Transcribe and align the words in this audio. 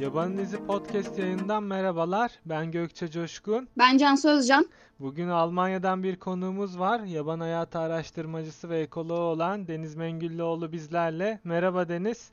Yaban 0.00 0.38
Dizi 0.38 0.66
Podcast 0.66 1.18
yayından 1.18 1.62
merhabalar. 1.62 2.32
Ben 2.46 2.70
Gökçe 2.70 3.10
Coşkun. 3.10 3.68
Ben 3.78 3.96
Cansu 3.96 4.28
Özcan. 4.28 4.66
Bugün 5.00 5.28
Almanya'dan 5.28 6.02
bir 6.02 6.16
konuğumuz 6.16 6.78
var. 6.78 7.00
Yaban 7.00 7.40
hayatı 7.40 7.78
araştırmacısı 7.78 8.68
ve 8.68 8.80
ekoloğu 8.80 9.20
olan 9.20 9.68
Deniz 9.68 9.96
Mengüllüoğlu 9.96 10.72
bizlerle. 10.72 11.40
Merhaba 11.44 11.88
Deniz. 11.88 12.30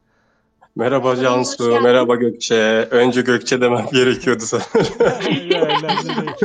Merhaba 0.78 1.16
Cansu, 1.16 1.82
merhaba 1.82 2.16
Gökçe. 2.16 2.88
Önce 2.91 3.21
Gökçe 3.21 3.62
demem 3.62 3.86
gerekiyordu 3.94 4.44
sanırım. 4.44 4.88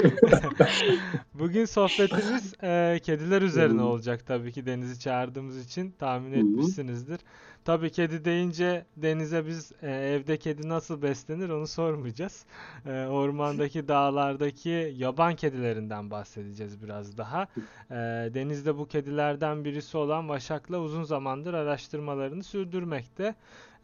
Bugün 1.34 1.64
sohbetimiz 1.64 2.54
e, 2.62 3.00
kediler 3.02 3.42
üzerine 3.42 3.82
olacak 3.82 4.26
tabii 4.26 4.52
ki 4.52 4.66
Deniz'i 4.66 5.00
çağırdığımız 5.00 5.66
için 5.66 5.90
tahmin 5.98 6.32
etmişsinizdir. 6.32 7.20
Tabii 7.64 7.90
kedi 7.90 8.24
deyince 8.24 8.86
Deniz'e 8.96 9.46
biz 9.46 9.72
e, 9.82 9.90
evde 9.90 10.36
kedi 10.36 10.68
nasıl 10.68 11.02
beslenir 11.02 11.48
onu 11.48 11.66
sormayacağız. 11.66 12.44
E, 12.86 13.06
ormandaki 13.06 13.88
dağlardaki 13.88 14.94
yaban 14.96 15.36
kedilerinden 15.36 16.10
bahsedeceğiz 16.10 16.82
biraz 16.82 17.18
daha. 17.18 17.42
E, 17.90 17.94
Deniz 18.34 18.66
de 18.66 18.78
bu 18.78 18.86
kedilerden 18.88 19.64
birisi 19.64 19.96
olan 19.96 20.28
Vaşak'la 20.28 20.78
uzun 20.78 21.02
zamandır 21.02 21.54
araştırmalarını 21.54 22.42
sürdürmekte. 22.42 23.34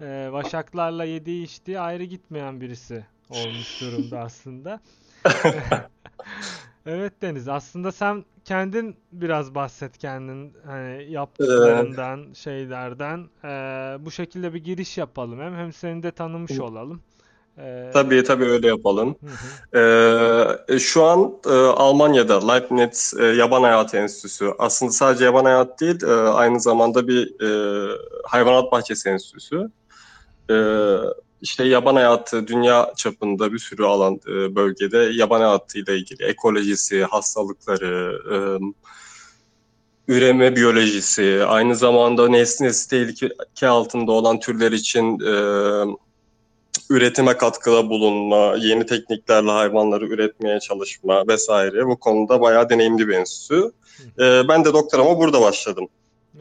E, 0.01 0.29
Vaşaklarla 0.33 1.05
yediği 1.05 1.45
içtiği 1.45 1.80
ayrı 1.80 2.05
gitmeyen 2.05 2.61
birisi 2.61 3.05
olmuş 3.30 3.80
durumda 3.80 4.19
aslında. 4.25 4.80
evet 6.87 7.23
Deniz 7.23 7.48
aslında 7.48 7.93
sen 7.93 8.25
kendin 8.45 8.97
biraz 9.12 9.55
bahset 9.55 9.98
kendin 9.98 10.55
hani 10.66 11.12
yaptıklarından 11.12 12.25
evet. 12.27 12.37
şeylerden 12.37 13.29
ee, 13.45 13.48
bu 14.05 14.11
şekilde 14.11 14.55
bir 14.55 14.65
giriş 14.65 14.98
yapalım 14.98 15.41
hem 15.41 15.55
hem 15.55 15.73
seni 15.73 16.03
de 16.03 16.11
tanımış 16.11 16.61
olalım. 16.61 17.01
Ee, 17.59 17.91
tabii 17.92 18.25
tabii 18.25 18.44
öyle 18.44 18.67
yapalım. 18.67 19.17
Ee, 19.75 20.78
şu 20.78 21.05
an 21.05 21.34
e, 21.47 21.53
Almanya'da 21.55 22.53
Leibniz 22.53 23.15
e, 23.20 23.25
Yaban 23.25 23.62
Hayatı 23.62 23.97
Enstitüsü 23.97 24.50
aslında 24.59 24.92
sadece 24.92 25.25
yaban 25.25 25.44
hayat 25.44 25.81
değil 25.81 26.03
e, 26.03 26.12
aynı 26.12 26.61
zamanda 26.61 27.09
bir 27.09 27.41
e, 27.42 27.97
hayvanat 28.25 28.72
bahçesi 28.72 29.09
enstitüsü. 29.09 29.70
E, 30.50 30.56
işte 31.42 31.64
yaban 31.64 31.94
hayatı 31.94 32.46
dünya 32.46 32.92
çapında 32.96 33.52
bir 33.52 33.58
sürü 33.58 33.84
alan 33.84 34.20
e, 34.28 34.54
bölgede 34.54 35.10
yaban 35.12 35.41
hayatıyla 35.41 35.92
ilgili 35.94 36.24
ekolojisi, 36.24 37.04
hastalıkları, 37.04 38.18
e, 38.32 38.38
üreme 40.08 40.56
biyolojisi, 40.56 41.44
aynı 41.46 41.76
zamanda 41.76 42.28
nesnesi 42.28 42.91
tehlike 42.91 43.69
altında 43.69 44.12
olan 44.12 44.41
türler 44.41 44.72
için 44.72 45.20
e, 45.20 45.34
üretime 46.91 47.36
katkıda 47.36 47.88
bulunma, 47.88 48.54
yeni 48.58 48.86
tekniklerle 48.86 49.50
hayvanları 49.50 50.06
üretmeye 50.06 50.60
çalışma 50.60 51.28
vesaire 51.28 51.86
bu 51.86 51.96
konuda 51.96 52.41
bayağı 52.41 52.70
deneyimli 52.70 53.08
bir 53.08 53.14
enstitü. 53.14 53.72
E, 54.19 54.48
ben 54.48 54.64
de 54.64 54.72
doktorama 54.72 55.19
burada 55.19 55.41
başladım. 55.41 55.88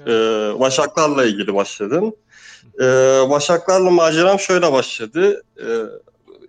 E, 0.06 0.14
vaşaklarla 0.60 1.26
ilgili 1.26 1.54
başladım. 1.54 2.14
Ee, 2.80 3.30
Başaklarla 3.30 3.90
maceram 3.90 4.40
şöyle 4.40 4.72
başladı. 4.72 5.44
Ee, 5.60 5.64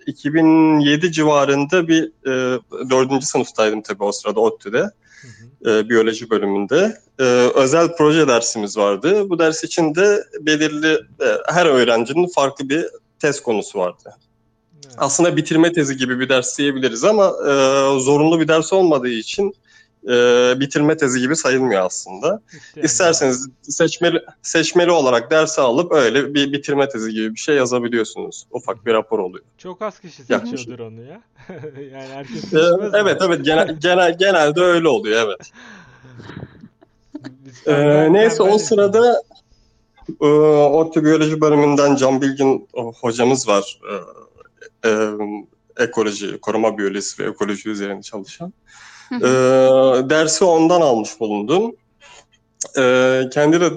2007 0.06 1.12
civarında 1.12 1.88
bir 1.88 2.05
e, 2.05 2.60
dördüncü 2.91 3.27
sınıftaydım 3.27 3.83
tabii 3.83 4.05
o 4.05 4.12
sırada 4.12 4.41
ODTÜ'de. 4.41 4.91
E, 5.66 5.88
biyoloji 5.88 6.30
bölümünde. 6.30 6.97
E, 7.19 7.25
özel 7.55 7.97
proje 7.97 8.28
dersimiz 8.28 8.77
vardı. 8.77 9.30
Bu 9.30 9.38
ders 9.38 9.64
için 9.64 9.94
de 9.94 10.25
belirli 10.41 10.92
e, 10.94 11.27
her 11.47 11.66
öğrencinin 11.66 12.28
farklı 12.34 12.69
bir 12.69 12.86
test 13.19 13.42
konusu 13.42 13.78
vardı. 13.78 13.98
Evet. 14.06 14.94
Aslında 14.98 15.36
bitirme 15.36 15.72
tezi 15.72 15.97
gibi 15.97 16.20
bir 16.20 16.28
ders 16.28 16.58
diyebiliriz 16.58 17.05
ama 17.05 17.27
e, 17.27 17.53
zorunlu 18.00 18.41
bir 18.41 18.48
ders 18.48 18.72
olmadığı 18.72 19.08
için 19.08 19.54
e, 20.04 20.54
bitirme 20.60 20.97
tezi 20.97 21.20
gibi 21.20 21.36
sayılmıyor 21.36 21.82
aslında. 21.82 22.42
İşte 22.53 22.81
İsterseniz 22.81 23.48
seçmeli 23.62 24.22
seçmeli 24.42 24.91
olarak 24.91 25.31
dersi 25.31 25.60
alıp 25.60 25.92
öyle 25.92 26.34
bir 26.34 26.53
bitirme 26.53 26.88
tezi 26.88 27.12
gibi 27.12 27.34
bir 27.34 27.41
şey 27.41 27.56
yazabiliyorsunuz. 27.56 28.47
Ufak 28.50 28.86
bir 28.86 28.92
rapor 28.92 29.19
oluyor. 29.19 29.44
Çok 29.59 29.82
az 29.82 30.00
kişi 30.00 30.22
seçiyordur 30.22 30.78
onu 30.78 31.00
ya. 31.00 31.22
yani 31.92 32.09
herkes 32.14 32.54
ee, 32.54 32.59
Evet 32.94 33.22
evet 33.26 33.44
genel, 33.44 33.76
genel 33.81 34.19
genelde 34.19 34.60
öyle 34.60 34.88
oluyor 34.88 35.26
evet. 35.26 35.53
ee, 37.66 38.12
neyse 38.12 38.42
o 38.42 38.59
sırada 38.59 39.22
e, 40.20 40.26
ODTÜ 40.26 41.04
Biyoloji 41.04 41.41
bölümünden 41.41 41.97
Can 41.97 42.22
Bilgin 42.22 42.69
hocamız 42.75 43.48
var. 43.48 43.80
E, 44.84 44.88
e, 44.88 45.10
ekoloji, 45.78 46.38
koruma 46.38 46.78
biyolojisi 46.78 47.22
ve 47.22 47.28
ekoloji 47.28 47.70
üzerine 47.70 48.03
çalışan 48.03 48.53
e, 49.12 49.28
dersi 50.10 50.44
ondan 50.44 50.80
almış 50.80 51.20
bulundum. 51.20 51.76
E, 52.78 53.22
kendi 53.32 53.60
de 53.60 53.70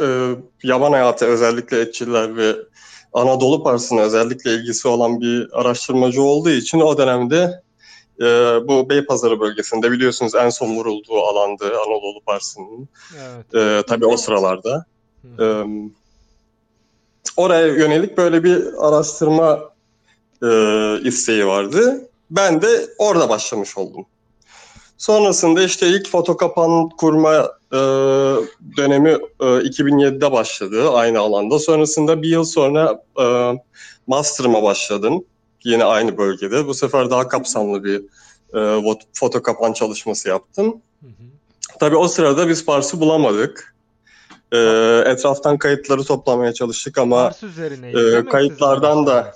e, 0.00 0.34
yaban 0.62 0.92
hayatı 0.92 1.26
özellikle 1.26 1.80
etçiler 1.80 2.36
ve 2.36 2.56
Anadolu 3.12 3.62
Parsı'na 3.62 4.00
özellikle 4.00 4.54
ilgisi 4.54 4.88
olan 4.88 5.20
bir 5.20 5.48
araştırmacı 5.52 6.22
olduğu 6.22 6.50
için 6.50 6.80
o 6.80 6.98
dönemde 6.98 7.62
e, 8.20 8.24
bu 8.68 8.90
Beypazarı 8.90 9.40
bölgesinde 9.40 9.90
biliyorsunuz 9.90 10.34
en 10.34 10.50
son 10.50 10.76
vurulduğu 10.76 11.18
alandı 11.18 11.64
Anadolu 11.64 12.20
Parsı'nın. 12.26 12.88
Evet. 13.24 13.54
E, 13.54 13.86
tabii 13.86 14.06
o 14.06 14.16
sıralarda. 14.16 14.84
E, 15.38 15.64
oraya 17.36 17.66
yönelik 17.66 18.16
böyle 18.16 18.44
bir 18.44 18.88
araştırma 18.88 19.60
e, 20.42 20.48
isteği 21.04 21.46
vardı. 21.46 22.08
Ben 22.30 22.62
de 22.62 22.86
orada 22.98 23.28
başlamış 23.28 23.78
oldum. 23.78 24.06
Sonrasında 25.00 25.62
işte 25.62 25.88
ilk 25.88 26.08
fotokapan 26.08 26.88
kurma 26.88 27.34
e, 27.72 27.78
dönemi 28.76 29.10
e, 29.40 29.44
2007'de 29.44 30.32
başladı 30.32 30.90
aynı 30.90 31.18
alanda. 31.18 31.58
Sonrasında 31.58 32.22
bir 32.22 32.28
yıl 32.28 32.44
sonra 32.44 33.02
e, 33.20 33.24
master'ıma 34.06 34.62
başladım. 34.62 35.24
Yine 35.64 35.84
aynı 35.84 36.18
bölgede. 36.18 36.66
Bu 36.66 36.74
sefer 36.74 37.10
daha 37.10 37.28
kapsamlı 37.28 37.84
bir 37.84 38.02
e, 38.54 38.94
fotokapan 39.12 39.72
çalışması 39.72 40.28
yaptım. 40.28 40.66
Hı 41.00 41.06
hı. 41.06 41.24
Tabii 41.78 41.96
o 41.96 42.08
sırada 42.08 42.48
biz 42.48 42.64
Pars'ı 42.64 43.00
bulamadık. 43.00 43.74
E, 44.52 44.58
etraftan 45.06 45.58
kayıtları 45.58 46.04
toplamaya 46.04 46.52
çalıştık 46.52 46.98
ama 46.98 47.24
Pars 47.24 47.42
e, 47.82 48.24
kayıtlardan 48.24 49.06
da 49.06 49.34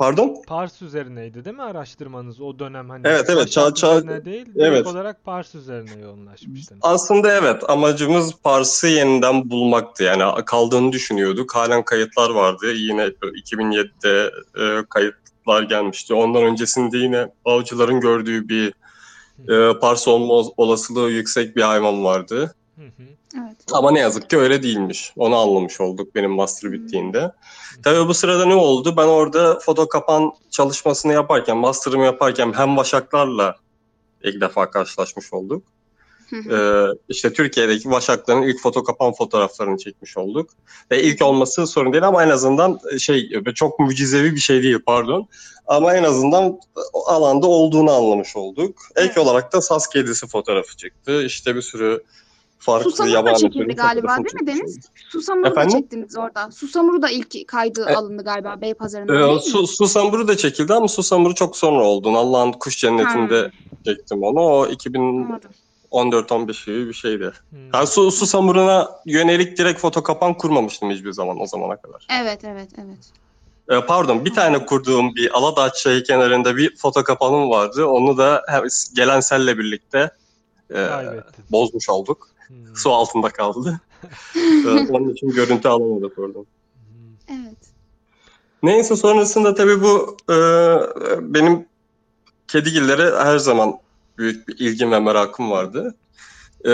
Pardon? 0.00 0.36
Pars 0.46 0.82
üzerineydi 0.82 1.44
değil 1.44 1.56
mi 1.56 1.62
araştırmanız 1.62 2.40
o 2.40 2.58
dönem 2.58 2.90
hani? 2.90 3.02
Evet 3.04 3.24
evet. 3.28 3.48
Ça 3.48 3.74
ça 3.74 4.24
değil, 4.24 4.46
evet. 4.56 4.86
olarak 4.86 5.24
Pars 5.24 5.54
üzerine 5.54 6.00
yoğunlaşmıştınız. 6.02 6.80
Aslında 6.82 7.32
evet 7.32 7.70
amacımız 7.70 8.32
Pars'ı 8.42 8.86
yeniden 8.86 9.50
bulmaktı. 9.50 10.04
Yani 10.04 10.44
kaldığını 10.44 10.92
düşünüyorduk. 10.92 11.54
Halen 11.54 11.84
kayıtlar 11.84 12.30
vardı. 12.30 12.72
Yine 12.72 13.02
2007'de 13.02 14.30
e, 14.60 14.84
kayıtlar 14.88 15.62
gelmişti. 15.62 16.14
Ondan 16.14 16.42
öncesinde 16.42 16.98
yine 16.98 17.28
avcıların 17.44 18.00
gördüğü 18.00 18.48
bir 18.48 18.72
e, 19.48 19.78
Pars 19.78 20.08
olma 20.08 20.34
olasılığı 20.56 21.10
yüksek 21.10 21.56
bir 21.56 21.62
hayvan 21.62 22.04
vardı. 22.04 22.54
Hı 22.76 22.82
hı. 22.82 23.19
Ama 23.72 23.90
ne 23.90 23.98
yazık 23.98 24.30
ki 24.30 24.38
öyle 24.38 24.62
değilmiş. 24.62 25.12
Onu 25.16 25.36
anlamış 25.36 25.80
olduk 25.80 26.14
benim 26.14 26.30
master 26.30 26.72
bittiğinde. 26.72 27.22
Hmm. 27.22 27.82
Tabii 27.82 28.08
bu 28.08 28.14
sırada 28.14 28.44
ne 28.46 28.54
oldu? 28.54 28.96
Ben 28.96 29.06
orada 29.06 29.58
foto 29.58 29.88
kapan 29.88 30.32
çalışmasını 30.50 31.12
yaparken, 31.12 31.56
master'ımı 31.56 32.04
yaparken 32.04 32.52
hem 32.52 32.76
Başaklarla 32.76 33.56
ilk 34.24 34.40
defa 34.40 34.70
karşılaşmış 34.70 35.32
olduk. 35.32 35.62
ee, 36.50 36.84
işte 37.08 37.32
Türkiye'deki 37.32 37.90
Başakların 37.90 38.42
ilk 38.42 38.60
foto 38.60 38.84
kapan 38.84 39.12
fotoğraflarını 39.12 39.78
çekmiş 39.78 40.16
olduk. 40.16 40.50
Ve 40.90 41.02
ilk 41.02 41.22
olması 41.22 41.66
sorun 41.66 41.92
değil 41.92 42.06
ama 42.06 42.24
en 42.24 42.30
azından 42.30 42.80
şey 42.98 43.30
çok 43.54 43.78
mucizevi 43.78 44.34
bir 44.34 44.40
şey 44.40 44.62
değil 44.62 44.78
pardon. 44.86 45.28
Ama 45.66 45.96
en 45.96 46.04
azından 46.04 46.60
alanda 47.06 47.46
olduğunu 47.46 47.92
anlamış 47.92 48.36
olduk. 48.36 48.78
Ek 48.96 49.20
olarak 49.20 49.52
da 49.52 49.60
sas 49.60 49.88
kedisi 49.88 50.26
fotoğrafı 50.26 50.76
çıktı. 50.76 51.22
İşte 51.24 51.56
bir 51.56 51.62
sürü 51.62 52.02
farklı 52.60 52.90
Susamuru 52.90 53.14
yaban 53.14 53.34
da 53.34 53.38
çekildi 53.38 53.74
galiba 53.74 54.16
değil 54.16 54.40
mi 54.40 54.46
Deniz? 54.46 54.80
Susamuru 55.08 55.48
Efendim? 55.48 55.72
da 55.72 55.80
çektiniz 55.80 56.16
orada. 56.16 56.50
Susamuru 56.50 57.02
da 57.02 57.10
ilk 57.10 57.48
kaydı 57.48 57.86
e, 57.88 57.94
alındı 57.94 58.24
galiba 58.24 58.60
Beypazarı'nda 58.60 59.36
e, 59.36 59.40
su, 59.40 59.66
Susamuru 59.66 60.28
da 60.28 60.36
çekildi 60.36 60.74
ama 60.74 60.88
Susamuru 60.88 61.34
çok 61.34 61.56
sonra 61.56 61.84
oldu. 61.84 62.16
Allah'ın 62.16 62.52
kuş 62.52 62.78
cennetinde 62.78 63.40
ha. 63.40 63.50
çektim 63.84 64.22
onu. 64.22 64.40
O 64.40 64.66
2014-15 64.66 66.66
gibi 66.66 66.88
bir 66.88 66.94
şeydi. 66.94 67.32
Hmm. 67.50 67.58
Yani 67.74 67.86
su, 67.86 68.10
Susamuru'na 68.10 68.88
yönelik 69.06 69.58
direkt 69.58 69.80
foto 69.80 70.02
kapan 70.02 70.34
kurmamıştım 70.34 70.90
hiçbir 70.90 71.12
zaman 71.12 71.40
o 71.40 71.46
zamana 71.46 71.76
kadar. 71.76 72.06
Evet 72.22 72.44
evet 72.44 72.68
evet. 72.78 73.12
E, 73.70 73.86
pardon 73.86 74.24
bir 74.24 74.34
tane 74.34 74.66
kurduğum 74.66 75.14
bir 75.14 75.38
Aladağ 75.38 75.72
çayı 75.72 76.02
kenarında 76.02 76.56
bir 76.56 76.76
foto 76.76 77.04
kapanım 77.04 77.50
vardı. 77.50 77.86
Onu 77.86 78.18
da 78.18 78.42
gelen 78.96 79.20
selle 79.20 79.58
birlikte 79.58 80.10
e, 80.74 80.88
bozmuş 81.50 81.88
olduk. 81.88 82.28
Hmm. 82.50 82.76
Su 82.76 82.92
altında 82.92 83.28
kaldı. 83.28 83.80
Onun 84.90 85.08
için 85.08 85.30
görüntü 85.30 85.68
alamadık 85.68 86.18
oradan. 86.18 86.46
Evet. 87.28 87.58
Neyse 88.62 88.96
sonrasında 88.96 89.54
tabii 89.54 89.82
bu 89.82 90.16
e, 90.30 90.36
benim 91.20 91.66
kedigillere 92.48 93.16
her 93.16 93.38
zaman 93.38 93.78
büyük 94.18 94.48
bir 94.48 94.58
ilgim 94.58 94.92
ve 94.92 95.00
merakım 95.00 95.50
vardı. 95.50 95.94
E, 96.64 96.70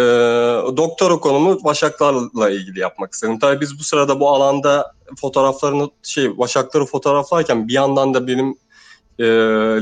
doktora 0.76 1.16
konumu 1.16 1.64
başaklarla 1.64 2.50
ilgili 2.50 2.80
yapmak 2.80 3.12
istedim. 3.12 3.38
Tabii 3.38 3.60
biz 3.60 3.78
bu 3.78 3.84
sırada 3.84 4.20
bu 4.20 4.28
alanda 4.28 4.92
fotoğraflarını 5.20 5.90
şey 6.02 6.38
başakları 6.38 6.84
fotoğraflarken 6.84 7.68
bir 7.68 7.72
yandan 7.72 8.14
da 8.14 8.26
benim 8.26 8.58
e, 9.18 9.24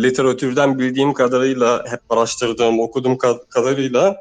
literatürden 0.02 0.79
bildiğim 0.79 1.12
kadarıyla 1.12 1.85
hep 1.88 2.00
araştırdığım, 2.11 2.81
okuduğum 2.81 3.19
kadarıyla 3.49 4.17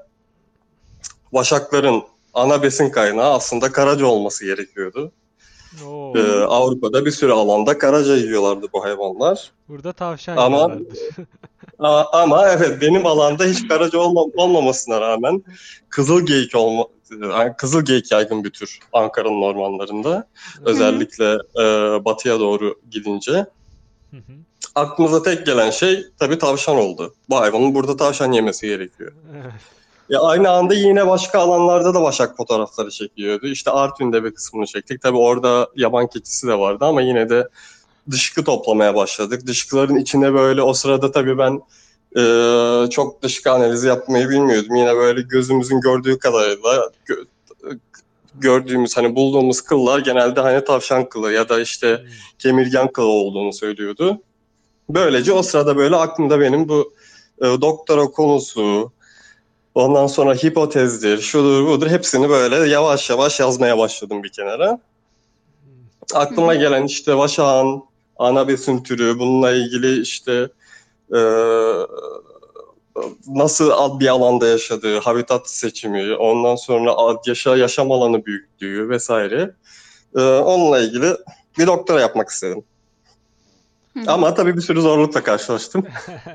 başakların 1.34 2.04
ana 2.34 2.64
besin 2.64 2.90
kaynağı 2.90 3.34
aslında 3.34 3.72
karaca 3.72 4.06
olması 4.06 4.46
gerekiyordu. 4.46 5.12
Oo. 5.86 6.14
Ee, 6.18 6.44
Avrupa'da 6.44 7.06
bir 7.06 7.12
sürü 7.12 7.32
alanda 7.32 7.78
karaca 7.78 8.16
yiyorlardı 8.16 8.68
bu 8.74 8.84
hayvanlar. 8.84 9.52
Burada 9.70 9.94
tavşan 9.94 10.38
ama, 10.38 10.72
ama, 11.80 12.10
ama 12.14 12.50
evet 12.50 12.82
benim 12.82 13.06
alanda 13.06 13.44
hiç 13.44 13.68
karaca 13.68 14.00
olma, 14.00 14.22
olmamasına 14.22 15.02
rağmen 15.02 15.44
kızıl 15.90 16.26
geyik 16.26 16.56
olma 16.56 16.86
kızıl 17.58 17.86
geyik 17.86 18.12
yaygın 18.12 18.44
bir 18.44 18.50
tür 18.50 18.80
Ankara'nın 18.94 19.42
ormanlarında. 19.42 20.28
Özellikle 20.66 21.34
e, 21.34 21.66
batıya 22.06 22.40
doğru 22.40 22.76
gidince. 22.92 23.46
Aklımıza 24.76 25.24
tek 25.24 25.46
gelen 25.46 25.70
şey 25.70 26.06
tabii 26.20 26.38
tavşan 26.38 26.78
oldu. 26.78 27.14
Bu 27.30 27.40
hayvanın 27.40 27.76
burada 27.76 27.98
tavşan 27.98 28.32
yemesi 28.32 28.68
gerekiyor. 28.68 29.12
Ya 30.10 30.22
aynı 30.22 30.50
anda 30.50 30.74
yine 30.74 31.08
başka 31.08 31.40
alanlarda 31.40 31.94
da 31.94 32.02
Başak 32.04 32.38
fotoğrafları 32.38 32.92
çekiyordu. 32.92 33.48
İşte 33.48 33.72
Artvin'de 33.72 34.24
bir 34.24 34.36
kısmını 34.36 34.66
çektik. 34.66 35.02
Tabii 35.02 35.18
orada 35.18 35.68
yaban 35.76 36.08
keçisi 36.08 36.48
de 36.48 36.60
vardı 36.60 36.86
ama 36.86 37.02
yine 37.02 37.30
de 37.30 37.48
dışkı 38.12 38.44
toplamaya 38.44 38.96
başladık. 38.96 39.48
Dışkıların 39.48 39.96
içine 39.96 40.34
böyle 40.34 40.62
o 40.62 40.74
sırada 40.74 41.12
tabii 41.12 41.38
ben 41.38 41.62
e, 42.18 42.90
çok 42.90 43.22
dışkı 43.22 43.52
analizi 43.52 43.88
yapmayı 43.88 44.30
bilmiyordum. 44.30 44.76
Yine 44.76 44.96
böyle 44.96 45.22
gözümüzün 45.22 45.82
gördüğü 45.82 46.20
kadarıyla 46.20 46.92
gö, 47.06 47.16
gördüğümüz 48.36 48.98
hani 48.98 49.16
bulduğumuz 49.16 49.62
kıllar 49.62 50.00
genelde 50.00 50.42
hani 50.42 50.64
tavşan 50.66 51.10
kılı 51.10 51.32
ya 51.32 51.50
da 51.50 51.62
işte 51.62 51.98
hmm. 51.98 52.10
kemirgen 52.40 52.92
kılı 52.92 53.08
olduğunu 53.08 53.54
söylüyordu. 53.54 54.22
Böylece 54.90 55.34
o 55.34 55.44
sırada 55.44 55.78
böyle 55.78 55.96
aklımda 55.96 56.40
benim 56.40 56.70
bu 56.70 56.94
e, 57.42 57.46
doktora 57.46 58.06
konusu, 58.06 58.92
Ondan 59.76 60.08
sonra 60.08 60.34
hipotezdir, 60.34 61.22
şudur 61.22 61.68
budur 61.68 61.88
hepsini 61.88 62.30
böyle 62.30 62.56
yavaş 62.56 63.10
yavaş 63.10 63.40
yazmaya 63.40 63.78
başladım 63.78 64.24
bir 64.24 64.30
kenara. 64.30 64.80
Aklıma 66.14 66.56
gelen 66.56 66.84
işte 66.84 67.18
Vaşak'ın 67.18 67.84
ana 68.18 68.48
besin 68.48 68.84
türü, 68.84 69.20
bununla 69.20 69.52
ilgili 69.52 70.02
işte 70.02 70.50
e, 71.16 71.20
nasıl 73.28 74.00
bir 74.00 74.08
alanda 74.08 74.48
yaşadığı, 74.48 75.00
habitat 75.00 75.50
seçimi, 75.50 76.16
ondan 76.16 76.56
sonra 76.56 76.96
yaşa, 77.26 77.58
yaşam 77.58 77.92
alanı 77.92 78.26
büyüklüğü 78.26 78.90
vesaire. 78.90 79.56
E, 80.16 80.22
onunla 80.22 80.80
ilgili 80.80 81.16
bir 81.58 81.68
doktora 81.68 82.02
yapmak 82.02 82.30
istedim. 82.30 82.64
Ama 84.08 84.34
tabii 84.34 84.56
bir 84.56 84.62
sürü 84.62 84.82
zorlukla 84.82 85.24
karşılaştım. 85.24 85.86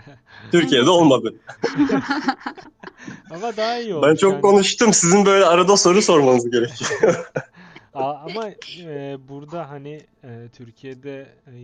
Türkiye'de 0.52 0.90
olmadı. 0.90 1.34
Ama 3.30 3.56
daha 3.56 3.78
iyi 3.78 3.94
oldu. 3.94 4.06
Ben 4.06 4.14
çok 4.14 4.32
yani. 4.32 4.42
konuştum. 4.42 4.92
Sizin 4.92 5.26
böyle 5.26 5.44
arada 5.44 5.76
soru 5.76 6.02
sormanız 6.02 6.50
gerekiyor. 6.50 7.30
Ama 7.94 8.50
e, 8.80 9.16
burada 9.28 9.70
hani 9.70 10.00
e, 10.24 10.48
Türkiye'de 10.56 11.26
e, 11.46 11.56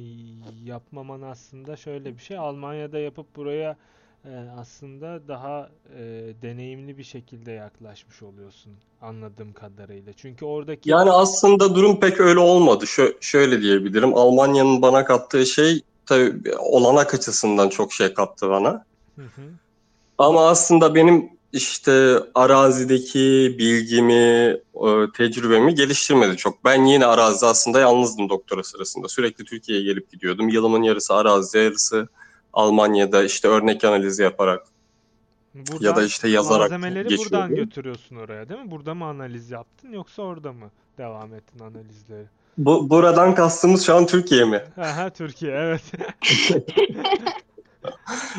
yapmaman 0.65 1.23
aslında 1.23 1.77
şöyle 1.77 2.17
bir 2.17 2.23
şey. 2.23 2.39
Almanya'da 2.39 2.99
yapıp 2.99 3.37
buraya 3.37 3.77
aslında 4.59 5.29
daha 5.29 5.71
e, 5.97 6.03
deneyimli 6.43 6.99
bir 6.99 7.05
şekilde 7.05 7.53
yaklaşmış 7.53 8.23
oluyorsun 8.23 8.73
anladığım 9.01 9.53
kadarıyla. 9.53 10.13
Çünkü 10.13 10.45
oradaki 10.45 10.91
Yani 10.91 11.11
aslında 11.11 11.75
durum 11.75 12.01
pek 12.01 12.21
öyle 12.21 12.39
olmadı. 12.39 12.85
Şö- 12.85 13.17
şöyle 13.21 13.61
diyebilirim. 13.61 14.15
Almanya'nın 14.15 14.83
bana 14.83 15.05
kattığı 15.05 15.47
şey 15.47 15.83
tabii 16.07 16.57
olanak 16.59 17.15
açısından 17.15 17.69
çok 17.69 17.93
şey 17.93 18.15
kattı 18.15 18.51
bana. 18.51 18.85
Hı 19.17 19.23
hı. 19.23 19.43
Ama 20.19 20.49
aslında 20.49 20.95
benim 20.95 21.31
işte 21.53 22.19
arazideki 22.35 23.55
bilgimi, 23.59 24.61
tecrübemi 25.17 25.75
geliştirmedi 25.75 26.37
çok. 26.37 26.65
Ben 26.65 26.85
yine 26.85 27.07
arazi 27.07 27.47
aslında 27.47 27.81
yalnızdım 27.81 28.29
doktora 28.29 28.63
sırasında. 28.63 29.09
Sürekli 29.09 29.45
Türkiye'ye 29.45 29.85
gelip 29.85 30.11
gidiyordum. 30.11 30.49
Yılımın 30.49 30.83
yarısı 30.83 31.15
arazi, 31.15 31.59
yarısı 31.59 32.09
Almanya'da 32.55 33.25
işte 33.25 33.49
örnek 33.49 33.85
analizi 33.85 34.23
yaparak 34.23 34.67
buradan, 35.55 35.85
ya 35.85 35.97
da 35.97 36.03
işte 36.03 36.29
yazarak 36.29 36.71
malzemeleri 36.71 37.09
geçiyordum. 37.09 37.33
buradan 37.33 37.55
götürüyorsun 37.55 38.17
oraya 38.17 38.49
değil 38.49 38.61
mi? 38.61 38.71
Burada 38.71 38.95
mı 38.95 39.05
analiz 39.05 39.51
yaptın 39.51 39.93
yoksa 39.93 40.23
orada 40.23 40.53
mı 40.53 40.71
devam 40.99 41.35
ettin 41.35 41.59
analizleri? 41.59 42.25
Bu 42.59 42.91
buradan 42.91 43.35
kastımız 43.35 43.87
şu 43.87 43.95
an 43.95 44.07
Türkiye 44.07 44.45
mi? 44.45 44.63
Aha 44.81 45.11
Türkiye 45.11 45.53
evet. 45.53 45.83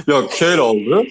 Yok 0.07 0.31
şöyle 0.31 0.61
oldu. 0.61 1.03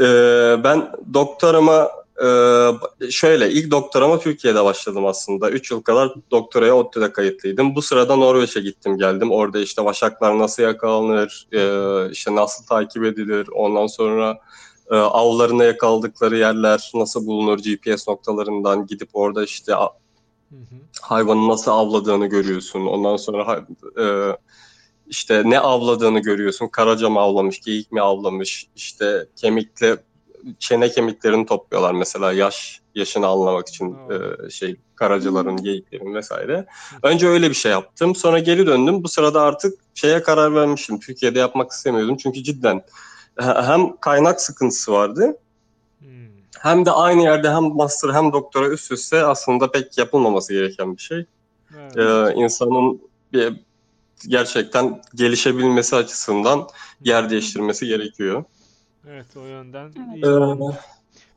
Ee, 0.00 0.56
ben 0.64 0.92
doktorama 1.14 1.90
e, 2.22 3.10
şöyle 3.10 3.50
ilk 3.50 3.70
doktorama 3.70 4.18
Türkiye'de 4.18 4.64
başladım 4.64 5.06
aslında. 5.06 5.50
3 5.50 5.70
yıl 5.70 5.82
kadar 5.82 6.14
doktoraya 6.30 6.76
ODTÜ'de 6.76 7.12
kayıtlıydım. 7.12 7.74
Bu 7.74 7.82
sırada 7.82 8.16
Norveç'e 8.16 8.60
gittim 8.60 8.98
geldim. 8.98 9.30
Orada 9.30 9.60
işte 9.60 9.84
vaşaklar 9.84 10.38
nasıl 10.38 10.62
yakalanır, 10.62 11.46
e, 11.52 12.10
işte 12.10 12.34
nasıl 12.34 12.64
takip 12.64 13.04
edilir, 13.04 13.48
ondan 13.54 13.86
sonra 13.86 14.38
e, 14.90 14.96
avlarına 14.96 15.64
yakaladıkları 15.64 16.36
yerler 16.36 16.90
nasıl 16.94 17.26
bulunur 17.26 17.58
GPS 17.58 18.08
noktalarından 18.08 18.86
gidip 18.86 19.08
orada 19.12 19.44
işte 19.44 19.74
hayvanı 21.00 21.48
nasıl 21.48 21.70
avladığını 21.70 22.26
görüyorsun. 22.26 22.86
Ondan 22.86 23.16
sonra 23.16 23.66
e, 24.00 24.04
işte 25.06 25.42
ne 25.46 25.60
avladığını 25.60 26.18
görüyorsun. 26.18 26.68
Karaca 26.68 27.10
mı 27.10 27.20
avlamış, 27.20 27.60
geyik 27.60 27.92
mi 27.92 28.00
avlamış, 28.00 28.66
işte 28.76 29.26
kemikle 29.36 29.96
çene 30.58 30.90
kemiklerini 30.90 31.46
topluyorlar 31.46 31.92
mesela 31.92 32.32
yaş 32.32 32.80
yaşını 32.94 33.26
anlamak 33.26 33.68
için 33.68 33.96
e, 34.10 34.50
şey 34.50 34.76
karacaların, 34.94 35.56
geyiklerin 35.56 36.14
vesaire. 36.14 36.66
Önce 37.02 37.28
öyle 37.28 37.48
bir 37.48 37.54
şey 37.54 37.72
yaptım. 37.72 38.14
Sonra 38.14 38.38
geri 38.38 38.66
döndüm. 38.66 39.04
Bu 39.04 39.08
sırada 39.08 39.42
artık 39.42 39.78
şeye 39.94 40.22
karar 40.22 40.54
vermiştim. 40.54 41.00
Türkiye'de 41.00 41.38
yapmak 41.38 41.70
istemiyordum. 41.70 42.16
Çünkü 42.16 42.42
cidden 42.42 42.82
hem 43.38 43.96
kaynak 43.96 44.40
sıkıntısı 44.40 44.92
vardı. 44.92 45.38
Hmm. 45.98 46.08
Hem 46.58 46.86
de 46.86 46.90
aynı 46.90 47.22
yerde 47.22 47.50
hem 47.50 47.62
master 47.62 48.10
hem 48.10 48.32
doktora 48.32 48.68
üst 48.68 48.92
üste 48.92 49.24
aslında 49.24 49.70
pek 49.70 49.98
yapılmaması 49.98 50.52
gereken 50.52 50.96
bir 50.96 51.02
şey. 51.02 51.24
Evet. 51.78 51.96
Ee, 51.96 52.34
insanın 52.34 53.02
bir 53.32 53.56
gerçekten 54.28 55.02
gelişebilmesi 55.14 55.96
açısından 55.96 56.68
yer 57.00 57.30
değiştirmesi 57.30 57.86
gerekiyor. 57.86 58.44
Evet 59.08 59.36
o 59.36 59.46
yönden 59.46 59.92
iyi. 60.14 60.24
Ee, 60.24 60.74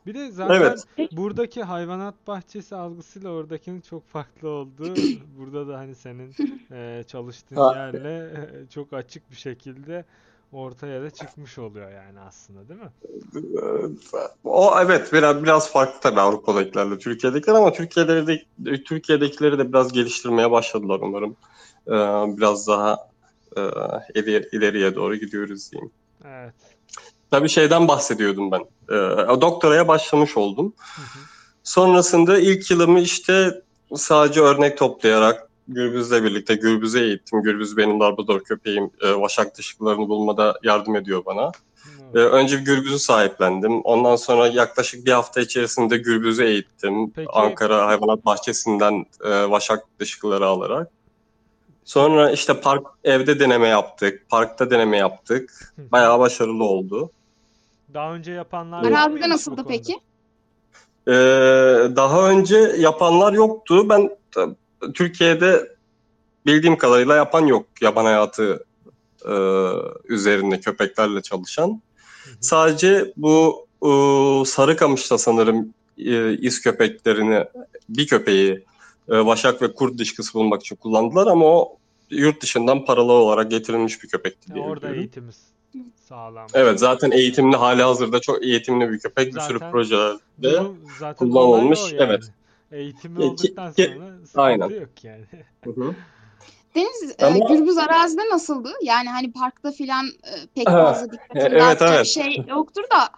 bir 0.05 0.13
de 0.13 0.31
zaten 0.31 0.55
evet. 0.55 1.11
buradaki 1.11 1.63
hayvanat 1.63 2.15
bahçesi 2.27 2.75
algısıyla 2.75 3.29
oradakinin 3.29 3.81
çok 3.81 4.07
farklı 4.07 4.49
olduğu 4.49 4.93
burada 5.37 5.67
da 5.67 5.77
hani 5.77 5.95
senin 5.95 6.33
e, 6.71 7.03
çalıştığın 7.07 7.73
yerle 7.73 8.25
e, 8.25 8.67
çok 8.69 8.93
açık 8.93 9.31
bir 9.31 9.35
şekilde 9.35 10.05
ortaya 10.51 11.01
da 11.01 11.09
çıkmış 11.09 11.57
oluyor 11.57 11.91
yani 11.91 12.19
aslında 12.19 12.69
değil 12.69 12.79
mi? 12.79 12.91
O 14.43 14.73
evet 14.81 15.13
biraz 15.13 15.43
biraz 15.43 15.71
farklı 15.71 15.99
tabii 16.01 16.19
Avrupa'dakilerle 16.19 16.97
Türkiye'dekiler 16.97 17.55
ama 17.55 17.73
Türkiye'de 17.73 18.43
Türkiye'dekileri 18.83 19.57
de 19.57 19.69
biraz 19.69 19.93
geliştirmeye 19.93 20.51
başladılar 20.51 20.99
umarım. 21.01 21.35
Ee, 21.87 22.37
biraz 22.37 22.67
daha 22.67 22.97
e, 23.57 23.61
ileriye 24.51 24.95
doğru 24.95 25.15
gidiyoruz 25.15 25.71
diyeyim. 25.71 25.91
Evet. 26.25 26.72
Tabii 27.33 27.49
şeyden 27.49 27.87
bahsediyordum 27.87 28.51
ben. 28.51 28.61
E, 28.89 29.41
doktoraya 29.41 29.87
başlamış 29.87 30.37
oldum. 30.37 30.73
Hı 30.95 31.01
hı. 31.01 31.19
Sonrasında 31.63 32.37
ilk 32.39 32.71
yılımı 32.71 32.99
işte 32.99 33.61
sadece 33.95 34.41
örnek 34.41 34.77
toplayarak 34.77 35.49
Gürbüz'le 35.67 36.11
birlikte 36.11 36.55
Gürbüz'e 36.55 36.99
eğittim. 36.99 37.43
Gürbüz 37.43 37.77
benim 37.77 37.99
Labrador 37.99 38.39
köpeğim. 38.39 38.91
E, 39.01 39.13
vaşak 39.13 39.57
dışkılarını 39.57 40.09
bulmada 40.09 40.59
yardım 40.63 40.95
ediyor 40.95 41.25
bana. 41.25 41.51
E, 42.15 42.17
önce 42.17 42.57
Gürbüz'ü 42.57 42.99
sahiplendim. 42.99 43.81
Ondan 43.81 44.15
sonra 44.15 44.47
yaklaşık 44.47 45.05
bir 45.05 45.11
hafta 45.11 45.41
içerisinde 45.41 45.97
Gürbüz'ü 45.97 46.43
eğittim. 46.43 47.11
Peki. 47.11 47.29
Ankara 47.33 47.87
Hayvanat 47.87 48.25
Bahçesi'nden 48.25 49.05
e, 49.23 49.49
vaşak 49.49 49.83
dışkıları 49.99 50.45
alarak. 50.45 50.91
Sonra 51.85 52.31
işte 52.31 52.61
park 52.61 52.87
evde 53.03 53.39
deneme 53.39 53.67
yaptık. 53.67 54.29
Parkta 54.29 54.71
deneme 54.71 54.97
yaptık. 54.97 55.73
Bayağı 55.91 56.19
başarılı 56.19 56.63
oldu. 56.63 57.11
Daha 57.93 58.13
önce 58.13 58.31
yapanlar 58.31 58.83
Arazide 58.91 59.29
nasıldı 59.29 59.63
peki? 59.67 59.93
Ee, 61.07 61.11
daha 61.95 62.29
önce 62.29 62.57
yapanlar 62.57 63.33
yoktu. 63.33 63.89
Ben 63.89 64.17
Türkiye'de 64.93 65.75
bildiğim 66.45 66.77
kadarıyla 66.77 67.15
yapan 67.15 67.45
yok. 67.45 67.65
Yaban 67.81 68.05
hayatı 68.05 68.65
e, 69.25 69.33
üzerinde 70.05 70.59
köpeklerle 70.59 71.21
çalışan. 71.21 71.67
Hı 71.67 71.73
hı. 72.29 72.35
Sadece 72.41 73.13
bu 73.17 73.67
e, 73.81 73.89
Sarıkamış'ta 74.45 75.17
sanırım 75.17 75.73
e, 75.97 76.37
iz 76.37 76.61
köpeklerini 76.61 77.45
bir 77.89 78.07
köpeği 78.07 78.65
e, 79.09 79.25
vaşak 79.25 79.61
ve 79.61 79.73
kurt 79.73 79.97
dışkısı 79.97 80.33
bulmak 80.33 80.61
için 80.61 80.75
kullandılar 80.75 81.27
ama 81.27 81.45
o 81.45 81.77
yurt 82.09 82.41
dışından 82.41 82.85
paralı 82.85 83.11
olarak 83.11 83.51
getirilmiş 83.51 84.03
bir 84.03 84.07
köpekti 84.07 84.53
diye 84.53 84.63
orada 84.63 84.81
biliyorum. 84.81 84.99
eğitimiz 84.99 85.53
sağlam. 86.09 86.47
Evet 86.53 86.79
zaten 86.79 87.11
eğitimli 87.11 87.55
hali 87.55 87.81
hazırda 87.83 88.19
çok 88.21 88.43
eğitimli 88.43 88.91
bir 88.91 88.99
köpek. 88.99 89.35
Bir 89.35 89.39
sürü 89.39 89.59
Zaten 89.59 89.71
projelerde 89.71 90.61
zaten 90.99 91.15
kullanılmış, 91.29 91.79
yani. 91.79 91.95
evet. 91.99 92.23
Eğitimli 92.71 93.23
olduktan 93.23 93.73
ki- 93.73 93.83
sonra 93.97 94.11
sıkıntı 94.17 94.41
aynen. 94.41 94.69
yok 94.69 95.03
yani. 95.03 95.25
Hı 95.63 95.69
hı. 95.69 95.95
Deniz, 96.75 97.15
e, 97.19 97.25
Ama- 97.25 97.53
Gürbüz 97.53 97.77
arazide 97.77 98.21
nasıldı? 98.31 98.69
Yani 98.83 99.09
hani 99.09 99.31
parkta 99.31 99.71
filan 99.71 100.05
e, 100.05 100.31
pek 100.55 100.65
fazla 100.65 101.11
dikkatini 101.11 101.41
evet, 101.43 101.81
evet. 101.81 102.05
şey 102.07 102.43
yoktur 102.49 102.83
da 102.83 103.09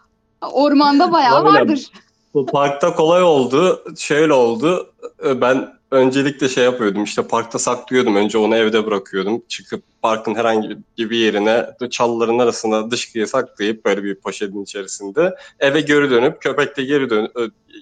ormanda 0.51 1.11
bayağı 1.11 1.43
vardır. 1.43 1.91
Bu 2.33 2.45
parkta 2.45 2.95
kolay 2.95 3.23
oldu. 3.23 3.83
Şöyle 3.97 4.33
oldu. 4.33 4.93
e, 5.25 5.41
Ben 5.41 5.74
öncelikle 5.91 6.49
şey 6.49 6.63
yapıyordum 6.63 7.03
işte 7.03 7.27
parkta 7.27 7.59
saklıyordum. 7.59 8.15
Önce 8.15 8.37
onu 8.37 8.55
evde 8.55 8.85
bırakıyordum. 8.85 9.41
Çıkıp 9.47 9.83
parkın 10.01 10.35
herhangi 10.35 10.77
bir 10.97 11.17
yerine 11.17 11.67
çalıların 11.89 12.39
arasına 12.39 12.91
dışkıya 12.91 13.27
saklayıp 13.27 13.85
böyle 13.85 14.03
bir 14.03 14.15
poşetin 14.15 14.63
içerisinde 14.63 15.35
eve 15.59 15.81
geri 15.81 16.09
dönüp 16.09 16.41
köpekle 16.41 16.83
geri 16.83 17.09
dön 17.09 17.31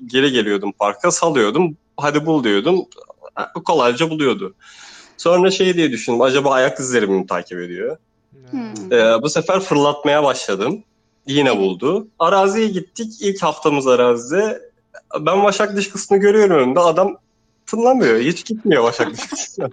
geri 0.06 0.32
geliyordum 0.32 0.72
parka 0.80 1.12
salıyordum. 1.12 1.78
Hadi 1.98 2.26
bul 2.26 2.44
diyordum. 2.44 2.86
Kolayca 3.66 4.10
buluyordu. 4.10 4.56
Sonra 5.18 5.52
şey 5.52 5.76
diye 5.76 5.92
düşündüm. 5.92 6.22
Acaba 6.22 6.52
ayak 6.52 6.80
izlerimi 6.80 7.20
mi 7.20 7.28
takip 7.28 7.60
ediyor? 7.60 7.98
Hmm. 8.52 8.94
Ee, 8.94 9.22
bu 9.22 9.30
sefer 9.30 9.60
fırlatmaya 9.60 10.24
başladım. 10.24 10.84
Yine 11.28 11.58
buldu. 11.58 12.08
Araziye 12.20 12.68
gittik. 12.68 13.22
İlk 13.22 13.44
haftamız 13.44 13.88
arazide. 13.88 14.62
Ben 15.20 15.44
Başak 15.44 15.76
dışkısını 15.76 16.18
görüyorum 16.18 16.58
önümde. 16.58 16.80
Adam 16.80 17.18
tınlamıyor. 17.66 18.20
Hiç 18.20 18.46
gitmiyor 18.46 18.84
Başak. 18.84 19.12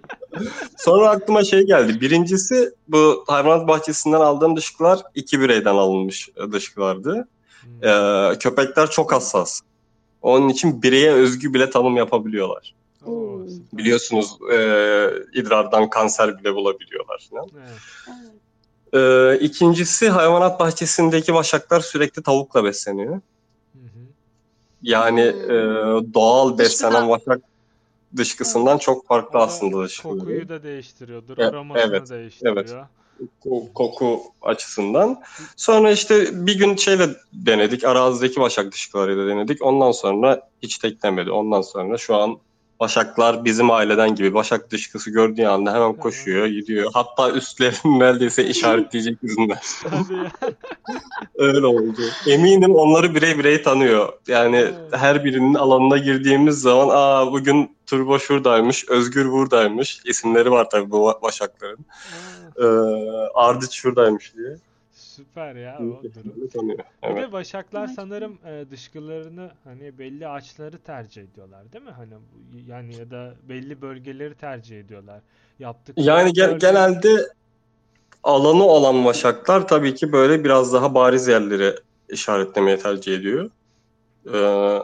Sonra 0.79 1.11
aklıma 1.11 1.45
şey 1.45 1.63
geldi. 1.63 2.01
Birincisi 2.01 2.75
bu 2.89 3.25
hayvanat 3.27 3.69
bahçesinden 3.69 4.21
aldığım 4.21 4.57
dışkılar 4.57 5.03
iki 5.15 5.41
bireyden 5.41 5.75
alınmış 5.75 6.29
dışkılardı. 6.53 7.29
Hmm. 7.61 7.85
Ee, 7.89 8.39
köpekler 8.39 8.91
çok 8.91 9.13
hassas. 9.13 9.61
Onun 10.23 10.49
için 10.49 10.83
bireye 10.83 11.13
özgü 11.13 11.55
bile 11.55 11.71
tanım 11.71 11.97
yapabiliyorlar. 11.97 12.75
Oo. 13.07 13.41
Biliyorsunuz 13.73 14.39
e, 14.53 14.57
idrardan 15.35 15.91
kanser 15.91 16.39
bile 16.39 16.55
bulabiliyorlar. 16.55 17.29
falan. 17.31 17.49
Evet. 17.57 17.79
Ee, 18.93 19.39
ikincisi 19.45 20.09
hayvanat 20.09 20.61
bahçesindeki 20.61 21.35
başaklar 21.35 21.81
sürekli 21.81 22.23
tavukla 22.23 22.65
besleniyor. 22.65 23.21
Hı 23.73 23.79
hı. 23.79 24.01
Yani 24.83 25.21
e, 25.21 25.55
doğal 26.15 26.59
beslenen 26.59 27.09
başak 27.09 27.50
dışkısından 28.17 28.79
çok 28.79 29.07
farklı 29.07 29.33
da 29.33 29.43
aslında 29.43 29.85
dışkıları. 29.85 30.19
Kokuyu 30.19 30.49
da 30.49 30.63
değiştiriyordur, 30.63 31.39
E- 31.39 31.47
aromasını 31.47 31.89
evet, 31.89 32.11
değiştiriyor. 32.11 32.87
Ko- 33.45 33.73
Koku 33.73 34.23
açısından. 34.43 35.23
Sonra 35.57 35.91
işte 35.91 36.47
bir 36.47 36.59
gün 36.59 36.77
şeyle 36.77 37.09
denedik. 37.33 37.85
Arazideki 37.85 38.41
başak 38.41 38.73
dışkılarıyla 38.73 39.27
denedik. 39.27 39.65
Ondan 39.65 39.93
sonra 39.93 40.49
hiç 40.63 40.79
teklemedi. 40.79 41.31
Ondan 41.31 41.63
sonra 41.63 41.99
şu 41.99 42.17
an 42.17 42.39
başaklar 42.81 43.45
bizim 43.45 43.71
aileden 43.71 44.15
gibi. 44.15 44.35
Başak 44.35 44.71
dışkısı 44.71 45.11
gördüğü 45.11 45.47
anda 45.47 45.75
hemen 45.75 45.93
koşuyor, 45.93 46.47
gidiyor. 46.47 46.91
Hatta 46.95 47.31
üstlerini 47.31 47.99
neredeyse 47.99 48.45
işaretleyecek 48.45 49.19
yüzünden. 49.23 49.59
Öyle 51.39 51.67
oldu. 51.67 52.01
Eminim 52.27 52.75
onları 52.75 53.15
birey 53.15 53.39
birey 53.39 53.63
tanıyor. 53.63 54.13
Yani 54.29 54.67
her 54.93 55.25
birinin 55.25 55.55
alanına 55.55 55.99
girdiğimiz 55.99 56.61
zaman 56.61 56.89
aa 56.93 57.33
bugün 57.33 57.77
Turbo 57.87 58.19
şuradaymış, 58.19 58.89
Özgür 58.89 59.31
buradaymış. 59.31 60.01
İsimleri 60.05 60.51
var 60.51 60.71
tabii 60.71 60.91
bu 60.91 61.19
başakların. 61.23 61.87
Ee, 62.57 62.65
Ardıç 63.35 63.73
şuradaymış 63.73 64.35
diye. 64.37 64.57
Süper 65.21 65.55
ya 65.57 65.79
o 65.87 66.03
durum. 66.15 66.49
Tanıyor. 66.53 66.79
Bir 67.09 67.17
Evet. 67.17 67.17
de 67.17 67.33
başaklar 67.33 67.87
Evet. 67.87 67.95
sanırım 67.97 68.39
e, 68.47 68.71
dışkılarını 68.71 69.53
hani 69.65 69.99
belli 69.99 70.29
ağaçları 70.29 70.79
tercih 70.83 71.23
ediyorlar 71.23 71.73
değil 71.73 71.85
mi? 71.85 71.91
Hani 71.91 72.15
bu- 72.15 72.59
yani 72.71 72.95
ya 72.97 73.11
da 73.11 73.35
belli 73.43 73.83
bölgeleri 73.83 74.35
tercih 74.35 74.81
ediyorlar. 74.81 75.23
Yaptıkları 75.59 76.07
Yani 76.07 76.31
ge- 76.31 76.59
genelde 76.59 77.29
alanı 78.23 78.65
olan 78.65 79.05
başaklar 79.05 79.69
tabii 79.69 79.95
ki 79.95 80.13
böyle 80.13 80.45
biraz 80.45 80.73
daha 80.73 80.95
bariz 80.95 81.29
yerleri 81.29 81.75
işaretlemeyi 82.09 82.79
tercih 82.79 83.15
ediyor. 83.15 83.51
Ee, 84.35 84.79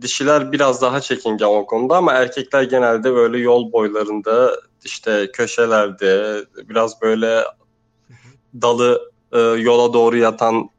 dişiler 0.00 0.52
biraz 0.52 0.82
daha 0.82 1.00
çekingen 1.00 1.46
o 1.46 1.66
konuda 1.66 1.96
ama 1.96 2.12
erkekler 2.12 2.62
genelde 2.62 3.14
böyle 3.14 3.38
yol 3.38 3.72
boylarında 3.72 4.56
işte 4.84 5.30
köşelerde 5.32 6.44
biraz 6.68 7.02
böyle 7.02 7.42
dalı 8.62 9.09
e, 9.32 9.38
yola 9.38 9.92
doğru 9.92 10.16
yatan 10.16 10.70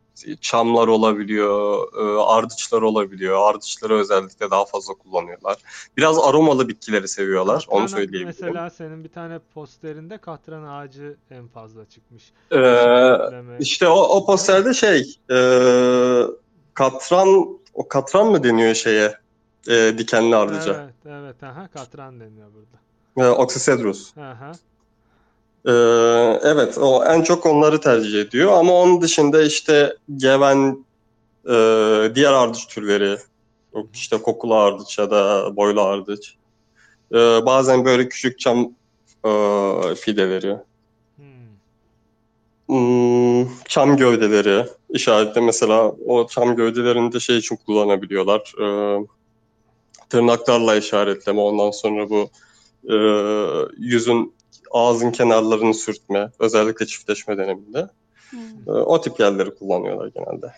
çamlar 0.42 0.88
olabiliyor, 0.88 1.88
e, 1.98 2.22
ardıçlar 2.22 2.82
olabiliyor. 2.82 3.50
Ardıçları 3.50 3.94
özellikle 3.94 4.52
daha 4.52 4.66
fazla 4.66 4.94
kullanıyorlar. 4.94 5.58
Biraz 5.98 6.20
aromalı 6.20 6.68
bitkileri 6.68 7.08
seviyorlar, 7.08 7.66
onu 7.70 7.82
Katran 7.82 7.98
söyleyebilirim. 7.98 8.36
Mesela 8.40 8.70
senin 8.70 9.04
bir 9.04 9.10
tane 9.10 9.40
posterinde 9.54 10.18
katran 10.18 10.64
ağacı 10.64 11.18
en 11.32 11.48
fazla 11.48 11.86
çıkmış. 11.86 12.32
Ee, 12.52 13.18
işte 13.60 13.88
o, 13.88 14.00
o 14.00 14.26
posterde 14.26 14.74
şey, 14.74 15.18
e, 15.32 15.38
katran, 16.74 17.60
o 17.74 17.88
katran 17.88 18.28
mı 18.28 18.44
deniyor 18.44 18.74
şeye, 18.74 19.14
e, 19.68 19.98
dikenli 19.98 20.36
ardıca? 20.36 20.84
Evet, 20.84 20.94
evet. 21.24 21.44
Aha, 21.44 21.68
katran 21.68 22.20
deniyor 22.20 22.48
burada. 22.54 23.28
E, 23.28 23.32
Oxycedrus. 23.32 24.18
Aha. 24.18 24.52
Ee, 25.66 25.72
evet, 26.44 26.78
o 26.78 27.06
en 27.06 27.22
çok 27.22 27.46
onları 27.46 27.82
tercih 27.82 28.22
ediyor 28.22 28.52
ama 28.52 28.74
onun 28.74 29.02
dışında 29.02 29.44
işte 29.44 29.96
geven 30.18 30.86
e, 31.46 31.54
diğer 32.16 32.34
ardıç 32.34 32.68
türleri, 32.68 33.18
işte 33.94 34.18
kokulu 34.18 34.56
ardıç 34.56 35.00
ya 35.00 35.12
da 35.12 35.56
boylu 35.56 35.82
ardıç. 35.82 36.36
Ee, 37.14 37.18
bazen 37.18 37.86
böyle 37.86 38.10
küçük 38.10 38.40
çam 38.40 38.72
e, 39.26 39.32
fideleri, 39.96 40.58
Hmm. 41.16 42.78
Hmm, 42.78 43.48
çam 43.68 43.98
gövdeleri 43.98 44.66
işaretle 44.90 45.42
mesela 45.42 45.92
o 46.08 46.28
çam 46.28 46.56
gövdelerini 46.56 47.14
de 47.14 47.20
şey 47.20 47.38
için 47.38 47.56
kullanabiliyorlar. 47.56 48.54
Ee, 48.62 49.06
tırnaklarla 50.10 50.76
işaretleme 50.76 51.42
ondan 51.42 51.72
sonra 51.72 52.10
bu 52.10 52.30
e, 52.94 52.96
yüzün 53.78 54.34
ağzın 54.74 55.12
kenarlarını 55.12 55.74
sürtme 55.74 56.32
özellikle 56.40 56.86
çiftleşme 56.86 57.38
döneminde. 57.38 57.90
Hmm. 58.30 58.40
Ee, 58.68 58.72
o 58.72 59.02
tip 59.02 59.20
yerleri 59.20 59.56
kullanıyorlar 59.56 60.08
genelde. 60.08 60.54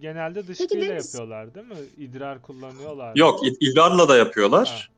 Genelde 0.00 0.46
dışkıyla 0.46 0.86
Deniz- 0.86 1.04
yapıyorlar 1.14 1.54
değil 1.54 1.66
mi? 1.66 1.76
İdrar 1.98 2.42
kullanıyorlar. 2.42 3.16
Yok 3.16 3.46
id- 3.46 3.56
idrarla 3.60 4.08
da 4.08 4.16
yapıyorlar. 4.16 4.90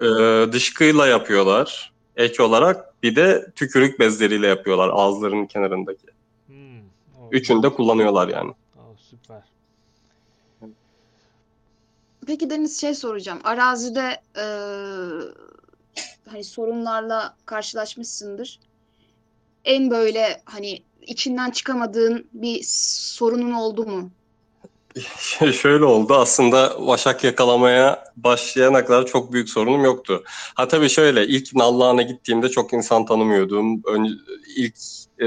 Ee, 0.00 0.06
dışkıyla 0.52 1.06
yapıyorlar. 1.06 1.92
Ek 2.16 2.42
olarak 2.42 3.02
bir 3.02 3.16
de 3.16 3.50
tükürük 3.54 3.98
bezleriyle 4.00 4.46
yapıyorlar 4.46 4.88
ağızlarının 4.88 5.46
kenarındaki. 5.46 6.06
Hmm. 6.46 6.80
O- 7.20 7.28
Üçünü 7.32 7.62
de 7.62 7.68
kullanıyorlar 7.68 8.28
yani. 8.28 8.50
O, 8.76 8.80
süper. 9.10 9.42
Peki 12.26 12.50
Deniz 12.50 12.80
şey 12.80 12.94
soracağım. 12.94 13.38
Arazide 13.44 14.20
e, 14.36 14.44
hani 16.28 16.44
sorunlarla 16.44 17.36
karşılaşmışsındır. 17.46 18.60
En 19.64 19.90
böyle 19.90 20.42
hani 20.44 20.82
içinden 21.02 21.50
çıkamadığın 21.50 22.28
bir 22.32 22.62
sorunun 22.66 23.52
oldu 23.52 23.86
mu? 23.86 24.10
Şöyle 25.52 25.84
oldu 25.84 26.14
aslında 26.14 26.86
Başak 26.86 27.24
yakalamaya 27.24 28.04
başlayana 28.16 28.84
kadar 28.84 29.06
çok 29.06 29.32
büyük 29.32 29.48
sorunum 29.48 29.84
yoktu. 29.84 30.22
Ha 30.54 30.68
tabii 30.68 30.88
şöyle 30.88 31.26
ilk 31.26 31.54
Nallıhan'a 31.54 32.02
gittiğimde 32.02 32.48
çok 32.48 32.72
insan 32.72 33.06
tanımıyordum. 33.06 33.82
Ön, 33.86 34.20
ilk 34.56 34.74
e, 35.18 35.26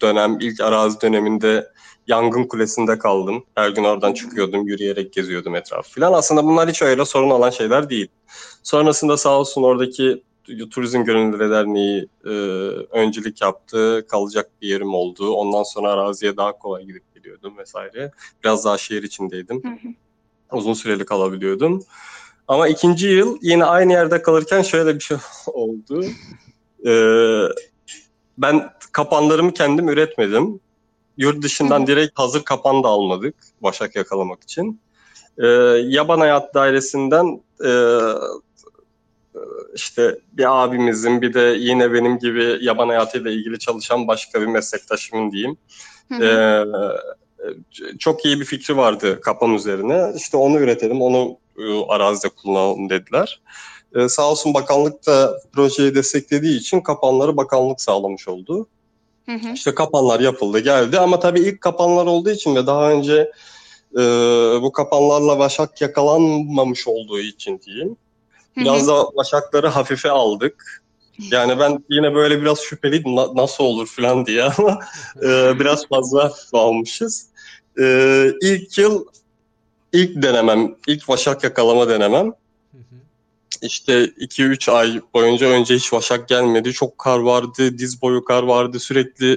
dönem, 0.00 0.40
ilk 0.40 0.60
arazi 0.60 1.00
döneminde 1.00 1.74
Yangın 2.06 2.44
Kulesi'nde 2.44 2.98
kaldım. 2.98 3.44
Her 3.54 3.68
gün 3.68 3.84
oradan 3.84 4.14
çıkıyordum, 4.14 4.66
yürüyerek 4.66 5.12
geziyordum 5.12 5.54
etrafı 5.54 6.00
falan. 6.00 6.12
Aslında 6.12 6.44
bunlar 6.44 6.68
hiç 6.68 6.82
öyle 6.82 7.04
sorun 7.04 7.30
olan 7.30 7.50
şeyler 7.50 7.90
değil. 7.90 8.08
Sonrasında 8.64 9.16
sağ 9.16 9.38
olsun 9.38 9.62
oradaki 9.62 10.22
Turizm 10.70 11.04
Gönüllüleri 11.04 11.50
Derneği 11.50 12.08
e, 12.24 12.28
öncülük 12.98 13.40
yaptı. 13.42 14.06
Kalacak 14.08 14.50
bir 14.62 14.68
yerim 14.68 14.94
oldu. 14.94 15.34
Ondan 15.34 15.62
sonra 15.62 15.90
araziye 15.90 16.36
daha 16.36 16.58
kolay 16.58 16.84
gidip 16.84 17.14
geliyordum 17.14 17.58
vesaire. 17.58 18.10
Biraz 18.44 18.64
daha 18.64 18.78
şehir 18.78 19.02
içindeydim. 19.02 19.62
Hı 19.64 19.68
hı. 19.68 19.92
Uzun 20.56 20.74
süreli 20.74 21.04
kalabiliyordum. 21.04 21.84
Ama 22.48 22.68
ikinci 22.68 23.08
yıl 23.08 23.38
yine 23.42 23.64
aynı 23.64 23.92
yerde 23.92 24.22
kalırken 24.22 24.62
şöyle 24.62 24.94
bir 24.94 25.00
şey 25.00 25.16
oldu. 25.46 26.04
Ee, 26.86 27.42
ben 28.38 28.70
kapanlarımı 28.92 29.54
kendim 29.54 29.88
üretmedim. 29.88 30.60
Yurt 31.16 31.42
dışından 31.42 31.82
Hı 31.82 31.86
direkt 31.86 32.18
hazır 32.18 32.42
kapan 32.42 32.82
da 32.82 32.88
almadık 32.88 33.34
başak 33.60 33.96
yakalamak 33.96 34.42
için. 34.42 34.80
Ee, 35.38 35.46
yaban 35.86 36.20
hayat 36.20 36.54
dairesinden 36.54 37.42
e, 37.64 37.70
işte 39.74 40.18
bir 40.32 40.64
abimizin 40.64 41.22
bir 41.22 41.34
de 41.34 41.40
yine 41.40 41.92
benim 41.92 42.18
gibi 42.18 42.58
yaban 42.60 42.88
hayatıyla 42.88 43.30
ilgili 43.30 43.58
çalışan 43.58 44.08
başka 44.08 44.40
bir 44.40 44.46
meslektaşımın 44.46 45.32
diyeyim. 45.32 45.56
Hı 46.08 46.14
hı. 46.14 46.24
Ee, 46.24 47.98
çok 47.98 48.24
iyi 48.24 48.40
bir 48.40 48.44
fikri 48.44 48.76
vardı 48.76 49.20
kapan 49.20 49.54
üzerine. 49.54 50.12
İşte 50.16 50.36
onu 50.36 50.58
üretelim, 50.58 51.02
onu 51.02 51.38
e, 51.58 51.84
arazide 51.88 52.28
kullanalım 52.28 52.90
dediler. 52.90 53.40
Ee, 53.94 54.08
sağ 54.08 54.30
olsun 54.30 54.54
bakanlık 54.54 55.06
da 55.06 55.40
projeyi 55.52 55.94
desteklediği 55.94 56.58
için 56.58 56.80
kapanları 56.80 57.36
bakanlık 57.36 57.80
sağlamış 57.80 58.28
oldu. 58.28 58.66
Hı 59.26 59.32
hı. 59.32 59.52
İşte 59.54 59.74
kapanlar 59.74 60.20
yapıldı, 60.20 60.58
geldi 60.58 60.98
ama 60.98 61.20
tabii 61.20 61.40
ilk 61.40 61.60
kapanlar 61.60 62.06
olduğu 62.06 62.30
için 62.30 62.56
ve 62.56 62.66
daha 62.66 62.90
önce 62.90 63.32
e, 63.96 64.02
bu 64.62 64.72
kapanlarla 64.72 65.38
başak 65.38 65.80
yakalanmamış 65.80 66.88
olduğu 66.88 67.20
için 67.20 67.60
diyeyim. 67.66 67.96
Biraz 68.56 68.88
da 68.88 69.16
başakları 69.16 69.68
hafife 69.68 70.10
aldık. 70.10 70.82
Yani 71.18 71.58
ben 71.58 71.84
yine 71.88 72.14
böyle 72.14 72.42
biraz 72.42 72.60
şüpheliydim 72.60 73.16
na- 73.16 73.34
nasıl 73.36 73.64
olur 73.64 73.86
falan 73.86 74.26
diye 74.26 74.42
ama 74.58 74.78
e, 75.22 75.58
biraz 75.60 75.88
fazla 75.88 76.32
almışız. 76.52 77.26
E, 77.80 77.84
ilk 78.42 78.78
yıl 78.78 79.04
ilk 79.92 80.22
denemem, 80.22 80.74
ilk 80.86 81.08
vaşak 81.08 81.44
yakalama 81.44 81.88
denemem. 81.88 82.26
Hı 82.26 82.78
hı. 82.78 82.94
İşte 83.62 84.04
2-3 84.04 84.72
ay 84.72 85.00
boyunca 85.14 85.46
önce 85.46 85.74
hiç 85.74 85.92
vaşak 85.92 86.28
gelmedi. 86.28 86.72
Çok 86.72 86.98
kar 86.98 87.18
vardı, 87.18 87.78
diz 87.78 88.02
boyu 88.02 88.24
kar 88.24 88.42
vardı. 88.42 88.80
Sürekli 88.80 89.32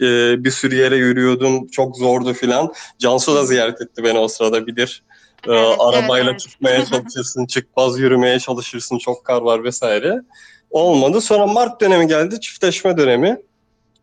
e, 0.00 0.36
bir 0.44 0.50
sürü 0.50 0.76
yere 0.76 0.96
yürüyordum. 0.96 1.68
Çok 1.68 1.96
zordu 1.96 2.32
filan. 2.32 2.72
Cansu 2.98 3.34
da 3.34 3.46
ziyaret 3.46 3.80
etti 3.80 4.04
beni 4.04 4.18
o 4.18 4.28
sırada 4.28 4.66
bilir. 4.66 5.02
E, 5.48 5.52
Evet, 5.52 5.76
arabayla 5.80 6.30
evet, 6.30 6.40
çıkmaya 6.40 6.84
çalışırsın, 6.86 7.46
çıkmaz 7.46 7.98
yürümeye 7.98 8.38
çalışırsın. 8.38 8.98
Çok 8.98 9.24
kar 9.24 9.42
var 9.42 9.64
vesaire. 9.64 10.22
Olmadı. 10.70 11.20
Sonra 11.20 11.46
Mart 11.46 11.80
dönemi 11.80 12.06
geldi, 12.06 12.40
çiftleşme 12.40 12.96
dönemi. 12.96 13.42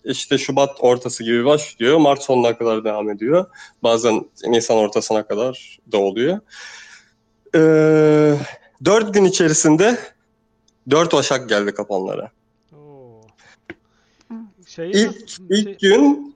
İşte 0.04 0.38
Şubat 0.38 0.78
ortası 0.80 1.24
gibi 1.24 1.46
başlıyor. 1.46 1.98
Mart 1.98 2.24
sonuna 2.24 2.58
kadar 2.58 2.84
devam 2.84 3.10
ediyor. 3.10 3.46
Bazen 3.84 4.26
Nisan 4.48 4.78
ortasına 4.78 5.28
kadar 5.28 5.80
da 5.92 5.98
oluyor. 5.98 6.40
Ee, 7.56 8.36
dört 8.86 9.14
gün 9.14 9.26
içerisinde 9.26 9.98
dört 10.90 11.14
vaşak 11.14 11.50
geldi 11.50 11.74
kapanlara. 11.74 12.32
Oo. 12.74 13.22
Şeyi 14.68 14.92
İlk, 14.94 15.30
şey- 15.30 15.46
ilk 15.50 15.80
gün 15.80 16.36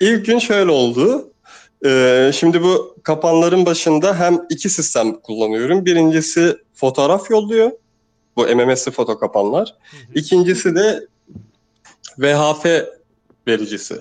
ilk 0.00 0.26
gün 0.26 0.38
şöyle 0.38 0.70
oldu. 0.70 1.27
Ee, 1.84 2.30
şimdi 2.34 2.62
bu 2.62 2.96
kapanların 3.02 3.66
başında 3.66 4.18
hem 4.18 4.38
iki 4.50 4.70
sistem 4.70 5.20
kullanıyorum. 5.20 5.84
Birincisi 5.84 6.56
fotoğraf 6.74 7.30
yolluyor. 7.30 7.70
Bu 8.36 8.46
MMS'li 8.46 8.90
foto 8.90 9.18
kapanlar. 9.18 9.74
İkincisi 10.14 10.74
de 10.74 11.06
VHF 12.18 12.66
vericisi. 13.48 13.94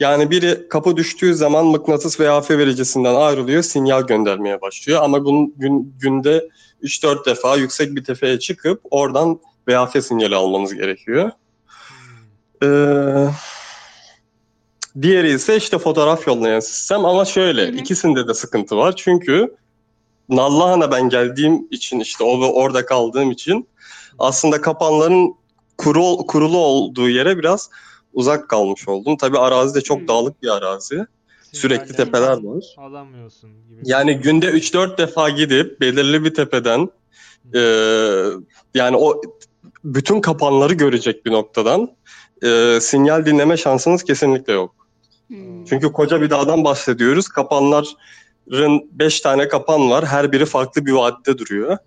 Yani 0.00 0.30
biri 0.30 0.68
kapı 0.68 0.96
düştüğü 0.96 1.34
zaman 1.34 1.66
mıknatıs 1.66 2.20
VHF 2.20 2.50
vericisinden 2.50 3.14
ayrılıyor, 3.14 3.62
sinyal 3.62 4.06
göndermeye 4.06 4.60
başlıyor. 4.60 5.02
Ama 5.02 5.24
bunun 5.24 5.54
gün, 5.56 5.94
günde 6.00 6.48
3-4 6.82 7.26
defa 7.26 7.56
yüksek 7.56 7.96
bir 7.96 8.04
tepeye 8.04 8.38
çıkıp 8.38 8.80
oradan 8.90 9.40
VHF 9.68 10.04
sinyali 10.04 10.36
almanız 10.36 10.74
gerekiyor. 10.74 11.30
Hmm. 12.60 12.68
Ee, 12.68 13.30
diğeri 15.02 15.30
ise 15.30 15.56
işte 15.56 15.78
fotoğraf 15.78 16.26
yollayan 16.26 16.60
sistem 16.60 17.04
ama 17.04 17.24
şöyle 17.24 17.68
Hı 17.68 17.72
hı. 17.72 17.76
ikisinde 17.76 18.28
de 18.28 18.34
sıkıntı 18.34 18.76
var. 18.76 18.96
Çünkü 18.96 19.56
Nallıhan'a 20.28 20.90
ben 20.90 21.08
geldiğim 21.08 21.68
için 21.70 22.00
işte 22.00 22.24
o 22.24 22.40
ve 22.40 22.44
orada 22.44 22.86
kaldığım 22.86 23.30
için 23.30 23.68
aslında 24.18 24.60
kapanların 24.60 25.34
kuru, 25.78 26.16
kurulu 26.16 26.58
olduğu 26.58 27.08
yere 27.08 27.38
biraz 27.38 27.70
uzak 28.12 28.48
kalmış 28.48 28.88
oldum. 28.88 29.16
Tabii 29.16 29.38
arazi 29.38 29.74
de 29.74 29.80
çok 29.80 30.08
dağlık 30.08 30.42
bir 30.42 30.56
arazi. 30.56 31.06
Sürekli 31.52 31.94
tepeler 31.94 32.42
var. 32.42 32.64
Alamıyorsun 32.76 33.50
gibi. 33.68 33.80
Yani 33.84 34.14
günde 34.14 34.46
3-4 34.46 34.98
defa 34.98 35.30
gidip 35.30 35.80
belirli 35.80 36.24
bir 36.24 36.34
tepeden 36.34 36.88
e, 37.54 37.60
yani 38.74 38.96
o 38.96 39.20
bütün 39.84 40.20
kapanları 40.20 40.74
görecek 40.74 41.26
bir 41.26 41.32
noktadan 41.32 41.90
e, 42.42 42.78
sinyal 42.80 43.26
dinleme 43.26 43.56
şansınız 43.56 44.04
kesinlikle 44.04 44.52
yok. 44.52 44.85
Hmm. 45.28 45.64
Çünkü 45.64 45.92
koca 45.92 46.20
bir 46.20 46.30
dağdan 46.30 46.64
bahsediyoruz. 46.64 47.28
Kapanların 47.28 48.88
5 48.92 49.20
tane 49.20 49.48
kapan 49.48 49.90
var. 49.90 50.06
Her 50.06 50.32
biri 50.32 50.46
farklı 50.46 50.86
bir 50.86 50.92
vadide 50.92 51.38
duruyor. 51.38 51.78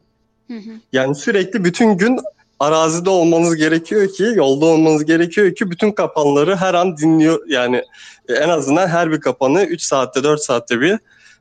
Hı 0.47 0.57
hı. 0.57 0.69
Yani 0.93 1.15
sürekli 1.15 1.63
bütün 1.63 1.97
gün 1.97 2.19
arazide 2.59 3.09
olmanız 3.09 3.55
gerekiyor 3.55 4.13
ki, 4.13 4.23
yolda 4.35 4.65
olmanız 4.65 5.05
gerekiyor 5.05 5.55
ki 5.55 5.71
bütün 5.71 5.91
kapanları 5.91 6.55
her 6.55 6.73
an 6.73 6.97
dinliyor. 6.97 7.47
Yani 7.47 7.83
e, 8.29 8.33
en 8.33 8.49
azından 8.49 8.87
her 8.87 9.11
bir 9.11 9.19
kapanı 9.19 9.63
3 9.63 9.81
saatte 9.81 10.23
4 10.23 10.43
saatte 10.43 10.81
bir 10.81 10.99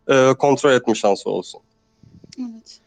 e, 0.09 0.35
kontrol 0.35 0.73
etme 0.73 0.95
şansı 0.95 1.31
olsun. 1.31 1.61
Evet. 2.39 2.79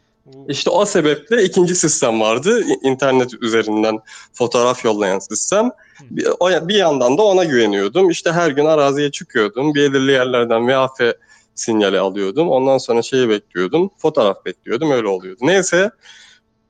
İşte 0.48 0.70
o 0.70 0.84
sebeple 0.84 1.44
ikinci 1.44 1.74
sistem 1.74 2.20
vardı. 2.20 2.64
İnternet 2.82 3.42
üzerinden 3.42 3.98
fotoğraf 4.32 4.84
yollayan 4.84 5.18
sistem. 5.18 5.70
Bir, 6.10 6.28
o, 6.40 6.68
bir 6.68 6.74
yandan 6.74 7.18
da 7.18 7.22
ona 7.22 7.44
güveniyordum. 7.44 8.10
İşte 8.10 8.32
her 8.32 8.50
gün 8.50 8.64
araziye 8.64 9.10
çıkıyordum. 9.10 9.74
Belirli 9.74 10.12
yerlerden 10.12 10.68
VHF 10.68 11.14
sinyali 11.54 11.98
alıyordum. 11.98 12.48
Ondan 12.48 12.78
sonra 12.78 13.02
şeyi 13.02 13.28
bekliyordum. 13.28 13.90
Fotoğraf 13.98 14.44
bekliyordum. 14.44 14.90
Öyle 14.90 15.08
oluyordu. 15.08 15.38
Neyse. 15.42 15.90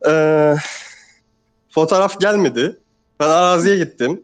eee, 0.07 0.57
fotoğraf 1.71 2.21
gelmedi. 2.21 2.81
Ben 3.21 3.29
araziye 3.29 3.77
gittim. 3.77 4.23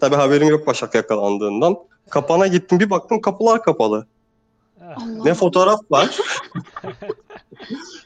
Tabii 0.00 0.16
haberim 0.16 0.48
yok 0.48 0.66
Başak 0.66 0.94
yakalandığından. 0.94 1.76
Kapana 2.10 2.46
gittim. 2.46 2.80
Bir 2.80 2.90
baktım 2.90 3.20
kapılar 3.20 3.62
kapalı. 3.62 4.06
Ah, 4.80 5.02
Allah. 5.02 5.24
Ne 5.24 5.34
fotoğraf 5.34 5.80
var. 5.90 6.18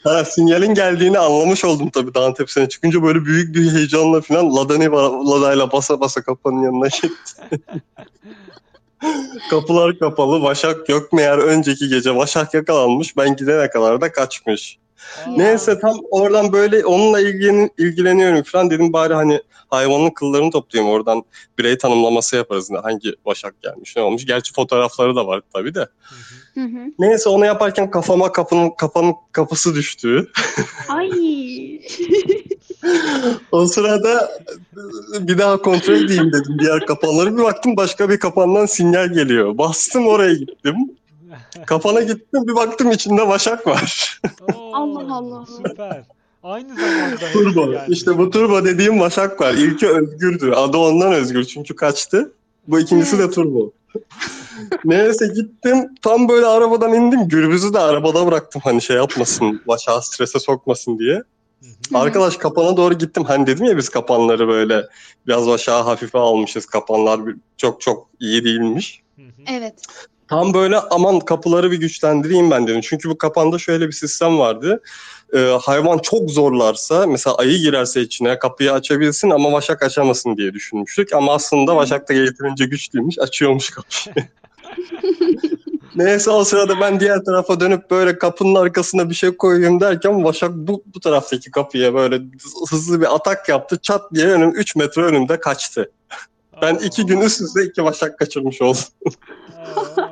ha, 0.05 0.25
sinyalin 0.25 0.75
geldiğini 0.75 1.19
anlamış 1.19 1.65
oldum 1.65 1.91
tabii 1.91 2.15
dağın 2.15 2.35
tepesine 2.35 2.69
çıkınca 2.69 3.03
böyle 3.03 3.25
büyük 3.25 3.55
bir 3.55 3.73
heyecanla 3.73 4.21
falan 4.21 4.57
Ladani 4.57 4.91
Ladayla 5.31 5.73
basa 5.73 6.01
basa 6.01 6.23
kapının 6.23 6.63
yanına 6.63 6.87
gitti. 6.87 7.61
Kapılar 9.51 9.99
kapalı, 9.99 10.43
Başak 10.43 10.89
yok. 10.89 11.13
Meğer 11.13 11.39
önceki 11.39 11.89
gece 11.89 12.17
Başak 12.17 12.55
yakalanmış. 12.55 13.17
Ben 13.17 13.37
gidene 13.37 13.71
kadar 13.71 14.01
da 14.01 14.13
kaçmış. 14.13 14.79
Neyse 15.37 15.79
tam 15.79 15.97
oradan 16.11 16.53
böyle 16.53 16.87
onunla 16.87 17.21
ilgilen, 17.21 17.71
ilgileniyorum 17.79 18.43
falan 18.43 18.71
dedim 18.71 18.93
bari 18.93 19.15
hani 19.15 19.41
hayvanın 19.71 20.11
kıllarını 20.11 20.51
toplayayım 20.51 20.93
oradan 20.95 21.23
birey 21.59 21.79
tanımlaması 21.79 22.37
yaparız. 22.37 22.71
Hangi 22.83 23.15
Başak 23.27 23.63
gelmiş 23.63 23.97
ne 23.97 24.03
olmuş. 24.03 24.27
Gerçi 24.27 24.53
fotoğrafları 24.53 25.17
da 25.17 25.27
var 25.27 25.43
tabii 25.53 25.75
de. 25.75 25.81
Hı 25.81 26.15
hı. 26.15 26.43
Hı 26.55 26.61
hı. 26.61 26.93
Neyse 26.99 27.29
onu 27.29 27.47
yaparken 27.47 27.91
kafama 27.91 28.33
kapının 28.33 28.71
kapanın 28.79 29.15
kapısı 29.33 29.75
düştü. 29.75 30.31
Ay. 30.89 31.11
O 33.53 33.67
sırada 33.67 34.43
bir 35.21 35.39
daha 35.39 35.57
kontrol 35.57 35.95
edeyim 35.95 36.33
dedim 36.33 36.57
diğer 36.59 36.87
kapanları. 36.87 37.39
Bir 37.39 37.43
baktım 37.43 37.77
başka 37.77 38.09
bir 38.09 38.19
kapandan 38.19 38.67
sinyal 38.67 39.09
geliyor. 39.09 39.59
Bastım 39.59 40.07
oraya 40.07 40.35
gittim. 40.35 40.77
Kapana 41.67 42.01
gittim 42.01 42.47
bir 42.47 42.55
baktım 42.55 42.91
içinde 42.91 43.29
başak 43.29 43.67
var. 43.67 44.21
Oo, 44.55 44.71
Allah 44.75 45.15
Allah. 45.15 45.47
Süper. 45.47 46.05
Aynı 46.43 46.75
zamanda 46.75 47.33
turbo. 47.33 47.71
geldi. 47.71 47.93
İşte 47.93 48.19
bu 48.19 48.31
turbo 48.31 48.65
dediğim 48.65 49.01
başak 49.01 49.41
var. 49.41 49.55
İlki 49.55 49.89
özgürdü. 49.89 50.53
Adı 50.53 50.77
ondan 50.77 51.13
özgür 51.13 51.45
çünkü 51.45 51.77
kaçtı. 51.77 52.33
Bu 52.69 52.81
ikincisi 52.81 53.19
de 53.19 53.31
turbo. 53.31 53.73
Neyse 54.85 55.27
gittim. 55.27 55.95
Tam 56.03 56.29
böyle 56.29 56.47
arabadan 56.47 56.93
indim. 56.93 57.29
Gürbüz'ü 57.29 57.75
de 57.75 57.79
arabada 57.79 58.27
bıraktım 58.27 58.63
hani 58.65 58.83
şey 58.83 58.97
yapmasın. 58.97 59.63
Başağı 59.67 60.03
strese 60.03 60.39
sokmasın 60.39 60.99
diye. 60.99 61.15
Hı 61.15 61.67
hı. 61.67 61.97
Hı. 61.97 61.99
Arkadaş 61.99 62.37
kapana 62.37 62.77
doğru 62.77 62.95
gittim. 62.95 63.25
Hani 63.25 63.47
dedim 63.47 63.65
ya 63.65 63.77
biz 63.77 63.89
kapanları 63.89 64.49
böyle 64.49 64.83
biraz 65.27 65.49
aşağı 65.49 65.83
hafife 65.83 66.19
almışız. 66.19 66.67
Kapanlar 66.67 67.21
çok 67.57 67.81
çok 67.81 68.09
iyi 68.21 68.45
değilmiş. 68.45 69.03
Hı 69.17 69.23
hı. 69.23 69.43
Evet. 69.51 69.75
Tam 70.33 70.55
böyle 70.55 70.79
aman 70.79 71.21
kapıları 71.21 71.71
bir 71.71 71.81
güçlendireyim 71.81 72.51
ben 72.51 72.67
dedim. 72.67 72.81
Çünkü 72.81 73.09
bu 73.11 73.19
kapanda 73.19 73.59
şöyle 73.59 73.87
bir 73.87 73.93
sistem 73.93 74.39
vardı. 74.39 74.83
Ee, 75.35 75.59
hayvan 75.63 75.99
çok 75.99 76.31
zorlarsa 76.31 77.07
mesela 77.07 77.37
ayı 77.37 77.59
girerse 77.59 78.01
içine 78.01 78.39
kapıyı 78.39 78.73
açabilsin 78.73 79.31
ama 79.31 79.53
vaşak 79.53 79.83
açamasın 79.83 80.37
diye 80.37 80.55
düşünmüştük. 80.55 81.13
Ama 81.13 81.35
aslında 81.35 81.77
vaşak 81.77 82.09
da 82.09 82.13
yeterince 82.13 82.65
güçlüymüş 82.65 83.19
açıyormuş 83.19 83.71
kapıyı. 83.71 84.27
Neyse 85.95 86.31
o 86.31 86.45
sırada 86.45 86.81
ben 86.81 87.01
diğer 87.01 87.25
tarafa 87.25 87.61
dönüp 87.61 87.91
böyle 87.91 88.19
kapının 88.19 88.55
arkasına 88.55 89.11
bir 89.11 89.15
şey 89.15 89.37
koyayım 89.37 89.81
derken 89.81 90.25
Başak 90.25 90.51
bu, 90.55 90.83
bu 90.95 91.01
taraftaki 91.01 91.51
kapıya 91.51 91.95
böyle 91.95 92.21
hızlı 92.71 93.01
bir 93.01 93.15
atak 93.15 93.49
yaptı. 93.49 93.79
Çat 93.83 94.15
diye 94.15 94.27
önüm 94.27 94.51
3 94.51 94.77
metre 94.77 95.03
önümde 95.03 95.41
kaçtı. 95.41 95.91
Ben 96.63 96.75
iki 96.75 97.07
gün 97.07 97.21
üst 97.21 97.41
üste 97.41 97.65
iki 97.65 97.85
Başak 97.85 98.19
kaçırmış 98.19 98.63
oldum. 98.63 98.81
Aa, 99.97 100.09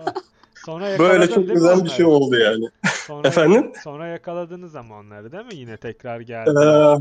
Sonra 0.66 0.84
Böyle 0.98 1.28
çok 1.28 1.48
güzel 1.48 1.76
bir 1.76 1.80
onları? 1.80 1.90
şey 1.90 2.04
oldu 2.04 2.36
yani. 2.38 2.64
Sonra, 3.06 3.28
Efendim? 3.28 3.72
Sonra 3.84 4.06
yakaladınız 4.06 4.76
ama 4.76 4.98
onları 4.98 5.32
değil 5.32 5.44
mi? 5.44 5.54
Yine 5.56 5.76
tekrar 5.76 6.20
Ee, 6.20 6.24
geldi. 6.24 6.50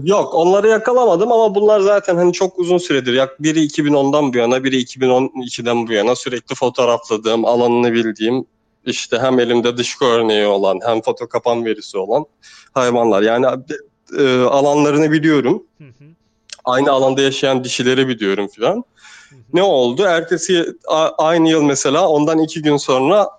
yok 0.10 0.34
onları 0.36 0.68
yakalamadım 0.68 1.32
ama 1.32 1.56
bunlar 1.56 1.80
zaten 1.80 2.16
hani 2.16 2.34
çok 2.34 2.60
uzun 2.60 2.78
süredir. 2.78 3.14
Yak 3.14 3.44
biri 3.44 3.60
2010'dan 3.66 4.34
bu 4.34 4.38
yana, 4.38 4.64
biri 4.64 4.82
2012'den 4.82 5.88
bu 5.88 5.94
yana 5.94 6.16
sürekli 6.16 6.56
fotoğrafladığım, 6.56 7.46
alanını 7.46 7.94
bildiğim, 7.94 8.46
işte 8.86 9.18
hem 9.20 9.40
elimde 9.40 9.78
dışkı 9.78 10.06
örneği 10.06 10.46
olan, 10.48 10.80
hem 10.86 11.02
foto 11.02 11.28
kapan 11.28 11.66
verisi 11.66 11.98
olan 11.98 12.26
hayvanlar. 12.74 13.22
Yani 13.22 13.46
e, 14.20 14.40
alanlarını 14.42 15.12
biliyorum. 15.12 15.64
Hı 15.78 15.84
hı, 15.84 16.04
Aynı 16.66 16.92
alanda 16.92 17.22
yaşayan 17.22 17.64
dişileri 17.64 18.08
biliyorum 18.08 18.48
filan. 18.48 18.84
Ne 19.54 19.64
oldu? 19.64 20.04
Ertesi 20.04 20.66
aynı 21.18 21.50
yıl 21.50 21.62
mesela 21.62 22.08
ondan 22.08 22.40
iki 22.40 22.62
gün 22.62 22.78
sonra 22.78 23.30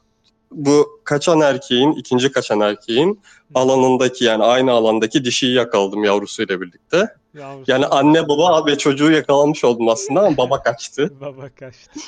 bu 0.52 1.00
kaçan 1.04 1.40
erkeğin, 1.40 1.92
ikinci 1.92 2.32
kaçan 2.32 2.60
erkeğin 2.60 3.20
alanındaki 3.54 4.24
yani 4.24 4.44
aynı 4.44 4.72
alandaki 4.72 5.24
dişiyi 5.24 5.54
yakaladım 5.54 6.04
yavrusuyla 6.04 6.60
birlikte. 6.60 7.14
Yavrusu 7.34 7.70
Yani 7.72 7.86
anne 7.86 8.28
baba 8.28 8.66
ve 8.66 8.78
çocuğu 8.78 9.10
yakalamış 9.10 9.64
oldum 9.64 9.88
aslında 9.88 10.20
ama 10.20 10.36
baba 10.36 10.62
kaçtı. 10.62 11.12
baba 11.20 11.48
kaçtı. 11.48 11.90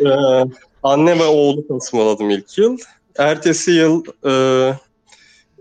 Ee, 0.00 0.44
anne 0.82 1.18
ve 1.18 1.24
oğlu 1.24 1.68
tasmaladım 1.68 2.30
ilk 2.30 2.58
yıl. 2.58 2.78
Ertesi 3.18 3.70
yıl 3.70 4.04
e, 4.24 4.32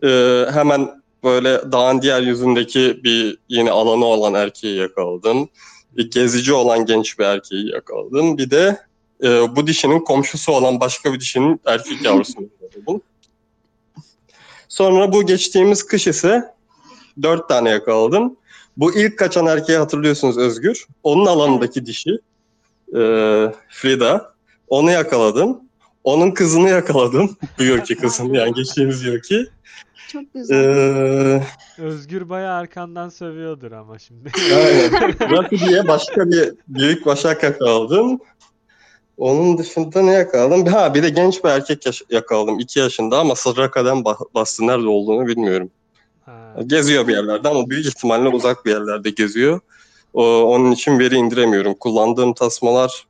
e, 0.07 0.45
hemen 0.51 1.01
böyle 1.23 1.71
dağın 1.71 2.01
diğer 2.01 2.21
yüzündeki 2.21 2.99
bir 3.03 3.37
yeni 3.49 3.71
alanı 3.71 4.05
olan 4.05 4.33
erkeği 4.33 4.77
yakaladım. 4.77 5.49
Bir 5.97 6.11
gezici 6.11 6.53
olan 6.53 6.85
genç 6.85 7.19
bir 7.19 7.23
erkeği 7.23 7.71
yakaladım. 7.71 8.37
Bir 8.37 8.49
de 8.49 8.79
e, 9.23 9.55
bu 9.55 9.67
dişinin 9.67 9.99
komşusu 9.99 10.51
olan 10.51 10.79
başka 10.79 11.13
bir 11.13 11.19
dişinin 11.19 11.61
erkek 11.65 12.01
yavrusunu 12.05 12.49
yakaladım. 12.61 13.01
Sonra 14.69 15.13
bu 15.13 15.25
geçtiğimiz 15.25 15.83
kış 15.83 16.07
ise 16.07 16.43
dört 17.21 17.49
tane 17.49 17.69
yakaladım. 17.69 18.37
Bu 18.77 18.95
ilk 18.95 19.19
kaçan 19.19 19.45
erkeği 19.45 19.77
hatırlıyorsunuz 19.77 20.37
Özgür. 20.37 20.85
Onun 21.03 21.25
alanındaki 21.25 21.85
dişi 21.85 22.11
e, 22.89 22.99
Frida. 23.69 24.35
Onu 24.67 24.91
yakaladım. 24.91 25.61
Onun 26.03 26.31
kızını 26.31 26.69
yakaladım. 26.69 27.37
Bu 27.59 27.63
yılki 27.63 27.95
kızını 27.95 28.37
yani 28.37 28.53
geçtiğimiz 28.53 29.03
yılki. 29.03 29.47
Çok 30.11 30.33
güzel. 30.33 30.55
Ee, 30.55 31.43
Özgür 31.77 32.29
bayağı 32.29 32.55
arkandan 32.59 33.09
sövüyordur 33.09 33.71
ama 33.71 33.99
şimdi. 33.99 34.31
aynen. 34.55 34.91
Rafi 35.31 35.59
diye 35.59 35.87
başka 35.87 36.29
bir 36.29 36.53
büyük 36.67 37.05
başak 37.05 37.43
yakaladım. 37.43 38.19
Onun 39.17 39.57
dışında 39.57 40.01
ne 40.01 40.11
yakaladım? 40.11 40.65
Ha 40.65 40.93
bir 40.93 41.03
de 41.03 41.09
genç 41.09 41.43
bir 41.43 41.49
erkek 41.49 41.85
yaş- 41.85 42.03
yakaladım. 42.09 42.59
2 42.59 42.79
yaşında 42.79 43.19
ama 43.19 43.35
sırra 43.35 43.71
kadem 43.71 43.97
ba- 43.97 44.33
bastı. 44.33 44.67
Nerede 44.67 44.87
olduğunu 44.87 45.27
bilmiyorum. 45.27 45.69
Ha, 46.25 46.55
Geziyor 46.67 47.07
bir 47.07 47.13
yerlerde 47.13 47.49
ama 47.49 47.69
büyük 47.69 47.85
ihtimalle 47.85 48.29
uzak 48.29 48.65
bir 48.65 48.71
yerlerde 48.71 49.09
geziyor. 49.09 49.59
O, 50.13 50.41
onun 50.41 50.71
için 50.71 50.99
veri 50.99 51.15
indiremiyorum. 51.15 51.73
Kullandığım 51.73 52.33
tasmalar 52.33 53.07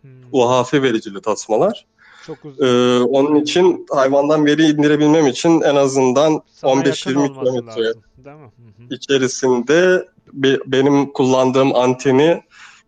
hmm, 0.00 0.10
UHF 0.32 0.74
vericili 0.74 1.20
tasmalar. 1.22 1.86
Çok 2.28 2.44
uzun. 2.44 2.64
Ee, 2.64 3.00
onun 3.04 3.34
için 3.42 3.86
hayvandan 3.90 4.46
veri 4.46 4.62
indirebilmem 4.66 5.26
için 5.26 5.60
en 5.60 5.76
azından 5.76 6.42
Sana 6.52 6.72
15-20 6.72 6.86
yakın 6.88 7.14
olması 7.14 7.40
kilometre 7.40 7.92
içerisinde 8.90 10.08
be- 10.32 10.58
benim 10.66 11.12
kullandığım 11.12 11.74
anteni 11.76 12.42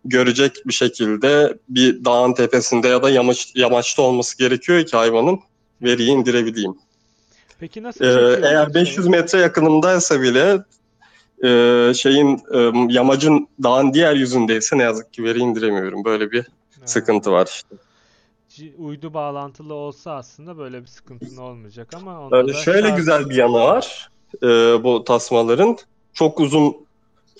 görecek 0.05 0.55
bir 0.65 0.73
şekilde 0.73 1.57
bir 1.69 2.05
dağın 2.05 2.33
tepesinde 2.33 2.87
ya 2.87 3.03
da 3.03 3.09
yamaç, 3.09 3.51
yamaçta 3.55 4.01
olması 4.01 4.37
gerekiyor 4.37 4.85
ki 4.85 4.97
hayvanın 4.97 5.39
veriyi 5.81 6.09
indirebileyim. 6.09 6.73
Peki 7.59 7.83
nasıl 7.83 8.05
Ee, 8.05 8.39
eğer 8.47 8.63
şeyi? 8.65 8.73
500 8.75 9.07
metre 9.07 9.39
yakınımdaysa 9.39 10.21
bile 10.21 10.57
e, 11.43 11.93
şeyin 11.93 12.41
e, 12.53 12.71
yamacın 12.93 13.47
dağın 13.63 13.93
diğer 13.93 14.15
yüzündeyse 14.15 14.77
ne 14.77 14.83
yazık 14.83 15.13
ki 15.13 15.23
veri 15.23 15.39
indiremiyorum. 15.39 16.05
Böyle 16.05 16.31
bir 16.31 16.41
Ha, 16.41 16.87
sıkıntı 16.87 17.31
var 17.31 17.47
işte. 17.47 17.75
Uydu 18.77 19.13
bağlantılı 19.13 19.73
olsa 19.73 20.11
aslında 20.11 20.57
böyle 20.57 20.81
bir 20.81 20.87
sıkıntın 20.87 21.37
olmayacak 21.37 21.93
ama 21.93 22.19
onda 22.19 22.47
da 22.47 22.53
şöyle 22.53 22.87
şarj- 22.87 22.95
güzel 22.95 23.29
bir 23.29 23.35
yanı 23.35 23.53
var 23.53 24.09
e, 24.43 24.47
bu 24.83 25.03
tasmaların. 25.03 25.77
Çok 26.13 26.39
uzun 26.39 26.75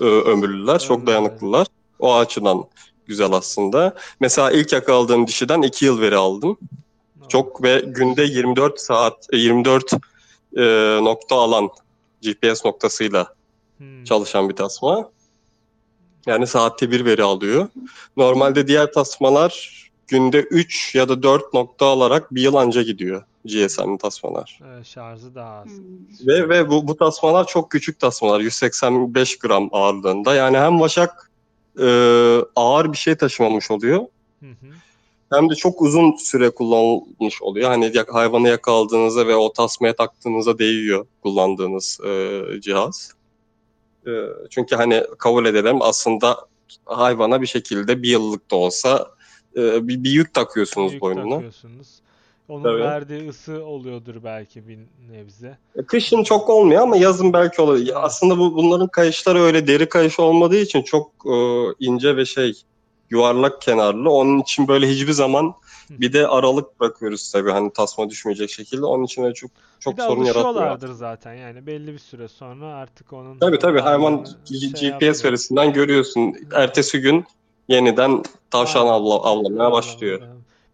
e, 0.01 0.03
ömürlüler, 0.03 0.79
çok 0.79 0.91
Ömürlü. 0.97 1.07
dayanıklılar. 1.07 1.67
O 1.99 2.15
açıdan 2.15 2.63
güzel 3.05 3.31
aslında. 3.31 3.95
Mesela 4.19 4.51
ilk 4.51 4.73
yakaladığım 4.73 5.27
dişiden 5.27 5.61
2 5.61 5.85
yıl 5.85 6.01
veri 6.01 6.15
aldım. 6.15 6.57
Çok 7.29 7.63
ve 7.63 7.83
günde 7.85 8.23
24 8.23 8.79
saat, 8.79 9.27
e, 9.33 9.37
24 9.37 9.93
e, 10.57 10.61
nokta 11.03 11.35
alan 11.35 11.69
GPS 12.21 12.65
noktasıyla 12.65 13.33
Hmm. 13.77 14.03
çalışan 14.03 14.49
bir 14.49 14.55
tasma. 14.55 15.09
Yani 16.25 16.47
saatte 16.47 16.91
bir 16.91 17.05
veri 17.05 17.23
alıyor. 17.23 17.67
Normalde 18.17 18.67
diğer 18.67 18.93
tasmalar 18.93 19.81
günde 20.11 20.39
3 20.39 20.95
ya 20.95 21.09
da 21.09 21.23
4 21.23 21.53
nokta 21.53 21.85
alarak 21.85 22.35
bir 22.35 22.41
yıl 22.41 22.53
anca 22.55 22.81
gidiyor 22.81 23.23
GSM 23.45 23.97
tasmalar. 23.97 24.59
Evet, 24.67 24.85
şarjı 24.85 25.35
daha 25.35 25.59
az. 25.59 25.65
Hmm. 25.65 26.27
Ve 26.27 26.49
ve 26.49 26.69
bu, 26.69 26.87
bu 26.87 26.97
tasmalar 26.97 27.47
çok 27.47 27.71
küçük 27.71 27.99
tasmalar. 27.99 28.39
185 28.39 29.39
gram 29.39 29.69
ağırlığında. 29.71 30.35
Yani 30.35 30.57
hem 30.57 30.79
vaşak 30.79 31.31
e, 31.79 31.87
ağır 32.55 32.91
bir 32.91 32.97
şey 32.97 33.15
taşımamış 33.15 33.71
oluyor. 33.71 33.99
Hı 34.39 34.45
hı. 34.45 34.67
Hem 35.33 35.49
de 35.49 35.55
çok 35.55 35.81
uzun 35.81 36.15
süre 36.15 36.49
kullanılmış 36.49 37.41
oluyor. 37.41 37.69
Hani 37.69 37.93
hayvanı 38.07 38.47
yakaladığınızda 38.47 39.27
ve 39.27 39.35
o 39.35 39.53
tasmaya 39.53 39.95
taktığınızda 39.95 40.59
değiyor 40.59 41.05
kullandığınız 41.23 41.99
e, 42.05 42.41
cihaz. 42.61 43.13
E, 44.07 44.11
çünkü 44.49 44.75
hani 44.75 45.03
kabul 45.17 45.45
edelim 45.45 45.81
aslında 45.81 46.37
hayvana 46.85 47.41
bir 47.41 47.47
şekilde 47.47 48.03
bir 48.03 48.09
yıllık 48.09 48.51
da 48.51 48.55
olsa 48.55 49.07
e, 49.57 49.87
bir, 49.87 50.03
bir 50.03 50.09
yük 50.11 50.33
takıyorsunuz 50.33 50.93
Yük 50.93 51.01
boynuna. 51.01 51.29
takıyorsunuz. 51.35 52.01
Onun 52.49 52.63
Tabii. 52.63 52.79
verdiği 52.81 53.29
ısı 53.29 53.63
oluyordur 53.65 54.23
belki 54.23 54.67
bir 54.67 54.79
nebze. 55.11 55.57
E, 55.75 55.81
Kışın 55.85 56.23
çok 56.23 56.49
olmuyor 56.49 56.81
ama 56.81 56.97
yazın 56.97 57.33
belki 57.33 57.61
olur. 57.61 57.77
Ya 57.77 57.83
Evet. 57.83 57.93
Aslında 57.95 58.37
bu 58.39 58.55
bunların 58.55 58.87
kayışları 58.87 59.39
öyle 59.39 59.67
deri 59.67 59.89
kayış 59.89 60.19
olmadığı 60.19 60.57
için 60.57 60.81
çok 60.81 61.11
e, 61.25 61.35
ince 61.79 62.17
ve 62.17 62.25
şey 62.25 62.53
yuvarlak 63.09 63.61
kenarlı. 63.61 64.09
Onun 64.09 64.39
için 64.41 64.67
böyle 64.67 64.87
hiçbir 64.89 65.11
zaman 65.11 65.53
bir 65.89 66.13
de 66.13 66.27
aralık 66.27 66.79
bırakıyoruz 66.79 67.31
tabii 67.31 67.51
hani 67.51 67.73
tasma 67.73 68.09
düşmeyecek 68.09 68.49
şekilde. 68.49 68.85
Onun 68.85 69.03
için 69.03 69.23
öyle 69.23 69.33
çok 69.33 69.51
çok 69.79 69.93
Bir 69.93 69.97
de 69.97 70.07
sorun 70.07 70.23
yaratmıyor. 70.23 70.67
zaten 70.93 71.33
yani 71.33 71.67
belli 71.67 71.93
bir 71.93 71.99
süre 71.99 72.27
sonra 72.27 72.65
artık 72.73 73.13
onun 73.13 73.39
Tabii 73.39 73.59
tabii 73.59 73.81
G- 74.45 74.59
şey 74.59 74.69
GPS 74.69 74.83
yapmıyor. 74.85 75.23
verisinden 75.23 75.73
görüyorsun. 75.73 76.35
Ertesi 76.53 77.01
gün 77.01 77.25
yeniden 77.67 78.23
tavşan 78.51 78.87
avla, 78.87 79.13
avlamaya 79.13 79.71
başlıyor. 79.71 80.21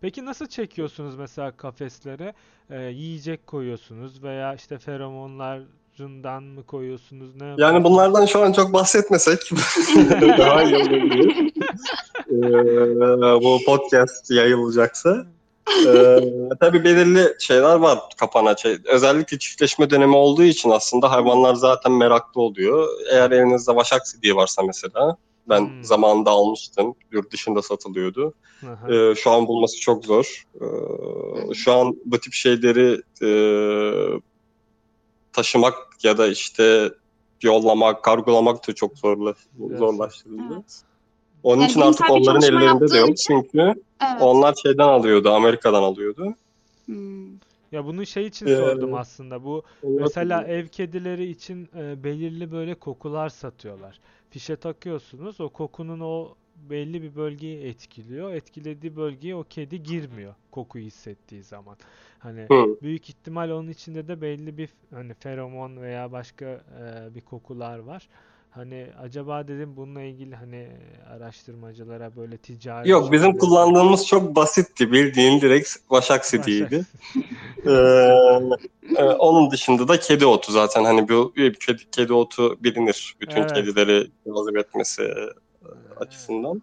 Peki 0.01 0.25
nasıl 0.25 0.47
çekiyorsunuz 0.47 1.15
mesela 1.15 1.51
kafeslere? 1.51 2.33
Ee, 2.69 2.81
yiyecek 2.81 3.47
koyuyorsunuz 3.47 4.23
veya 4.23 4.53
işte 4.53 4.77
feromonlarından 4.77 6.43
mı 6.43 6.63
koyuyorsunuz? 6.63 7.35
Ne 7.35 7.55
Yani 7.57 7.83
bunlardan 7.83 8.25
şu 8.25 8.43
an 8.43 8.51
çok 8.51 8.73
bahsetmesek 8.73 9.39
daha 10.37 10.63
iyi 10.63 10.75
olabilir. 10.75 11.53
Ee, 12.31 13.41
bu 13.43 13.59
podcast 13.65 14.31
yayılacaksa. 14.31 15.25
Ee, 15.87 16.19
tabii 16.59 16.83
belirli 16.83 17.35
şeyler 17.39 17.75
var 17.75 17.99
kapana. 18.17 18.55
Özellikle 18.85 19.39
çiftleşme 19.39 19.89
dönemi 19.89 20.15
olduğu 20.15 20.43
için 20.43 20.69
aslında 20.69 21.11
hayvanlar 21.11 21.55
zaten 21.55 21.91
meraklı 21.91 22.41
oluyor. 22.41 22.87
Eğer 23.11 23.31
evinizde 23.31 23.75
vaşak 23.75 24.07
sidiği 24.07 24.35
varsa 24.35 24.61
mesela, 24.63 25.17
ben 25.49 25.59
Hmm. 25.61 25.83
zamanında 25.83 26.29
almıştım. 26.31 26.95
Yurt 27.11 27.31
dışında 27.31 27.61
satılıyordu. 27.61 28.33
Aha. 28.67 28.93
Ee, 28.93 29.15
şu 29.15 29.31
an 29.31 29.47
bulması 29.47 29.79
çok 29.79 30.05
zor. 30.05 30.43
Ee, 30.61 31.53
şu 31.53 31.73
an 31.73 31.95
bu 32.05 32.19
tip 32.19 32.33
şeyleri 32.33 33.01
e, 33.23 33.29
taşımak 35.33 35.75
ya 36.03 36.17
da 36.17 36.27
işte 36.27 36.89
yollamak, 37.41 38.03
kargolamak 38.03 38.67
da 38.67 38.75
çok 38.75 38.97
zorla, 38.97 39.33
Evet. 39.69 39.77
zorlaştırıldı. 39.79 40.41
Evet. 40.53 40.81
Onun 41.43 41.61
Yani 41.61 41.71
için 41.71 41.81
artık 41.81 42.09
onların 42.11 42.41
ellerinde 42.41 42.89
de 42.91 42.97
yok. 42.97 43.09
için- 43.09 43.41
Çünkü 43.41 43.59
Evet. 44.11 44.21
onlar 44.21 44.55
şeyden 44.63 44.87
alıyordu, 44.87 45.29
Amerika'dan 45.29 45.83
alıyordu. 45.83 46.35
Hmm. 46.85 47.27
Ya 47.71 47.85
bunu 47.85 48.05
şey 48.05 48.25
için 48.27 48.45
Ee, 48.45 48.55
sordum 48.55 48.93
aslında. 48.93 49.43
Bu 49.43 49.63
mesela 49.97 50.43
ev 50.43 50.67
kedileri 50.67 51.25
için 51.25 51.69
e, 51.75 52.03
belirli 52.03 52.51
böyle 52.51 52.75
kokular 52.75 53.29
satıyorlar. 53.29 53.99
Fişe 54.29 54.55
takıyorsunuz. 54.55 55.41
O 55.41 55.49
kokunun 55.49 55.99
o 55.99 56.35
belli 56.55 57.01
bir 57.01 57.15
bölgeyi 57.15 57.63
etkiliyor. 57.65 58.33
Etkilediği 58.33 58.95
bölgeye 58.95 59.35
o 59.35 59.43
kedi 59.43 59.83
girmiyor 59.83 60.35
kokuyu 60.51 60.85
hissettiği 60.85 61.43
zaman. 61.43 61.77
Hani 62.19 62.49
Hı. 62.51 62.77
büyük 62.81 63.09
ihtimal 63.09 63.49
onun 63.49 63.69
içinde 63.69 64.07
de 64.07 64.21
belli 64.21 64.57
bir 64.57 64.69
hani 64.91 65.13
feromon 65.13 65.81
veya 65.81 66.11
başka 66.11 66.45
e, 66.45 67.15
bir 67.15 67.21
kokular 67.21 67.79
var. 67.79 68.09
Hani 68.57 68.87
acaba 69.01 69.47
dedim 69.47 69.73
bununla 69.75 70.01
ilgili 70.01 70.35
hani 70.35 70.67
araştırmacılara 71.15 72.15
böyle 72.15 72.37
ticari 72.37 72.89
Yok 72.89 73.11
bizim 73.11 73.37
kullandığımız 73.37 74.07
çok 74.07 74.35
basitti. 74.35 74.91
Bildiğin 74.91 75.41
direkt 75.41 75.69
Başak 75.89 76.25
Sidi'ydi. 76.25 76.85
Ee, 77.65 77.71
e, 78.97 79.03
onun 79.03 79.51
dışında 79.51 79.87
da 79.87 79.99
kedi 79.99 80.25
otu 80.25 80.51
zaten 80.51 80.83
hani 80.83 81.09
bu 81.09 81.33
kedi, 81.59 81.89
kedi 81.91 82.13
otu 82.13 82.63
bilinir 82.63 83.15
bütün 83.21 83.41
Evet. 83.41 83.53
kedileri 83.53 84.07
cazip 84.27 84.57
etmesi 84.57 85.03
e, 85.03 85.29
açısından. 85.97 86.61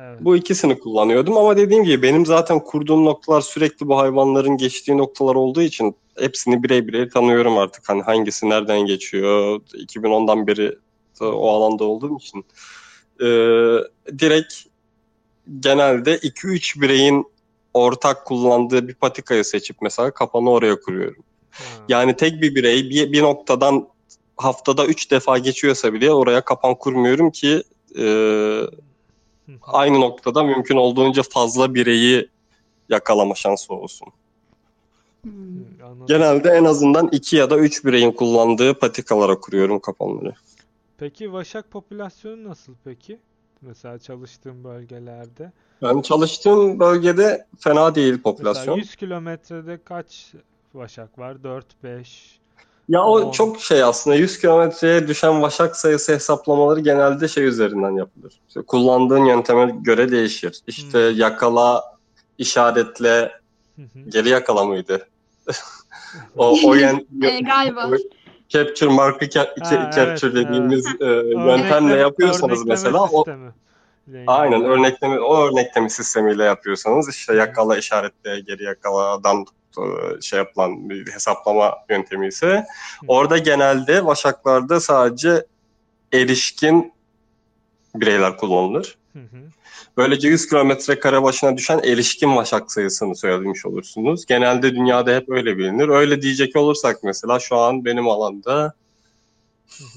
Evet. 0.00 0.18
Bu 0.20 0.36
ikisini 0.36 0.78
kullanıyordum 0.78 1.36
ama 1.36 1.56
dediğim 1.56 1.84
gibi 1.84 2.02
benim 2.02 2.26
zaten 2.26 2.60
kurduğum 2.60 3.04
noktalar 3.04 3.40
sürekli 3.40 3.88
bu 3.88 3.98
hayvanların 3.98 4.56
geçtiği 4.56 4.98
noktalar 4.98 5.34
olduğu 5.34 5.62
için 5.62 5.96
hepsini 6.18 6.62
birey 6.62 6.88
birey 6.88 7.08
tanıyorum 7.08 7.58
artık. 7.58 7.88
Hani 7.88 8.02
hangisi 8.02 8.48
nereden 8.48 8.80
geçiyor 8.80 9.60
2010'dan 9.74 10.46
beri 10.46 10.78
o 11.20 11.50
alanda 11.50 11.84
olduğum 11.84 12.16
için. 12.16 12.44
Ee, 13.20 13.26
direkt 14.18 14.54
genelde 15.60 16.18
2-3 16.18 16.80
bireyin 16.80 17.26
ortak 17.74 18.26
kullandığı 18.26 18.88
bir 18.88 18.94
patikayı 18.94 19.44
seçip 19.44 19.76
mesela 19.82 20.10
kapanı 20.10 20.50
oraya 20.50 20.80
kuruyorum. 20.80 21.24
Ha. 21.50 21.64
Yani 21.88 22.16
tek 22.16 22.42
bir 22.42 22.54
birey 22.54 22.90
bir, 22.90 23.12
bir 23.12 23.22
noktadan 23.22 23.88
haftada 24.36 24.86
3 24.86 25.10
defa 25.10 25.38
geçiyorsa 25.38 25.92
bile 25.92 26.12
oraya 26.12 26.40
kapan 26.40 26.74
kurmuyorum 26.74 27.30
ki 27.30 27.62
e, 27.98 28.04
aynı 29.62 30.00
noktada 30.00 30.42
mümkün 30.42 30.76
olduğunca 30.76 31.22
fazla 31.22 31.74
bireyi 31.74 32.28
yakalama 32.88 33.34
şansı 33.34 33.74
olsun. 33.74 34.08
Hmm. 35.22 36.06
Genelde 36.06 36.50
en 36.50 36.64
azından 36.64 37.08
2 37.12 37.36
ya 37.36 37.50
da 37.50 37.58
3 37.58 37.84
bireyin 37.84 38.12
kullandığı 38.12 38.78
patikalara 38.78 39.40
kuruyorum 39.40 39.80
kapanları. 39.80 40.34
Peki 41.02 41.32
vaşak 41.32 41.70
popülasyonu 41.70 42.44
nasıl 42.44 42.74
peki? 42.84 43.18
Mesela 43.60 43.98
çalıştığım 43.98 44.64
bölgelerde. 44.64 45.52
Ben 45.82 46.02
çalıştığım 46.02 46.80
bölgede 46.80 47.46
fena 47.58 47.94
değil 47.94 48.12
Mesela 48.12 48.22
popülasyon. 48.22 48.76
100 48.76 48.96
kilometrede 48.96 49.80
kaç 49.84 50.34
vaşak 50.74 51.18
var? 51.18 51.44
4, 51.44 51.82
5. 51.82 52.40
Ya 52.88 53.04
o 53.04 53.32
çok 53.32 53.60
şey 53.60 53.82
aslında 53.82 54.16
100 54.16 54.38
kilometreye 54.38 55.08
düşen 55.08 55.42
vaşak 55.42 55.76
sayısı 55.76 56.12
hesaplamaları 56.12 56.80
genelde 56.80 57.28
şey 57.28 57.44
üzerinden 57.44 57.96
yapılır. 57.96 58.40
İşte 58.48 58.62
kullandığın 58.62 59.24
yönteme 59.24 59.74
göre 59.82 60.10
değişir. 60.10 60.60
İşte 60.66 61.10
Hmm. 61.10 61.18
yakala, 61.18 61.82
işaretle, 62.38 63.32
geri 64.08 64.28
yakala 64.28 64.64
mıydı? 64.64 65.08
o 66.36 66.56
o 66.64 66.74
yen, 66.74 67.06
Ee, 67.22 67.40
galiba. 67.40 67.90
Capture 68.52 68.90
markı 68.90 69.24
ca- 69.24 69.60
Ha, 69.60 69.64
ca- 69.74 69.94
capture 69.96 70.30
evet, 70.30 70.46
dediğimiz 70.48 70.86
e, 70.86 71.04
Örnekleme- 71.04 71.50
yöntemle 71.62 71.96
yapıyorsanız 71.96 72.66
mesela 72.66 73.02
o 73.02 73.16
sistemi. 73.16 73.52
aynen 74.26 74.64
örnekleme 74.64 75.20
o 75.20 75.36
örnekleme 75.46 75.88
sistemiyle 75.88 76.44
yapıyorsanız 76.44 77.08
işte 77.08 77.34
yakala 77.34 77.76
işaretle 77.76 78.40
geri 78.40 78.62
yakaladan 78.64 79.44
e, 79.78 80.20
şey 80.20 80.38
yapılan 80.38 80.90
bir 80.90 81.12
hesaplama 81.12 81.74
yöntemi 81.90 82.26
ise 82.28 82.64
orada 83.08 83.38
genelde 83.38 84.04
vaşaklarda 84.04 84.80
sadece 84.80 85.46
erişkin 86.12 86.92
bireyler 87.94 88.36
kullanılır. 88.36 88.96
Hı 89.12 89.18
hı. 89.18 89.36
Böylece 89.96 90.28
100 90.28 90.48
kilometre 90.48 90.98
kare 90.98 91.22
başına 91.22 91.56
düşen 91.56 91.78
erişkin 91.78 92.36
vaşak 92.36 92.72
sayısını 92.72 93.16
söylemiş 93.16 93.66
olursunuz. 93.66 94.26
Genelde 94.26 94.74
dünyada 94.74 95.14
hep 95.14 95.30
öyle 95.30 95.58
bilinir. 95.58 95.88
Öyle 95.88 96.22
diyecek 96.22 96.56
olursak 96.56 97.02
mesela 97.02 97.38
şu 97.40 97.56
an 97.56 97.84
benim 97.84 98.08
alanda 98.08 98.74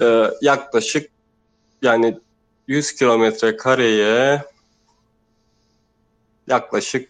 e, 0.01 0.23
yaklaşık 0.41 1.09
yani 1.81 2.17
100 2.67 2.95
kilometre 2.95 3.57
kareye 3.57 4.43
yaklaşık 6.47 7.09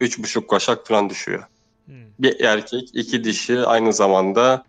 3,5 0.00 0.52
vaşak 0.52 0.86
falan 0.86 1.10
düşüyor. 1.10 1.44
Hı. 1.86 1.92
Bir 2.18 2.40
erkek, 2.40 2.88
iki 2.92 3.24
dişi 3.24 3.60
aynı 3.60 3.92
zamanda 3.92 4.64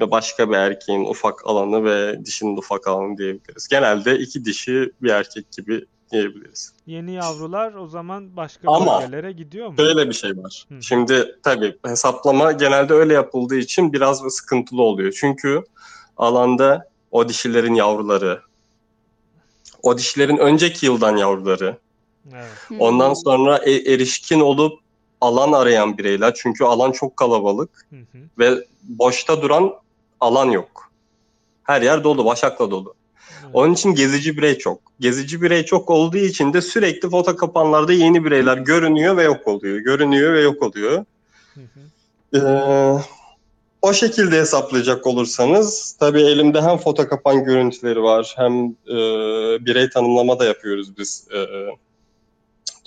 başka 0.00 0.50
bir 0.50 0.56
erkeğin 0.56 1.04
ufak 1.04 1.46
alanı 1.46 1.84
ve 1.84 2.24
dişinin 2.24 2.56
ufak 2.56 2.86
alanı 2.88 3.18
diyebiliriz. 3.18 3.68
Genelde 3.68 4.18
iki 4.18 4.44
dişi 4.44 4.92
bir 5.02 5.10
erkek 5.10 5.52
gibi 5.52 5.84
diyebiliriz. 6.12 6.72
Yeni 6.86 7.12
yavrular 7.12 7.74
o 7.74 7.86
zaman 7.86 8.36
başka 8.36 8.72
Ama 8.72 9.00
bölgelere 9.02 9.32
gidiyor 9.32 9.68
mu? 9.68 9.74
Şöyle 9.76 10.08
bir 10.08 10.14
şey 10.14 10.30
var. 10.36 10.64
Hı. 10.68 10.82
Şimdi 10.82 11.36
tabii 11.42 11.76
hesaplama 11.86 12.52
genelde 12.52 12.94
öyle 12.94 13.14
yapıldığı 13.14 13.56
için 13.56 13.92
biraz 13.92 14.22
sıkıntılı 14.30 14.82
oluyor. 14.82 15.12
Çünkü 15.20 15.62
alanda 16.16 16.88
o 17.10 17.28
dişilerin 17.28 17.74
yavruları, 17.74 18.42
o 19.82 19.98
dişilerin 19.98 20.36
önceki 20.36 20.86
yıldan 20.86 21.16
yavruları, 21.16 21.76
Evet. 22.34 22.80
Ondan 22.80 23.14
sonra 23.14 23.56
e- 23.56 23.92
erişkin 23.94 24.40
olup 24.40 24.80
alan 25.20 25.52
arayan 25.52 25.98
bireyler. 25.98 26.34
Çünkü 26.34 26.64
alan 26.64 26.92
çok 26.92 27.16
kalabalık 27.16 27.86
Hı 27.90 27.96
hı. 27.96 28.18
ve 28.38 28.66
boşta 28.82 29.42
duran 29.42 29.74
alan 30.20 30.50
yok. 30.50 30.92
Her 31.62 31.82
yer 31.82 32.04
dolu, 32.04 32.24
başakla 32.24 32.70
dolu. 32.70 32.94
Onun 33.52 33.74
için 33.74 33.94
gezici 33.94 34.36
birey 34.36 34.58
çok. 34.58 34.80
Gezici 35.00 35.42
birey 35.42 35.64
çok 35.64 35.90
olduğu 35.90 36.16
için 36.16 36.52
de 36.52 36.62
sürekli 36.62 37.10
foto 37.10 37.36
kapanlarda 37.36 37.92
yeni 37.92 38.24
bireyler 38.24 38.58
görünüyor 38.58 39.16
ve 39.16 39.22
yok 39.22 39.48
oluyor. 39.48 39.78
Görünüyor 39.78 40.34
ve 40.34 40.40
yok 40.40 40.62
oluyor. 40.62 41.04
Hı 41.54 41.60
hı. 41.60 42.38
Ee, 42.38 43.02
o 43.82 43.92
şekilde 43.92 44.38
hesaplayacak 44.38 45.06
olursanız 45.06 45.96
tabii 46.00 46.22
elimde 46.22 46.62
hem 46.62 46.78
foto 46.78 47.08
kapan 47.08 47.44
görüntüleri 47.44 48.02
var 48.02 48.34
hem 48.36 48.64
e, 48.66 48.96
birey 49.66 49.90
tanımlama 49.90 50.38
da 50.38 50.44
yapıyoruz 50.44 50.98
biz 50.98 51.28
e, 51.34 51.46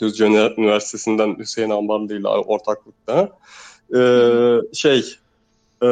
Düzce 0.01 0.25
Üniversitesi'nden 0.25 1.35
Hüseyin 1.39 1.69
Ambarlı 1.69 2.19
ile 2.19 2.27
ortaklıkta. 2.27 3.29
Ee, 3.95 4.57
şey 4.73 5.17
e, 5.83 5.87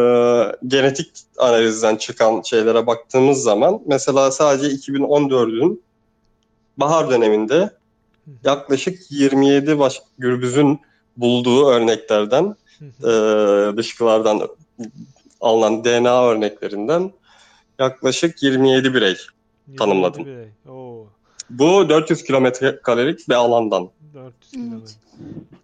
genetik 0.68 1.12
analizden 1.38 1.96
çıkan 1.96 2.42
şeylere 2.42 2.88
baktığımız 2.88 3.44
zaman 3.44 3.82
mesela 3.86 4.32
sadece 4.32 4.68
2014'ün 4.76 5.84
bahar 6.78 7.10
döneminde 7.10 7.72
yaklaşık 8.44 9.12
27 9.12 9.80
baş 9.80 10.02
gürbüzün 10.18 10.80
bulduğu 11.18 11.68
örneklerden 11.68 12.56
e, 12.82 13.08
dışkılardan 13.78 14.48
alınan 15.42 15.84
DNA 15.84 16.24
örneklerinden 16.26 17.12
yaklaşık 17.80 18.44
27 18.44 18.94
birey. 18.94 19.10
27 19.68 19.78
tanımladım. 19.78 20.26
birey. 20.26 20.48
Oo, 20.70 21.06
Bu 21.50 21.90
400 21.90 22.24
kilometre 22.24 22.80
karelik 22.84 23.30
bir 23.30 23.34
alandan. 23.36 23.90
400 24.14 24.72
Evet. 24.74 24.96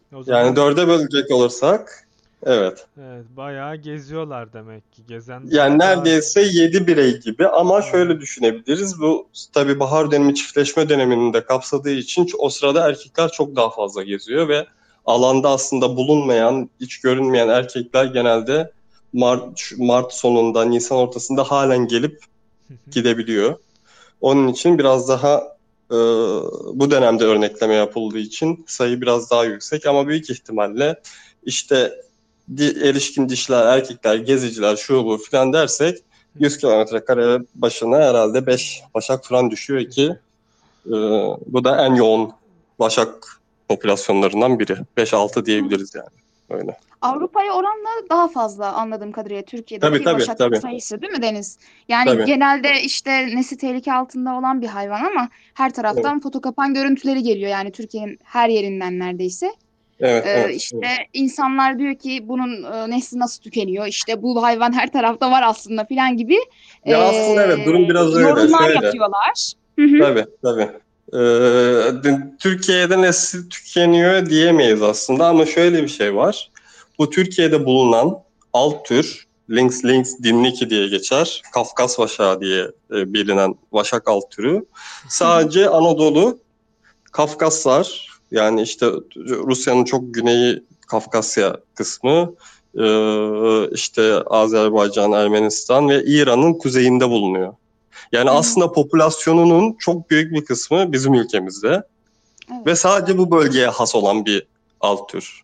kilometre. 0.09 0.33
Yani 0.33 0.55
dörde 0.55 0.87
bölecek 0.87 1.31
olursak 1.31 2.06
evet. 2.45 2.87
evet, 2.97 3.25
bayağı 3.37 3.75
geziyorlar 3.75 4.53
demek 4.53 4.93
ki. 4.93 5.01
Gezen 5.07 5.41
Yani 5.49 5.79
neredeyse 5.79 6.41
7 6.41 6.87
birey 6.87 7.19
gibi 7.19 7.47
ama 7.47 7.79
Hı. 7.79 7.83
şöyle 7.91 8.19
düşünebiliriz. 8.19 9.01
Bu 9.01 9.27
tabii 9.53 9.79
bahar 9.79 10.11
dönemi 10.11 10.35
çiftleşme 10.35 10.89
dönemini 10.89 11.33
de 11.33 11.45
kapsadığı 11.45 11.91
için 11.91 12.29
o 12.39 12.49
sırada 12.49 12.89
erkekler 12.89 13.29
çok 13.29 13.55
daha 13.55 13.69
fazla 13.69 14.03
geziyor 14.03 14.47
ve 14.47 14.65
alanda 15.05 15.49
aslında 15.49 15.95
bulunmayan, 15.95 16.69
hiç 16.79 17.01
görünmeyen 17.01 17.47
erkekler 17.47 18.05
genelde 18.05 18.71
Mart, 19.13 19.71
Mart 19.77 20.13
sonunda, 20.13 20.65
Nisan 20.65 20.97
ortasında 20.97 21.43
halen 21.43 21.87
gelip 21.87 22.23
gidebiliyor. 22.91 23.55
Onun 24.21 24.47
için 24.47 24.79
biraz 24.79 25.09
daha 25.09 25.57
e, 25.91 25.97
bu 26.73 26.91
dönemde 26.91 27.23
örnekleme 27.23 27.73
yapıldığı 27.73 28.19
için 28.19 28.65
sayı 28.67 29.01
biraz 29.01 29.31
daha 29.31 29.45
yüksek 29.45 29.85
ama 29.85 30.07
büyük 30.07 30.29
ihtimalle 30.29 31.01
işte 31.43 31.93
erişkin 32.59 33.29
dişler, 33.29 33.65
erkekler, 33.65 34.15
geziciler, 34.15 34.75
şu 34.75 35.05
bu 35.05 35.17
filan 35.17 35.53
dersek 35.53 35.97
100 36.39 36.57
kilometre 36.57 37.05
kare 37.05 37.39
başına 37.55 37.97
herhalde 37.97 38.47
5 38.47 38.81
başak 38.95 39.25
falan 39.25 39.51
düşüyor 39.51 39.89
ki 39.89 40.15
e, 40.85 40.91
bu 41.47 41.63
da 41.63 41.85
en 41.85 41.95
yoğun 41.95 42.31
başak 42.79 43.39
popülasyonlarından 43.69 44.59
biri. 44.59 44.77
5-6 44.97 45.45
diyebiliriz 45.45 45.95
yani. 45.95 46.07
Öyle. 46.49 46.77
Avrupa'ya 47.01 47.53
oranla 47.53 47.89
daha 48.09 48.27
fazla 48.27 48.73
anladığım 48.73 49.11
kadarıyla 49.11 49.41
Türkiye'deki 49.41 49.91
Tabii, 49.91 50.03
tabii, 50.03 50.19
başak 50.19 50.37
tabii. 50.37 50.57
sayısı 50.57 51.01
değil 51.01 51.13
mi 51.13 51.21
Deniz? 51.21 51.57
Yani 51.89 52.05
Tabii. 52.05 52.25
genelde 52.25 52.81
işte 52.81 53.27
nesli 53.35 53.57
tehlike 53.57 53.93
altında 53.93 54.33
olan 54.35 54.61
bir 54.61 54.67
hayvan 54.67 55.05
ama 55.05 55.29
her 55.53 55.73
taraftan 55.73 56.19
foto 56.19 56.41
kapan 56.41 56.73
görüntüleri 56.73 57.23
geliyor. 57.23 57.49
Yani 57.51 57.71
Türkiye'nin 57.71 58.19
her 58.23 58.49
yerinden 58.49 58.99
neredeyse. 58.99 59.51
Evet, 59.99 60.25
Ee, 60.25 60.29
evet. 60.29 60.55
işte 60.55 60.77
evet. 60.81 61.07
insanlar 61.13 61.79
diyor 61.79 61.95
ki 61.95 62.23
bunun 62.27 62.63
e, 62.63 62.89
nesli 62.89 63.19
nasıl 63.19 63.41
tükeniyor? 63.43 63.87
İşte 63.87 64.21
bu 64.21 64.43
hayvan 64.43 64.73
her 64.73 64.91
tarafta 64.91 65.31
var 65.31 65.43
aslında 65.45 65.85
filan 65.85 66.17
gibi 66.17 66.37
Ya 66.85 66.97
e, 66.97 67.01
aslında 67.01 67.43
evet, 67.43 67.65
durum 67.65 67.89
biraz 67.89 68.15
öyle, 68.15 68.27
yorumlar 68.29 68.63
şöyle. 68.63 68.85
yapıyorlar. 68.85 69.51
Hı 69.79 69.85
hı. 69.85 69.99
Tabii, 69.99 70.25
tabii. 70.43 70.69
Ee, 71.13 72.37
Türkiye'de 72.39 73.01
nesli 73.01 73.49
tükeniyor 73.49 74.25
diyemeyiz 74.29 74.81
aslında 74.81 75.27
ama 75.27 75.45
şöyle 75.45 75.83
bir 75.83 75.87
şey 75.87 76.15
var. 76.15 76.51
Bu 76.99 77.09
Türkiye'de 77.09 77.65
bulunan 77.65 78.19
alt 78.53 78.85
tür 78.85 79.27
Lynx 79.49 79.85
Lynx 79.85 80.13
dinliki 80.23 80.69
diye 80.69 80.87
geçer. 80.87 81.41
Kafkas 81.53 81.99
vaşağı 81.99 82.41
diye 82.41 82.63
e, 82.91 83.13
bilinen 83.13 83.55
vaşak 83.71 84.07
alt 84.07 84.31
türü. 84.31 84.65
Sadece 85.09 85.69
Anadolu, 85.69 86.39
Kafkaslar 87.11 88.07
yani 88.31 88.61
işte 88.61 88.85
Rusya'nın 89.17 89.83
çok 89.83 90.13
güneyi 90.13 90.63
Kafkasya 90.87 91.57
kısmı, 91.75 92.33
e, 92.79 92.85
işte 93.71 94.13
Azerbaycan, 94.23 95.11
Ermenistan 95.11 95.89
ve 95.89 96.03
İran'ın 96.03 96.53
kuzeyinde 96.53 97.09
bulunuyor. 97.09 97.53
Yani 98.11 98.29
hı. 98.29 98.33
aslında 98.33 98.71
popülasyonunun 98.71 99.75
çok 99.79 100.09
büyük 100.09 100.33
bir 100.33 100.45
kısmı 100.45 100.91
bizim 100.91 101.13
ülkemizde 101.13 101.83
Evet. 102.51 102.65
ve 102.65 102.75
sadece 102.75 103.17
bu 103.17 103.31
bölgeye 103.31 103.67
has 103.67 103.95
olan 103.95 104.25
bir 104.25 104.47
alt 104.81 105.09
tür. 105.09 105.41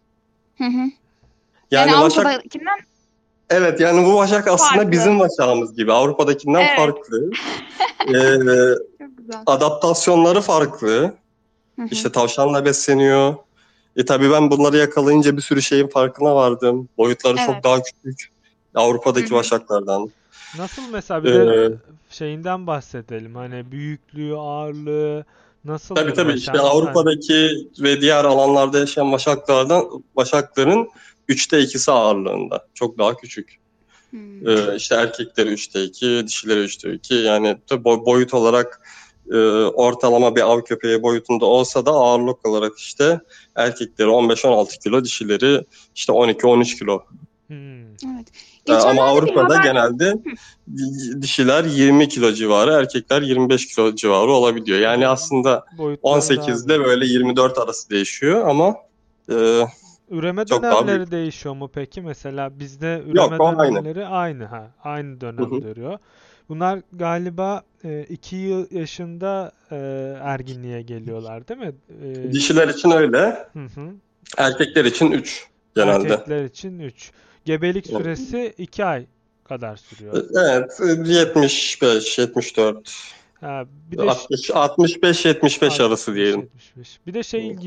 Hı 0.57 0.63
hı. 0.63 0.69
Yani, 0.69 1.91
Yani, 1.91 1.95
Avrupa'dakinden 1.95 2.77
evet 3.49 3.79
yani 3.79 4.05
bu 4.05 4.15
vaşak 4.15 4.47
aslında 4.47 4.71
Farklı. 4.71 4.91
bizim 4.91 5.19
vaşağımız 5.19 5.75
gibi 5.75 5.93
Avrupa'dakinden 5.93 6.59
Evet. 6.59 6.77
farklı. 6.77 7.29
Ee, 8.07 8.37
adaptasyonları 9.45 10.41
farklı. 10.41 11.13
Hı 11.75 11.81
hı. 11.81 11.87
İşte 11.91 12.11
tavşanla 12.11 12.65
besleniyor. 12.65 13.35
E 13.95 14.05
tabii 14.05 14.31
ben 14.31 14.51
bunları 14.51 14.77
yakalayınca 14.77 15.37
bir 15.37 15.41
sürü 15.41 15.61
şeyin 15.61 15.87
farkına 15.87 16.35
vardım. 16.35 16.89
Boyutları 16.97 17.37
Evet. 17.37 17.45
çok 17.45 17.63
daha 17.63 17.81
küçük. 17.83 18.29
Avrupa'daki 18.75 19.29
Hı 19.29 19.33
hı. 19.33 19.37
vaşaklardan. 19.37 20.11
Nasıl 20.57 20.81
mesela 20.91 21.23
bir 21.23 21.33
de 21.33 21.65
Ee, 21.65 21.69
şeyinden 22.09 22.67
bahsedelim. 22.67 23.35
Hani 23.35 23.71
büyüklüğü, 23.71 24.35
ağırlığı 24.35 25.25
nasıl 25.65 25.95
Tabii 25.95 26.13
tabii 26.13 26.33
işte 26.33 26.59
Avrupa'daki 26.59 27.67
ve 27.79 28.01
diğer 28.01 28.25
alanlarda 28.25 28.79
yaşayan 28.79 29.11
vaşaklardan 29.11 30.03
vaşakların 30.15 30.89
üçte 31.27 31.59
ikisi 31.59 31.91
ağırlığında. 31.91 32.67
Çok 32.73 32.97
daha 32.97 33.17
küçük. 33.17 33.57
Hmm. 34.09 34.47
Ee, 34.47 34.75
işte 34.75 34.95
erkekleri 34.95 35.49
üçte 35.49 35.83
iki, 35.83 36.23
dişileri 36.27 36.59
üçte 36.59 36.93
iki. 36.93 37.13
Yani 37.13 37.57
boyut 37.85 38.33
olarak 38.33 38.81
e, 39.33 39.37
ortalama 39.65 40.35
bir 40.35 40.41
av 40.41 40.61
köpeği 40.61 41.03
boyutunda 41.03 41.45
olsa 41.45 41.85
da 41.85 41.91
ağırlık 41.91 42.45
olarak 42.47 42.77
işte 42.77 43.19
erkekleri 43.55 44.07
15-16 44.09 44.79
kilo, 44.83 45.03
dişileri 45.03 45.65
işte 45.95 46.13
12-13 46.13 46.79
kilo. 46.79 47.03
Hmm. 47.47 47.83
Evet. 47.83 48.27
Ee, 48.69 48.73
ama 48.73 49.03
Avrupa'da 49.03 49.43
haber- 49.59 49.63
genelde 49.63 50.13
di- 50.77 51.21
dişiler 51.21 51.63
20 51.63 52.07
kilo 52.09 52.31
civarı, 52.31 52.71
erkekler 52.71 53.21
25 53.21 53.67
kilo 53.67 53.95
civarı 53.95 54.31
olabiliyor. 54.31 54.79
Yani 54.79 55.07
aslında 55.07 55.65
Boyutları 55.77 56.13
18 56.13 56.67
daha 56.67 56.77
ile 56.77 56.85
böyle 56.85 57.05
24 57.05 57.57
arası 57.57 57.89
değişiyor 57.89 58.47
ama 58.47 58.75
e, 59.29 59.61
Üreme 60.09 60.45
Çok 60.45 60.63
dönemleri 60.63 61.11
değişiyor 61.11 61.55
mu 61.55 61.69
peki? 61.73 62.01
Mesela 62.01 62.59
bizde 62.59 63.01
üreme 63.05 63.19
Yok, 63.35 63.41
o 63.41 63.45
aynı. 63.47 63.75
dönemleri 63.75 64.05
aynı 64.05 64.45
ha. 64.45 64.67
Aynı 64.83 65.21
dönem 65.21 65.37
Hı 65.51 65.55
hı. 65.55 65.61
duruyor. 65.61 65.97
Bunlar 66.49 66.79
galiba 66.93 67.63
2 68.09 68.35
yıl 68.35 68.67
yaşında 68.71 69.51
e, 69.71 69.75
erginliğe 70.21 70.81
geliyorlar 70.81 71.47
değil 71.47 71.59
mi? 71.59 71.73
E, 72.03 72.33
dişiler 72.33 72.67
için 72.67 72.91
öyle, 72.91 73.47
hı 73.53 73.59
hı. 73.59 73.89
erkekler 74.37 74.85
için 74.85 75.11
3 75.11 75.47
genelde. 75.75 76.13
Erkekler 76.13 76.43
için 76.43 76.79
3. 76.79 77.11
Gebelik 77.45 77.89
Evet. 77.89 77.97
süresi 77.97 78.53
2 78.57 78.85
ay 78.85 79.05
kadar 79.43 79.75
sürüyor. 79.75 80.25
Evet, 80.35 80.79
75, 81.07 82.17
74, 82.17 83.13
Ha, 83.43 83.65
bir 83.91 83.97
de 83.97 84.01
60, 84.01 84.51
65, 84.51 85.25
75 85.25 85.79
arası 85.79 86.15
diyelim. 86.15 86.39
75. 86.41 86.99
Bir 87.07 87.13
de 87.13 87.23
şey 87.23 87.47
Evet. 87.49 87.59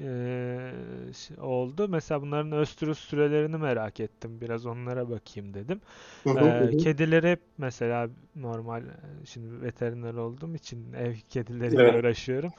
E, 0.00 0.72
oldu. 1.38 1.88
Mesela 1.88 2.22
bunların 2.22 2.52
östrüs 2.52 2.98
sürelerini 2.98 3.56
merak 3.56 4.00
ettim. 4.00 4.40
Biraz 4.40 4.66
onlara 4.66 5.10
bakayım 5.10 5.54
dedim. 5.54 5.80
Hı 6.26 6.30
hı, 6.30 6.44
Ee, 6.44 6.72
hı 6.72 6.76
hı. 6.78 6.88
kediler 6.88 7.24
hep 7.24 7.40
mesela 7.58 8.10
normal 8.36 8.82
e, 8.86 9.26
şimdi 9.26 9.62
veteriner 9.62 10.14
olduğum 10.14 10.54
için 10.54 10.92
ev 10.92 11.14
kedileriyle 11.30 11.88
Evet. 11.88 11.92
uğraşıyorum. 11.92 12.52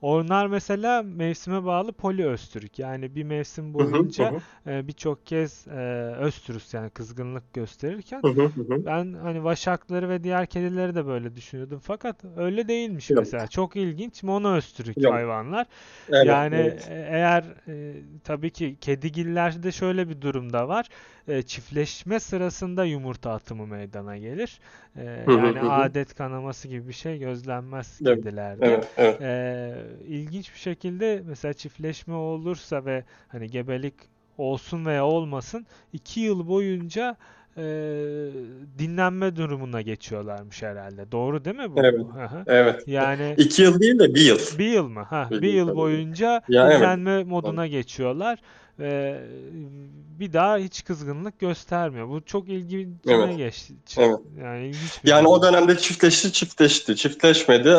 Onlar 0.00 0.46
mesela 0.46 1.02
mevsime 1.02 1.64
bağlı 1.64 1.92
poliöstrük. 1.92 2.78
Yani 2.78 3.14
bir 3.14 3.24
mevsim 3.24 3.74
boyunca 3.74 4.32
e, 4.66 4.88
birçok 4.88 5.26
kez 5.26 5.68
e, 5.68 5.80
östrüs 6.18 6.74
yani 6.74 6.90
kızgınlık 6.90 7.52
gösterirken 7.54 8.22
ben 8.86 9.14
hani 9.14 9.44
vaşakları 9.44 10.08
ve 10.08 10.24
diğer 10.24 10.46
kedileri 10.46 10.94
de 10.94 11.06
böyle 11.06 11.36
düşünüyordum. 11.36 11.80
Fakat 11.82 12.24
öyle 12.36 12.68
değilmiş 12.68 13.10
Yok. 13.10 13.18
mesela. 13.18 13.46
Çok 13.46 13.76
ilginç 13.76 14.22
monoöstrük 14.22 14.96
Yok. 14.96 15.14
hayvanlar. 15.14 15.66
Evet, 16.08 16.26
Yani 16.26 16.56
evet. 16.56 16.88
e, 16.90 17.06
eğer 17.10 17.44
e, 17.68 17.94
tabii 18.24 18.50
ki 18.50 18.76
kedigillerde 18.80 19.72
şöyle 19.72 20.08
bir 20.08 20.20
durum 20.20 20.52
da 20.52 20.68
var. 20.68 20.88
E, 21.28 21.42
çiftleşme 21.42 22.20
sırasında 22.20 22.84
yumurta 22.84 23.30
atımı 23.32 23.66
meydana 23.66 24.16
gelir. 24.18 24.60
E, 24.96 25.04
yani 25.28 25.60
adet 25.60 26.14
kanaması 26.14 26.68
gibi 26.68 26.88
bir 26.88 26.92
şey 26.92 27.18
gözlenmez 27.18 28.00
Evet, 28.06 28.16
kedilerde. 28.16 28.66
Evet, 28.66 28.88
evet. 28.96 29.20
E, 29.20 29.74
ilginç 30.08 30.54
bir 30.54 30.58
şekilde 30.58 31.22
mesela 31.26 31.52
çiftleşme 31.54 32.14
olursa 32.14 32.84
ve 32.84 33.04
hani 33.28 33.50
gebelik 33.50 33.94
olsun 34.38 34.86
veya 34.86 35.06
olmasın 35.06 35.66
iki 35.92 36.20
yıl 36.20 36.48
boyunca 36.48 37.16
e, 37.56 37.62
dinlenme 38.78 39.36
durumuna 39.36 39.82
geçiyorlarmış 39.82 40.62
herhalde. 40.62 41.12
Doğru 41.12 41.44
değil 41.44 41.56
mi 41.56 41.72
bu? 41.72 41.80
Evet. 41.80 42.00
Evet. 42.46 42.88
Yani 42.88 43.34
İki 43.38 43.62
yıl 43.62 43.80
değil 43.80 43.98
de 43.98 44.14
bir 44.14 44.20
yıl. 44.20 44.38
bir 44.58 44.68
yıl 44.68 44.88
mı? 44.88 45.00
Ha, 45.02 45.28
Bir 45.30 45.42
bir 45.42 45.48
yıl 45.48 45.54
yıl 45.54 45.74
boyunca 45.76 46.42
Ya 46.48 46.66
evet. 46.70 46.78
dinlenme 46.78 47.24
moduna 47.24 47.66
geçiyorlar 47.66 48.38
ve 48.78 49.20
bir 50.18 50.32
daha 50.32 50.56
hiç 50.56 50.84
kızgınlık 50.84 51.38
göstermiyor. 51.38 52.08
Bu 52.08 52.24
çok 52.24 52.48
ilgincime 52.48 53.14
Evet. 53.14 53.36
geçti. 53.36 53.74
Evet. 53.96 54.18
Yani 54.42 54.72
Yani 55.04 55.28
o 55.28 55.42
dönemde 55.42 55.78
çiftleşti, 55.78 56.32
çiftleşti. 56.32 56.96
Çiftleşmedi. 56.96 57.76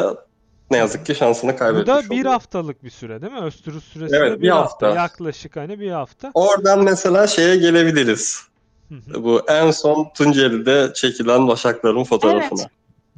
Ne 0.72 0.78
yazık 0.78 1.06
ki 1.06 1.16
şansını 1.16 1.54
Bu 1.54 1.58
kaybetmiş 1.58 1.88
da 1.88 2.02
bir 2.04 2.10
oluyor. 2.10 2.32
haftalık 2.32 2.84
bir 2.84 2.90
süre 2.90 3.22
değil 3.22 3.34
mi? 3.34 3.40
Östrüs 3.40 3.84
süresi 3.84 4.14
de 4.14 4.18
Evet, 4.18 4.38
bir 4.38 4.42
bir 4.42 4.50
hafta. 4.50 4.88
hafta. 4.88 5.02
Yaklaşık 5.02 5.56
hani 5.56 5.80
bir 5.80 5.92
hafta. 5.92 6.32
Oradan 6.34 6.84
mesela 6.84 7.28
şeye 7.28 7.56
gelebiliriz. 7.56 8.40
Hı 8.90 8.96
hı. 8.96 9.24
Bu 9.24 9.42
en 9.48 9.72
son 9.72 10.08
Tunceli'de 10.18 10.92
çekilen 10.96 11.48
vaşakların 11.48 12.04
fotoğrafına. 12.04 12.62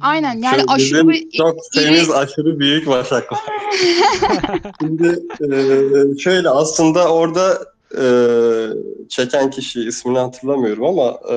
Aynen 0.00 0.42
yani 0.42 0.60
Şu 0.60 0.72
aşırı 0.72 1.08
bir 1.08 1.30
çok 1.30 1.56
iri- 1.58 1.84
temiz, 1.84 2.10
aşırı 2.10 2.58
büyük 2.58 2.88
vaşaklar. 2.88 3.38
Şimdi 4.80 5.18
e, 5.40 6.18
şöyle 6.18 6.48
aslında 6.48 7.12
orada 7.12 7.58
e, 7.98 8.04
çeken 9.08 9.50
kişi 9.50 9.80
ismini 9.80 10.18
hatırlamıyorum 10.18 10.84
ama 10.84 11.20
e, 11.32 11.36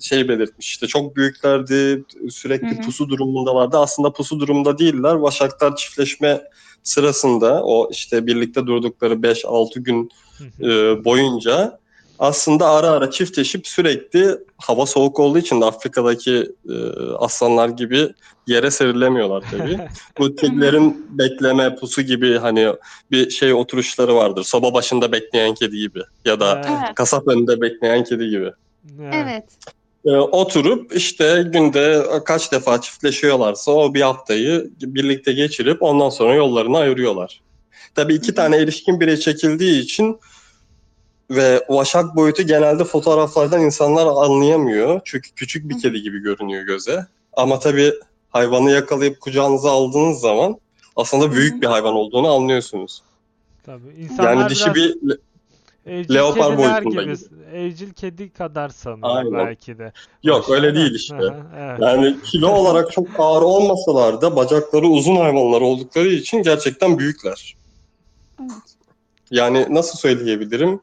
şey 0.00 0.28
belirtmiş 0.28 0.68
işte 0.68 0.86
çok 0.86 1.16
büyüklerdi 1.16 2.04
sürekli 2.30 2.70
Hı 2.70 2.74
hı. 2.74 2.80
pusu 2.80 3.08
durumundalardı. 3.08 3.78
Aslında 3.78 4.12
pusu 4.12 4.40
durumunda 4.40 4.78
değiller. 4.78 5.14
Vaşaklar 5.14 5.76
çiftleşme 5.76 6.42
sırasında 6.82 7.62
o 7.64 7.88
işte 7.90 8.26
birlikte 8.26 8.66
durdukları 8.66 9.14
5-6 9.14 9.80
gün 9.80 10.10
e, 10.60 10.68
boyunca 11.04 11.78
aslında 12.22 12.70
ara 12.70 12.86
ara 12.86 13.10
çiftleşip 13.10 13.66
sürekli 13.66 14.38
hava 14.58 14.86
soğuk 14.86 15.20
olduğu 15.20 15.38
için 15.38 15.60
de 15.60 15.64
Afrika'daki 15.64 16.52
e, 16.68 16.74
aslanlar 17.18 17.68
gibi 17.68 18.08
yere 18.46 18.70
serilemiyorlar 18.70 19.44
tabii. 19.50 19.78
Bu 20.18 20.34
kedilerin 20.34 21.06
bekleme 21.18 21.76
pusu 21.76 22.02
gibi 22.02 22.38
hani 22.38 22.68
bir 23.10 23.30
şey 23.30 23.54
oturuşları 23.54 24.14
vardır. 24.14 24.44
Soba 24.44 24.74
başında 24.74 25.12
bekleyen 25.12 25.54
kedi 25.54 25.78
gibi 25.78 26.00
ya 26.24 26.40
da 26.40 26.62
Evet, 26.66 26.94
kasap 26.94 27.28
önünde 27.28 27.60
bekleyen 27.60 28.04
kedi 28.04 28.28
gibi. 28.28 28.52
evet. 29.12 29.44
E, 30.04 30.10
oturup 30.10 30.96
işte 30.96 31.44
günde 31.46 32.06
kaç 32.24 32.52
defa 32.52 32.80
çiftleşiyorlarsa 32.80 33.72
o 33.72 33.94
bir 33.94 34.00
haftayı 34.00 34.70
birlikte 34.80 35.32
geçirip 35.32 35.82
ondan 35.82 36.10
sonra 36.10 36.34
yollarını 36.34 36.78
ayırıyorlar. 36.78 37.40
Tabii 37.94 38.14
iki 38.14 38.34
tane 38.34 38.56
erişkin 38.56 39.00
birey 39.00 39.16
çekildiği 39.16 39.82
için 39.82 40.20
ve 41.36 41.64
vaşak 41.68 42.16
boyutu 42.16 42.42
genelde 42.42 42.84
fotoğraflardan 42.84 43.60
insanlar 43.60 44.06
anlayamıyor. 44.06 45.00
Çünkü 45.04 45.30
küçük 45.30 45.68
bir 45.68 45.78
kedi 45.78 46.02
gibi 46.02 46.18
görünüyor 46.18 46.62
göze. 46.62 47.06
Ama 47.32 47.58
tabii 47.58 47.92
hayvanı 48.30 48.70
yakalayıp 48.70 49.20
kucağınıza 49.20 49.70
aldığınız 49.70 50.20
zaman 50.20 50.56
aslında 50.96 51.32
büyük 51.32 51.62
bir 51.62 51.66
hayvan 51.66 51.94
olduğunu 51.94 52.32
anlıyorsunuz. 52.32 53.02
Tabii. 53.66 53.94
İnsanlar 53.98 54.32
Yani 54.32 54.50
dişi 54.50 54.64
biraz 54.64 54.76
bir 54.76 55.18
evcil 55.86 56.14
leopar 56.14 56.58
boyutunda 56.58 57.02
gibi, 57.02 57.16
evcil 57.54 57.92
kedi 57.92 58.30
kadar 58.30 58.68
sanıyor 58.68 59.16
Aynen. 59.16 59.32
belki 59.32 59.78
de. 59.78 59.92
yok 60.22 60.50
öyle 60.50 60.74
değil 60.74 60.94
işte. 60.94 61.16
Evet. 61.58 61.80
Yani 61.80 62.16
kilo 62.24 62.48
olarak 62.48 62.92
çok 62.92 63.06
ağır 63.18 63.42
olmasalar 63.42 64.20
da 64.20 64.36
bacakları 64.36 64.86
uzun 64.86 65.16
hayvanlar 65.16 65.60
oldukları 65.60 66.08
için 66.08 66.42
gerçekten 66.42 66.98
büyükler. 66.98 67.56
Evet. 68.40 68.50
Yani 69.30 69.66
nasıl 69.70 69.98
söyleyebilirim? 69.98 70.80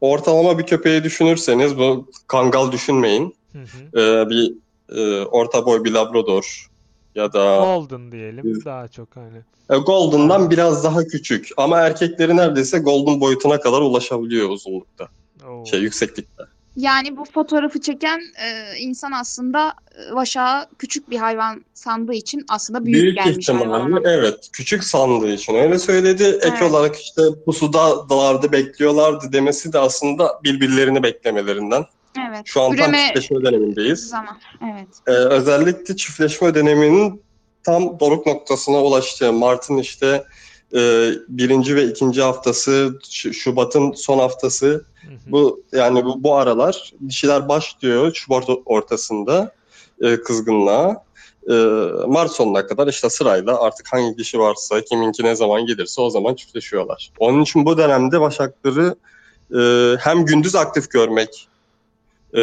Ortalama 0.00 0.58
bir 0.58 0.66
köpeği 0.66 1.04
düşünürseniz 1.04 1.78
bu 1.78 2.10
kangal 2.26 2.72
düşünmeyin. 2.72 3.34
Hı 3.52 3.58
hı. 3.58 4.00
Ee, 4.00 4.30
bir 4.30 4.52
e, 4.96 5.24
orta 5.24 5.66
boy 5.66 5.84
bir 5.84 5.92
labrador 5.92 6.66
ya 7.14 7.32
da 7.32 7.56
Golden 7.56 8.12
diyelim 8.12 8.62
daha 8.64 8.88
çok 8.88 9.16
hani. 9.16 9.38
e, 9.70 9.76
Golden'dan 9.76 10.50
biraz 10.50 10.84
daha 10.84 11.04
küçük 11.04 11.48
ama 11.56 11.80
erkekleri 11.80 12.36
neredeyse 12.36 12.78
Golden 12.78 13.20
boyutuna 13.20 13.60
kadar 13.60 13.80
ulaşabiliyor 13.80 14.48
uzunlukta, 14.48 15.08
Oo. 15.48 15.66
şey 15.66 15.80
yükseklikte. 15.80 16.42
Yani 16.76 17.16
bu 17.16 17.24
fotoğrafı 17.24 17.80
çeken 17.80 18.18
e, 18.18 18.78
insan 18.78 19.12
aslında 19.12 19.74
e, 19.94 20.14
vaşağı 20.14 20.66
küçük 20.78 21.10
bir 21.10 21.16
hayvan 21.16 21.64
sandığı 21.74 22.14
için 22.14 22.44
aslında 22.48 22.84
büyük, 22.84 23.02
Büyük 23.02 23.16
gelmiş 23.16 23.38
ihtimalle 23.38 24.00
evet 24.04 24.48
küçük 24.52 24.84
sandığı 24.84 25.32
için 25.32 25.54
öyle 25.54 25.78
söyledi. 25.78 26.24
Ek 26.24 26.48
Evet. 26.48 26.62
olarak 26.62 26.96
işte 26.96 27.22
pusuda 27.44 28.08
dağlarda 28.08 28.52
bekliyorlardı 28.52 29.32
demesi 29.32 29.72
de 29.72 29.78
aslında 29.78 30.40
birbirlerini 30.44 31.02
beklemelerinden. 31.02 31.84
Evet. 32.28 32.42
Şu 32.44 32.62
an 32.62 32.66
tam 32.66 32.76
Üreme 32.76 32.98
çiftleşme 33.04 33.44
dönemindeyiz. 33.44 34.08
zaman. 34.08 34.38
Evet. 34.64 34.88
Ee, 35.06 35.10
özellikle 35.10 35.96
çiftleşme 35.96 36.54
döneminin 36.54 37.22
tam 37.64 38.00
doruk 38.00 38.26
noktasına 38.26 38.82
ulaştığı 38.82 39.32
Mart'ın 39.32 39.78
işte 39.78 40.24
e, 40.74 41.12
birinci 41.28 41.76
ve 41.76 41.84
ikinci 41.84 42.22
haftası, 42.22 42.98
Şubat'ın 43.32 43.92
son 43.92 44.18
haftası 44.18 44.66
Hı 44.66 45.12
hı. 45.12 45.32
bu 45.32 45.62
yani 45.72 46.04
bu, 46.04 46.22
bu 46.22 46.34
aralar 46.34 46.92
dişiler 47.08 47.48
başlıyor 47.48 48.14
Şubat 48.14 48.44
ortasında 48.66 49.52
e, 50.02 50.16
kızgınlığa. 50.16 51.06
E, 51.50 51.54
Mart 52.06 52.32
sonuna 52.32 52.66
kadar 52.66 52.88
işte 52.88 53.10
sırayla 53.10 53.60
artık 53.60 53.92
hangi 53.92 54.18
dişi 54.18 54.38
varsa 54.38 54.80
kiminki 54.80 55.24
ne 55.24 55.34
zaman 55.34 55.66
gelirse 55.66 56.00
o 56.00 56.10
zaman 56.10 56.34
çiftleşiyorlar. 56.34 57.12
Onun 57.18 57.42
için 57.42 57.64
bu 57.64 57.78
dönemde 57.78 58.20
başakları 58.20 58.94
e, 59.54 59.60
hem 60.00 60.24
gündüz 60.24 60.54
aktif 60.54 60.90
görmek 60.90 61.48
e, 62.34 62.40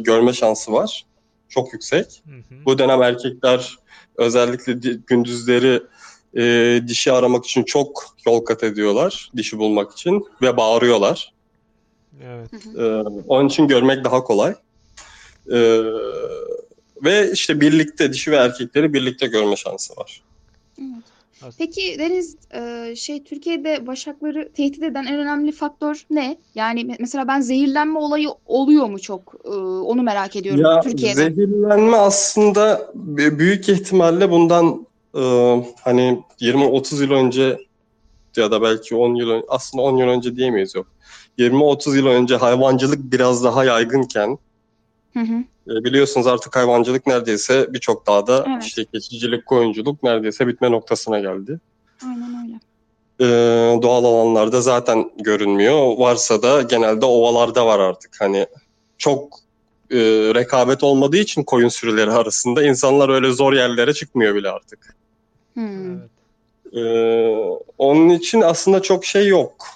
görme 0.00 0.32
şansı 0.32 0.72
var. 0.72 1.04
Çok 1.48 1.72
yüksek. 1.72 2.22
Hı 2.26 2.36
hı. 2.36 2.64
Bu 2.64 2.78
dönem 2.78 3.02
erkekler 3.02 3.78
özellikle 4.16 4.72
gündüzleri 5.06 5.82
e, 6.36 6.80
dişi 6.88 7.12
aramak 7.12 7.44
için 7.44 7.62
çok 7.62 8.06
yol 8.26 8.40
kat 8.44 8.64
ediyorlar. 8.64 9.30
Dişi 9.36 9.58
bulmak 9.58 9.92
için 9.92 10.26
ve 10.42 10.56
bağırıyorlar. 10.56 11.32
Evet. 12.24 12.50
Ee, 12.78 12.82
onun 13.28 13.48
için 13.48 13.68
görmek 13.68 14.04
daha 14.04 14.24
kolay. 14.24 14.54
Ee, 15.52 15.82
ve 17.04 17.32
işte 17.32 17.60
birlikte 17.60 18.12
dişi 18.12 18.30
ve 18.30 18.36
erkekleri 18.36 18.92
birlikte 18.92 19.26
görme 19.26 19.56
şansı 19.56 19.96
var. 19.96 20.22
Evet. 21.44 21.54
Peki 21.58 21.96
Deniz, 21.98 22.36
e, 22.54 22.92
şey 22.96 23.24
Türkiye'de 23.24 23.86
başakları 23.86 24.52
tehdit 24.52 24.82
eden 24.82 25.04
en 25.04 25.18
önemli 25.18 25.52
faktör 25.52 26.06
ne? 26.10 26.36
Yani 26.54 26.80
me- 26.80 26.96
mesela 27.00 27.28
ben 27.28 27.40
zehirlenme 27.40 27.98
olayı 27.98 28.28
oluyor 28.46 28.86
mu 28.86 29.00
çok? 29.00 29.34
E, 29.44 29.48
onu 29.58 30.02
merak 30.02 30.36
ediyorum 30.36 30.60
Ya 30.64 30.80
Türkiye'de. 30.80 31.14
zehirlenme 31.14 31.96
aslında 31.96 32.92
büyük 33.38 33.68
ihtimalle 33.68 34.30
bundan 34.30 34.86
e, 35.14 35.22
hani 35.84 36.22
20-30 36.40 37.02
yıl 37.02 37.10
önce 37.10 37.58
ya 38.36 38.50
da 38.50 38.62
belki 38.62 38.96
10 38.96 39.14
yıl 39.14 39.30
önce 39.30 39.46
aslında 39.48 39.82
10 39.82 39.96
yıl 39.96 40.08
önce 40.08 40.36
diyemeyiz 40.36 40.74
yok. 40.74 40.86
20-30 41.38 41.96
yıl 41.96 42.06
önce 42.06 42.36
hayvancılık 42.36 43.12
biraz 43.12 43.44
daha 43.44 43.64
yaygınken 43.64 44.38
Hı 45.12 45.20
hı. 45.20 45.34
E, 45.70 45.84
Biliyorsunuz 45.84 46.26
artık 46.26 46.56
hayvancılık 46.56 47.06
neredeyse 47.06 47.66
birçok 47.72 48.06
dağda 48.06 48.44
Evet. 48.48 48.64
işte 48.64 48.84
keçicilik, 48.84 49.46
koyunculuk 49.46 50.02
neredeyse 50.02 50.46
bitme 50.46 50.70
noktasına 50.70 51.18
geldi. 51.20 51.60
Aynen 52.04 52.44
öyle. 52.44 52.60
Ee, 53.20 53.82
doğal 53.82 54.04
alanlarda 54.04 54.60
zaten 54.60 55.10
görünmüyor. 55.18 55.96
Varsa 55.98 56.42
da 56.42 56.62
genelde 56.62 57.06
ovalarda 57.06 57.66
var 57.66 57.78
artık. 57.78 58.20
Hani 58.20 58.46
çok 58.98 59.38
e, 59.90 59.98
rekabet 60.34 60.84
olmadığı 60.84 61.16
için 61.16 61.42
koyun 61.42 61.68
sürüleri 61.68 62.10
arasında 62.10 62.62
insanlar 62.62 63.08
öyle 63.08 63.32
zor 63.32 63.52
yerlere 63.52 63.94
çıkmıyor 63.94 64.34
bile 64.34 64.50
artık. 64.50 64.96
Hmm. 65.54 65.98
Evet. 65.98 66.10
Ee, 66.74 67.58
onun 67.78 68.08
için 68.08 68.40
aslında 68.40 68.82
çok 68.82 69.04
şey 69.04 69.28
yok. 69.28 69.66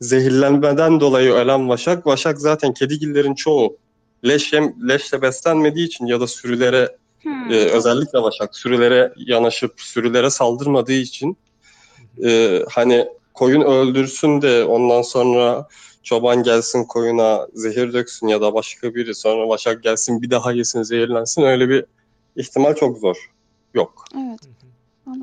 Zehirlenmeden 0.00 1.00
dolayı 1.00 1.32
ölen 1.32 1.68
vaşak, 1.68 2.06
vaşak 2.06 2.40
zaten 2.40 2.74
kedigillerin 2.74 3.34
çoğu 3.34 3.76
leş 4.24 4.52
yem, 4.52 4.74
leşle 4.88 5.22
beslenmediği 5.22 5.86
için 5.86 6.06
ya 6.06 6.20
da 6.20 6.26
sürülere 6.26 6.96
Hmm. 7.24 7.50
Ee, 7.50 7.54
özellikle 7.54 8.22
Başak 8.22 8.56
sürülere 8.56 9.12
yanaşıp 9.16 9.80
sürülere 9.80 10.30
saldırmadığı 10.30 10.92
için 10.92 11.36
e, 12.24 12.60
hani 12.70 13.08
koyun 13.34 13.60
öldürsün 13.60 14.42
de 14.42 14.64
ondan 14.64 15.02
sonra 15.02 15.68
çoban 16.02 16.42
gelsin 16.42 16.84
koyuna 16.84 17.48
zehir 17.54 17.92
döksün 17.92 18.28
ya 18.28 18.40
da 18.40 18.54
başka 18.54 18.94
biri 18.94 19.14
sonra 19.14 19.48
Başak 19.48 19.82
gelsin 19.82 20.22
bir 20.22 20.30
daha 20.30 20.52
yesin 20.52 20.82
zehirlensin 20.82 21.42
öyle 21.42 21.68
bir 21.68 21.84
ihtimal 22.36 22.74
çok 22.74 22.98
zor. 22.98 23.30
Yok. 23.74 24.04
Evet. 24.16 24.40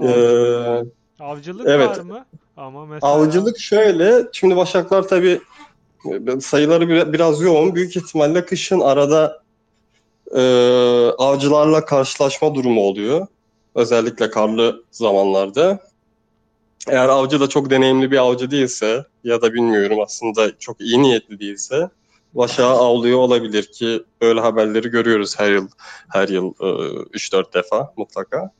Ee, 0.03 0.83
Avcılık 1.19 1.67
Evet. 1.67 1.89
var 1.89 1.99
mı? 1.99 2.25
Ama 2.57 2.85
mesela 2.85 3.13
avcılık 3.13 3.59
şöyle 3.59 4.27
şimdi 4.33 4.55
Başaklar 4.57 5.07
tabii 5.07 5.41
e, 6.05 6.39
sayıları 6.41 6.89
bir- 6.89 7.13
biraz 7.13 7.41
yoğun 7.41 7.75
büyük 7.75 7.97
ihtimalle 7.97 8.45
kışın 8.45 8.79
arada 8.79 9.41
e, 10.35 10.41
avcılarla 11.17 11.85
karşılaşma 11.85 12.55
durumu 12.55 12.81
oluyor. 12.81 13.27
Özellikle 13.75 14.29
karlı 14.29 14.83
zamanlarda. 14.91 15.79
Eğer 16.87 17.09
avcı 17.09 17.39
da 17.39 17.49
çok 17.49 17.69
deneyimli 17.69 18.11
bir 18.11 18.17
avcı 18.17 18.51
değilse 18.51 19.03
ya 19.23 19.41
da 19.41 19.53
bilmiyorum 19.53 19.99
aslında 20.03 20.57
çok 20.59 20.81
iyi 20.81 21.01
niyetli 21.01 21.39
değilse 21.39 21.89
başağı 22.33 22.69
avlıyor 22.77 23.19
olabilir 23.19 23.63
ki 23.71 24.03
böyle 24.21 24.39
haberleri 24.39 24.89
görüyoruz 24.89 25.39
her 25.39 25.51
yıl 25.51 25.67
her 26.09 26.27
yıl 26.29 26.53
e, 26.59 26.67
3-4 27.13 27.53
defa 27.53 27.93
mutlaka. 27.97 28.51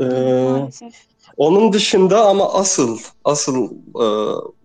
E, 0.00 0.04
Maalesef. 0.04 0.94
onun 1.36 1.72
dışında 1.72 2.26
ama 2.26 2.52
asıl 2.52 2.98
asıl 3.24 3.70
e, 3.94 4.06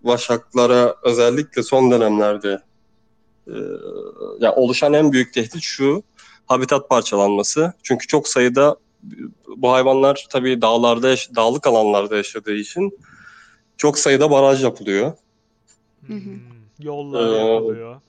vaşaklara 0.04 0.94
özellikle 1.02 1.62
son 1.62 1.90
dönemlerde 1.90 2.62
e, 3.46 3.56
ya 4.40 4.54
oluşan 4.54 4.92
en 4.92 5.12
büyük 5.12 5.34
tehdit 5.34 5.62
şu 5.62 6.02
habitat 6.46 6.88
parçalanması. 6.88 7.72
Çünkü 7.82 8.06
çok 8.06 8.28
sayıda 8.28 8.76
bu 9.56 9.72
hayvanlar 9.72 10.26
tabii 10.30 10.62
dağlarda 10.62 11.14
dağlık 11.36 11.66
alanlarda 11.66 12.16
yaşadığı 12.16 12.54
için 12.54 12.98
çok 13.76 13.98
sayıda 13.98 14.30
baraj 14.30 14.64
yapılıyor. 14.64 15.12
Hı 16.06 16.12
hı. 16.12 16.16
Hmm, 16.16 16.40
yollar 16.78 17.32
Ee, 17.32 17.52
yapılıyor. 17.54 18.00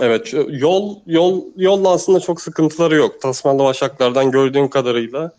Evet 0.00 0.34
yol 0.48 0.96
yol 1.06 1.42
yolla 1.56 1.90
aslında 1.92 2.20
çok 2.20 2.40
sıkıntıları 2.40 2.94
yok. 2.94 3.20
Tasmanlı 3.20 3.62
vaşaklardan 3.62 4.30
gördüğüm 4.30 4.70
kadarıyla 4.70 5.32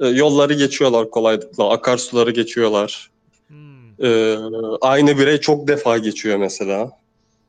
e, 0.00 0.06
yolları 0.08 0.54
geçiyorlar 0.54 1.10
kolaylıkla. 1.10 1.70
Akarsuları 1.70 2.30
geçiyorlar. 2.30 3.10
Hmm. 3.48 4.04
Ee, 4.04 4.36
aynı 4.80 5.18
birey 5.18 5.38
çok 5.38 5.68
defa 5.68 5.98
geçiyor 5.98 6.38
mesela. 6.38 6.90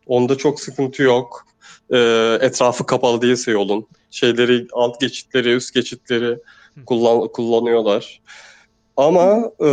Onda 0.07 0.37
çok 0.37 0.59
sıkıntı 0.59 1.03
yok. 1.03 1.45
Ee, 1.93 2.37
etrafı 2.41 2.85
kapalı 2.85 3.21
değilse 3.21 3.51
yolun. 3.51 3.87
Şeyleri, 4.11 4.67
alt 4.73 4.99
geçitleri, 4.99 5.53
üst 5.53 5.73
geçitleri 5.73 6.37
kullan, 6.85 7.27
kullanıyorlar. 7.27 8.21
Ama 8.97 9.51
e, 9.59 9.65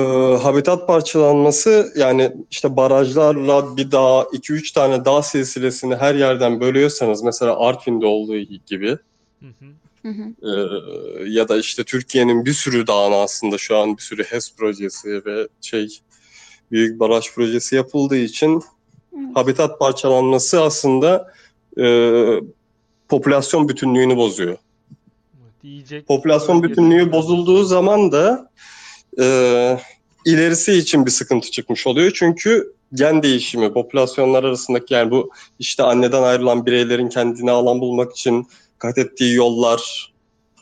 habitat 0.43 0.87
parçalanması 0.87 1.93
yani 1.97 2.33
işte 2.51 2.77
barajlarla 2.77 3.77
bir 3.77 3.91
dağ, 3.93 4.27
2-3 4.33 4.75
tane 4.75 5.05
dağ 5.05 5.23
silsilesini 5.23 5.97
her 5.97 6.15
yerden 6.15 6.61
bölüyorsanız 6.61 7.23
mesela 7.23 7.61
Artvin'de 7.61 8.07
olduğu 8.07 8.39
gibi 8.39 8.99
Hı 9.41 9.47
hı. 9.47 9.65
Hı 10.09 10.23
hı. 10.23 10.35
ee, 10.43 11.31
ya 11.31 11.49
da 11.49 11.59
işte 11.59 11.85
Türkiye'nin 11.85 12.45
bir 12.45 12.53
sürü 12.53 12.87
dağına 12.87 13.17
aslında 13.17 13.59
şu 13.59 13.77
an 13.77 13.97
bir 13.97 14.03
sürü 14.03 14.25
HES 14.25 14.57
projesi 14.57 15.25
ve 15.27 15.49
şey 15.61 15.89
büyük 16.71 17.01
baraj 17.01 17.33
projesi 17.35 17.77
yapıldığı 17.77 18.17
için 18.17 18.63
Evet. 19.19 19.37
habitat 19.37 19.79
parçalanması 19.79 20.63
aslında 20.63 21.33
e, 21.81 21.85
popülasyon 23.09 23.69
bütünlüğünü 23.69 24.17
bozuyor. 24.17 24.57
Evet, 25.43 25.55
Yiyecek 25.63 26.07
Popülasyon 26.07 26.63
bütünlüğü 26.63 27.13
bozulduğu 27.13 27.65
zaman 27.65 28.13
da 28.13 28.51
e, 29.21 29.25
ilerisi 30.25 30.73
için 30.73 31.07
bir 31.07 31.11
sıkıntı 31.11 31.51
çıkmış 31.51 31.87
oluyor. 31.87 32.13
Çünkü 32.15 32.73
gen 32.95 33.23
değişimi, 33.23 33.73
popülasyonlar 33.73 34.45
arasındaki 34.45 34.95
yani 34.95 35.11
bu 35.11 35.31
işte 35.59 35.83
anneden 35.83 36.23
ayrılan 36.23 36.67
bireylerin 36.67 37.09
kendine 37.09 37.51
alan 37.51 37.81
bulmak 37.81 38.13
için 38.13 38.47
kat 38.79 38.99
ettiği 38.99 39.35
yollar 39.35 40.13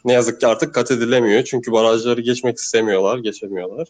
ne 0.04 0.12
yazık 0.12 0.40
ki 0.40 0.46
artık 0.46 0.74
kat 0.74 0.90
edilemiyor. 0.90 1.44
Çünkü 1.44 1.72
barajları 1.72 2.20
geçmek 2.20 2.58
istemiyorlar, 2.58 3.18
geçemiyorlar. 3.18 3.88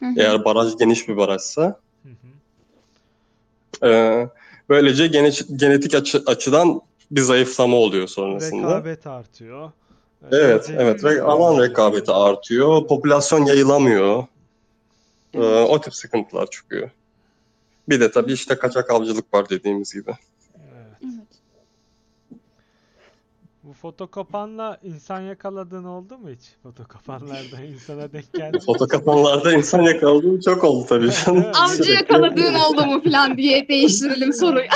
Hı 0.00 0.06
hı. 0.06 0.14
Eğer 0.16 0.44
baraj 0.44 0.72
geniş 0.78 1.08
bir 1.08 1.16
barajsa. 1.16 1.80
Hı 2.02 2.08
hı. 2.08 3.88
E, 3.88 4.28
böylece 4.68 5.06
gene- 5.06 5.32
genetik 5.56 5.94
açı- 5.94 6.22
açıdan 6.26 6.80
bir 7.10 7.20
zayıflama 7.20 7.76
oluyor 7.76 8.08
sonrasında. 8.08 8.68
Rekabet 8.68 9.06
artıyor. 9.06 9.72
Ee, 10.22 10.26
Evet, 10.36 10.68
yiyecek 10.68 10.76
evet. 11.04 11.04
Alan 11.22 11.52
artıyor. 11.52 11.68
rekabeti 11.70 12.12
artıyor. 12.12 12.86
Popülasyon 12.86 13.44
yayılamıyor. 13.44 14.24
Ee, 15.34 15.38
o 15.40 15.80
tip 15.80 15.94
sıkıntılar 15.94 16.50
çıkıyor. 16.50 16.90
Bir 17.88 18.00
de 18.00 18.10
tabii 18.10 18.32
işte 18.32 18.54
kaçak 18.58 18.90
avcılık 18.90 19.34
var 19.34 19.48
dediğimiz 19.48 19.92
gibi. 19.94 20.10
Evet. 20.56 21.02
Evet. 21.04 21.26
Bu 23.62 23.67
fotokopanla 23.82 24.78
insan 24.82 25.20
yakaladığın 25.20 25.84
oldu 25.84 26.18
mu 26.18 26.28
hiç? 26.30 26.40
Fotokopanlarda 26.62 27.62
insana 27.72 28.12
denk 28.12 28.32
geldi. 28.32 28.56
mi? 28.56 28.62
Fotokapanlarda 28.66 29.52
insan 29.52 29.82
yakaladığım 29.82 30.40
çok 30.40 30.64
oldu 30.64 30.86
tabii 30.88 31.10
canım. 31.24 31.42
Evet. 31.44 31.56
Avcı 31.56 31.92
yakaladığın 31.92 32.54
oldu 32.68 32.86
mu 32.86 33.02
falan 33.04 33.36
diye 33.36 33.68
değiştirelim 33.68 34.32
soruyu. 34.32 34.64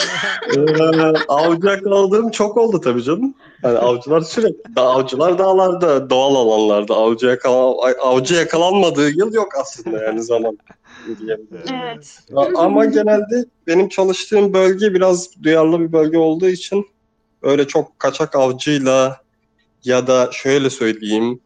Ee, 0.56 1.12
avcı 1.28 1.66
yakaladığım 1.66 2.30
çok 2.30 2.56
oldu 2.56 2.80
tabii 2.80 3.02
canım. 3.02 3.34
Yani 3.62 3.78
avcılar 3.78 4.20
sürekli, 4.20 4.80
avcılar 4.80 5.38
dağlarda, 5.38 6.10
doğal 6.10 6.34
alanlarda. 6.34 6.94
Avcı, 6.94 7.26
yakala, 7.26 7.74
avcı 8.02 8.34
yakalanmadığı 8.34 9.10
yıl 9.10 9.34
yok 9.34 9.48
aslında 9.60 10.04
yani 10.04 10.22
zaman. 10.22 10.58
Evet. 11.72 12.18
Ama 12.56 12.84
genelde 12.84 13.44
benim 13.66 13.88
çalıştığım 13.88 14.54
bölge 14.54 14.94
biraz 14.94 15.42
duyarlı 15.42 15.80
bir 15.80 15.92
bölge 15.92 16.18
olduğu 16.18 16.48
için 16.48 16.86
öyle 17.42 17.66
çok 17.66 17.98
kaçak 17.98 18.36
avcıyla 18.36 19.20
ya 19.84 20.06
da 20.06 20.30
şöyle 20.32 20.70
söyleyeyim 20.70 21.40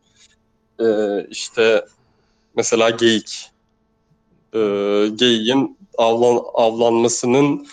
e, 0.80 0.86
işte 1.30 1.84
mesela 2.56 2.90
geyik. 2.90 3.50
E, 4.54 4.58
geyiğin 5.14 5.78
avlan, 5.98 6.42
avlanmasının 6.54 7.66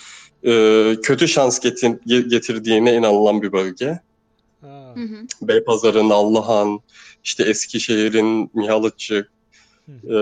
e, 0.45 0.95
kötü 1.03 1.27
şans 1.27 1.59
getir- 1.59 2.29
getirdiğine 2.29 2.95
inanılan 2.95 3.41
bir 3.41 3.51
bölge. 3.51 3.99
Ha, 4.61 4.93
Hı 4.95 4.99
hı. 4.99 5.15
Beypazarı, 5.41 6.09
Nallıhan, 6.09 6.79
işte 7.23 7.43
Eskişehir'in 7.43 8.51
Mihalıççık, 8.53 9.29
e, 9.89 10.13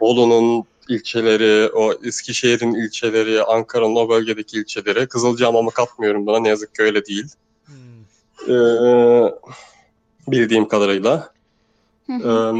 Bolu'nun 0.00 0.64
ilçeleri, 0.88 1.70
o 1.72 1.92
Eskişehir'in 2.04 2.74
ilçeleri, 2.74 3.42
Ankara'nın 3.42 3.96
o 3.96 4.08
bölgedeki 4.08 4.58
ilçeleri. 4.58 5.06
Kızılcahamam'ı 5.06 5.70
katmıyorum 5.70 6.26
buna 6.26 6.38
ne 6.40 6.48
yazık 6.48 6.74
ki 6.74 6.82
öyle 6.82 7.04
değil. 7.04 7.26
hı. 7.66 8.52
E, 8.52 8.56
bildiğim 10.32 10.68
kadarıyla. 10.68 11.32
Hı 12.06 12.12
E, 12.12 12.16
hı. 12.16 12.54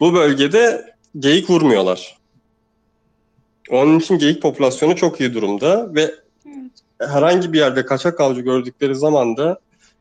bu 0.00 0.14
bölgede 0.14 0.94
geyik 1.18 1.50
vurmuyorlar. 1.50 2.18
Onun 3.70 3.98
için 3.98 4.18
geyik 4.18 4.42
popülasyonu 4.42 4.96
çok 4.96 5.20
iyi 5.20 5.34
durumda 5.34 5.94
ve 5.94 6.14
herhangi 7.00 7.52
bir 7.52 7.58
yerde 7.58 7.84
kaçak 7.86 8.20
avcı 8.20 8.40
gördükleri 8.40 8.94
zaman 8.94 9.36
da 9.36 9.58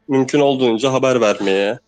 mümkün 0.07 0.39
olduğunca 0.39 0.93
haber 0.93 1.21
vermeye 1.21 1.79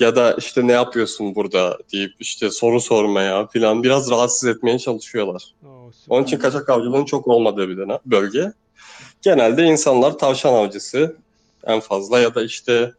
ya 0.00 0.16
da 0.16 0.32
işte 0.32 0.66
ne 0.66 0.72
yapıyorsun 0.72 1.34
burada 1.34 1.78
deyip 1.92 2.12
işte 2.20 2.50
soru 2.50 2.80
sormaya 2.80 3.46
falan 3.46 3.82
biraz 3.82 4.10
rahatsız 4.10 4.48
etmeye 4.48 4.78
çalışıyorlar. 4.78 5.54
Oo, 5.66 5.92
süper. 5.92 6.16
Onun 6.16 6.24
için 6.24 6.38
kaçak 6.38 6.68
avcılığın 6.68 7.04
çok 7.04 7.28
olmadığı 7.28 7.68
bir 7.68 7.76
dönem- 7.76 7.98
bölge. 8.06 8.52
Genelde 9.22 9.64
insanlar 9.64 10.18
tavşan 10.18 10.54
avcısı 10.54 11.16
en 11.64 11.80
fazla 11.80 12.18
ya 12.18 12.34
da 12.34 12.42
işte 12.42 12.92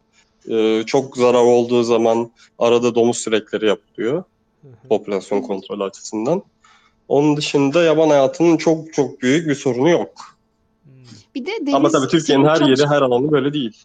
e, 0.48 0.82
çok 0.86 1.16
zarar 1.16 1.44
olduğu 1.44 1.82
zaman 1.82 2.30
arada 2.58 2.94
domuz 2.94 3.16
sürekleri 3.18 3.66
yapılıyor 3.66 4.24
Hı 4.62 4.68
hı. 4.68 4.88
popülasyon 4.88 5.42
kontrolü 5.42 5.82
açısından. 5.84 6.42
Onun 7.08 7.36
dışında 7.36 7.82
yaban 7.82 8.08
hayatının 8.08 8.56
çok 8.56 8.94
çok 8.94 9.22
büyük 9.22 9.48
bir 9.48 9.54
sorunu 9.54 9.88
yok. 9.90 10.10
Hı. 10.84 10.90
Bir 11.34 11.46
de 11.46 11.50
Deniz 11.60 11.74
Ama 11.74 11.90
tabii 11.90 12.08
Türkiye'nin 12.08 12.44
her 12.44 12.60
yeri 12.60 12.86
her 12.86 13.02
alanı 13.02 13.32
böyle 13.32 13.52
değil. 13.52 13.84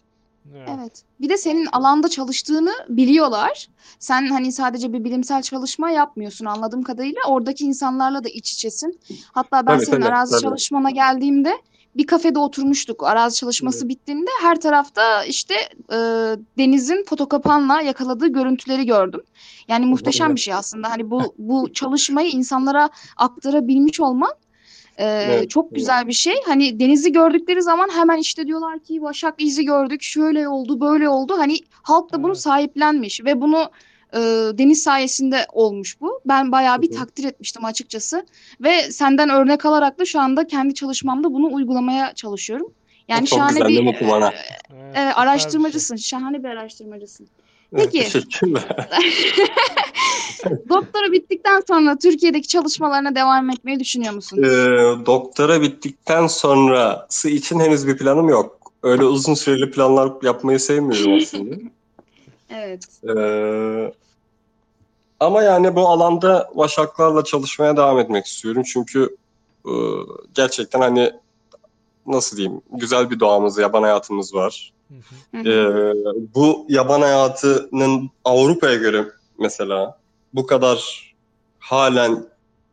Evet. 0.56 0.68
Evet. 0.78 1.02
Bir 1.20 1.28
de 1.28 1.36
senin 1.36 1.66
alanda 1.66 2.08
çalıştığını 2.08 2.72
biliyorlar. 2.88 3.68
Sen 3.98 4.26
hani 4.26 4.52
sadece 4.52 4.92
bir 4.92 5.04
bilimsel 5.04 5.42
çalışma 5.42 5.90
yapmıyorsun 5.90 6.44
anladığım 6.46 6.82
kadarıyla. 6.82 7.20
Oradaki 7.28 7.64
insanlarla 7.64 8.24
da 8.24 8.28
iç 8.28 8.52
içesin. 8.52 9.00
Hatta 9.32 9.66
ben 9.66 9.76
Tabii, 9.76 9.86
senin 9.86 10.00
tabii, 10.00 10.08
arazi 10.12 10.32
tabii. 10.32 10.42
çalışmana 10.42 10.90
geldiğimde 10.90 11.52
bir 11.96 12.06
kafede 12.06 12.38
oturmuştuk. 12.38 13.04
Arazi 13.04 13.36
çalışması 13.36 13.88
bittiğinde 13.88 14.30
her 14.42 14.60
tarafta 14.60 15.24
işte 15.24 15.54
e, 15.92 15.96
denizin 16.58 17.04
fotokapanla 17.08 17.80
yakaladığı 17.80 18.28
görüntüleri 18.28 18.86
gördüm. 18.86 19.20
Yani 19.68 19.86
muhteşem 19.86 20.26
Evet. 20.26 20.36
bir 20.36 20.40
şey 20.40 20.54
aslında. 20.54 20.90
Hani 20.90 21.10
bu 21.10 21.34
bu 21.38 21.72
çalışmayı 21.72 22.30
insanlara 22.30 22.90
aktarabilmiş 23.16 24.00
olman 24.00 24.32
e, 24.98 25.04
Evet, 25.04 25.50
çok 25.50 25.64
evet. 25.64 25.74
güzel 25.76 26.08
bir 26.08 26.12
şey. 26.12 26.34
Hani 26.46 26.80
denizi 26.80 27.12
gördükleri 27.12 27.62
zaman 27.62 27.88
hemen 27.94 28.18
işte 28.18 28.46
diyorlar 28.46 28.78
ki 28.78 29.02
Başak 29.02 29.34
izi 29.38 29.64
gördük, 29.64 30.02
şöyle 30.02 30.48
oldu, 30.48 30.80
böyle 30.80 31.08
oldu. 31.08 31.34
Hani 31.38 31.58
halk 31.70 32.12
da 32.12 32.22
bunu 32.22 32.32
Evet. 32.32 32.40
sahiplenmiş 32.40 33.24
ve 33.24 33.40
bunu 33.40 33.70
e, 34.14 34.18
deniz 34.58 34.82
sayesinde 34.82 35.46
olmuş 35.52 36.00
bu. 36.00 36.20
Ben 36.26 36.52
bayağı 36.52 36.82
bir 36.82 36.90
hı. 36.90 36.94
takdir 36.94 37.24
etmiştim 37.24 37.64
açıkçası. 37.64 38.26
Ve 38.60 38.92
senden 38.92 39.28
örnek 39.28 39.66
alarak 39.66 39.98
da 39.98 40.04
şu 40.04 40.20
anda 40.20 40.46
kendi 40.46 40.74
çalışmamda 40.74 41.32
bunu 41.32 41.54
uygulamaya 41.54 42.14
çalışıyorum. 42.14 42.74
Yani 43.08 43.26
Çok 43.26 43.38
şahane 43.38 43.52
güzel, 43.52 43.68
bir 43.68 43.94
e, 43.94 43.98
şey. 43.98 45.12
araştırmacısın. 45.14 45.96
Şahane 45.96 46.44
bir 46.44 46.48
araştırmacısın. 46.48 47.28
Peki. 47.76 48.06
Doktora 50.68 51.12
bittikten 51.12 51.62
sonra 51.68 51.98
Türkiye'deki 51.98 52.48
çalışmalarına 52.48 53.14
devam 53.14 53.50
etmeyi 53.50 53.80
düşünüyor 53.80 54.14
musun? 54.14 54.42
Ee, 54.42 54.46
doktora 55.06 55.62
bittikten 55.62 56.26
sonrası 56.26 57.28
için 57.28 57.60
henüz 57.60 57.86
bir 57.86 57.96
planım 57.96 58.28
yok. 58.28 58.58
Öyle 58.82 59.04
uzun 59.04 59.34
süreli 59.34 59.70
planlar 59.70 60.12
yapmayı 60.22 60.60
sevmiyorum 60.60 61.14
aslında. 61.16 61.54
Evet. 62.50 62.84
Ee, 63.08 63.92
ama 65.20 65.42
yani 65.42 65.76
bu 65.76 65.88
alanda 65.88 66.50
vaşaklarla 66.54 67.24
çalışmaya 67.24 67.76
devam 67.76 67.98
etmek 67.98 68.26
istiyorum. 68.26 68.62
Çünkü 68.72 69.16
e, 69.66 69.72
gerçekten 70.34 70.80
hani 70.80 71.12
nasıl 72.08 72.36
diyeyim 72.36 72.60
güzel 72.72 73.10
bir 73.10 73.20
doğamız, 73.20 73.58
yaban 73.58 73.82
hayatımız 73.82 74.34
var. 74.34 74.72
Hı 75.32 75.38
hı. 75.38 75.48
Ee, 75.48 75.94
bu 76.34 76.66
yaban 76.68 77.00
hayatının 77.00 78.10
Avrupa'ya 78.24 78.74
göre 78.74 79.06
mesela 79.38 79.98
bu 80.34 80.46
kadar 80.46 81.08
halen 81.58 82.24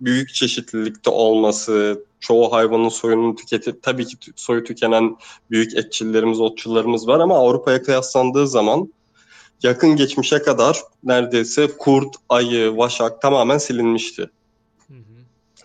büyük 0.02 0.34
çeşitlilikte 0.34 1.10
olması, 1.10 2.06
çoğu 2.20 2.52
hayvanın 2.52 2.90
soyunun 2.90 3.36
tüketip 3.36 3.84
tabii 3.84 4.06
ki 4.06 4.18
soyu 4.36 4.64
tükenen 4.64 5.18
büyük 5.52 5.78
etçillerimiz, 5.78 6.40
otçullarımız 6.40 7.08
var 7.08 7.20
ama 7.20 7.38
Avrupa'ya 7.38 7.84
kıyaslandığı 7.84 8.48
zaman 8.48 8.94
yakın 9.64 9.96
geçmişe 9.96 10.42
kadar 10.42 10.80
neredeyse 11.04 11.68
kurt, 11.78 12.16
ayı, 12.30 12.78
vaşak 12.78 13.22
tamamen 13.22 13.58
silinmişti. 13.58 14.30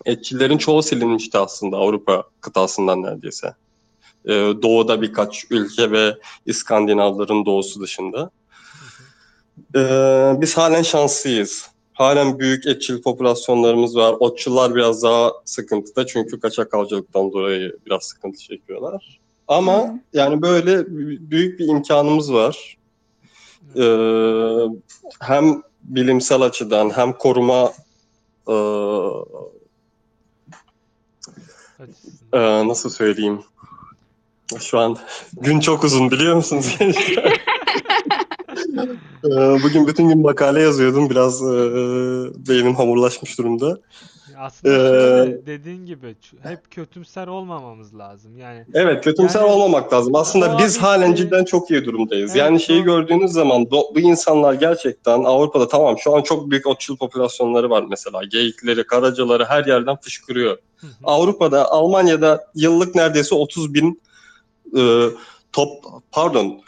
Etçillerin 0.05 0.57
çoğu 0.57 0.83
silinmişti 0.83 1.37
aslında 1.37 1.77
Avrupa 1.77 2.23
kıtasından 2.41 3.01
neredeyse. 3.03 3.53
Ee, 4.25 4.31
doğuda 4.61 5.01
birkaç 5.01 5.45
ülke 5.49 5.91
ve 5.91 6.17
İskandinavların 6.45 7.45
doğusu 7.45 7.81
dışında. 7.81 8.31
Ee, 9.75 10.33
biz 10.41 10.57
halen 10.57 10.81
şanslıyız. 10.81 11.67
Halen 11.93 12.39
büyük 12.39 12.67
etçil 12.67 13.01
popülasyonlarımız 13.01 13.95
var. 13.95 14.15
Otçular 14.19 14.75
biraz 14.75 15.03
daha 15.03 15.31
sıkıntıda 15.45 16.07
çünkü 16.07 16.39
kaçak 16.39 16.73
avcılıktan 16.73 17.31
dolayı 17.31 17.77
biraz 17.85 18.03
sıkıntı 18.03 18.39
çekiyorlar. 18.39 19.19
Ama 19.47 19.77
hı. 19.77 19.93
yani 20.13 20.41
böyle 20.41 20.85
büyük 21.31 21.59
bir 21.59 21.67
imkanımız 21.67 22.33
var. 22.33 22.77
Ee, 23.75 23.83
hem 25.19 25.61
bilimsel 25.83 26.41
açıdan 26.41 26.89
hem 26.89 27.13
koruma 27.13 27.71
e, 28.47 28.55
Açısından. 31.81 32.63
e, 32.63 32.67
nasıl 32.67 32.89
söyleyeyim? 32.89 33.39
Şu 34.59 34.79
an 34.79 34.97
gün 35.41 35.59
çok 35.59 35.83
uzun 35.83 36.11
biliyor 36.11 36.35
musunuz 36.35 36.75
gençler? 36.79 37.41
Ee, 39.25 39.29
Bugün 39.63 39.87
bütün 39.87 40.09
gün 40.09 40.19
makale 40.21 40.61
yazıyordum. 40.61 41.09
Biraz 41.09 41.41
e, 41.41 41.47
beynim 42.47 42.75
hamurlaşmış 42.75 43.37
durumda. 43.37 43.79
Aslında 44.37 45.25
Ee, 45.25 45.45
dediğin 45.45 45.85
gibi 45.85 46.15
hep 46.43 46.71
kötümser 46.71 47.27
olmamamız 47.27 47.97
lazım. 47.97 48.37
Yani 48.37 48.65
Evet, 48.73 49.03
kötümser 49.03 49.39
Yani 49.41 49.51
olmamak 49.51 49.93
lazım. 49.93 50.15
Aslında 50.15 50.57
biz 50.59 50.77
halen 50.77 51.11
bitti. 51.11 51.21
cidden 51.21 51.45
çok 51.45 51.71
iyi 51.71 51.85
durumdayız. 51.85 52.31
Evet, 52.31 52.39
yani 52.39 52.59
şeyi 52.59 52.83
gördüğünüz 52.83 53.31
zaman 53.31 53.71
bu 53.71 53.99
insanlar 53.99 54.53
gerçekten 54.53 55.23
Avrupa'da 55.23 55.67
tamam 55.67 55.97
şu 55.97 56.15
an 56.15 56.21
çok 56.21 56.51
büyük 56.51 56.67
otçul 56.67 56.97
popülasyonları 56.97 57.69
var 57.69 57.85
mesela. 57.89 58.23
Geyikleri, 58.23 58.83
karacaları 58.87 59.45
her 59.45 59.65
yerden 59.65 59.95
fışkırıyor. 59.95 60.57
Avrupa'da, 61.03 61.71
Almanya'da 61.71 62.47
yıllık 62.55 62.95
neredeyse 62.95 63.35
30 63.35 63.73
bin 63.73 64.01
e, 64.77 65.07
top 65.51 65.69
pardon 66.11 66.61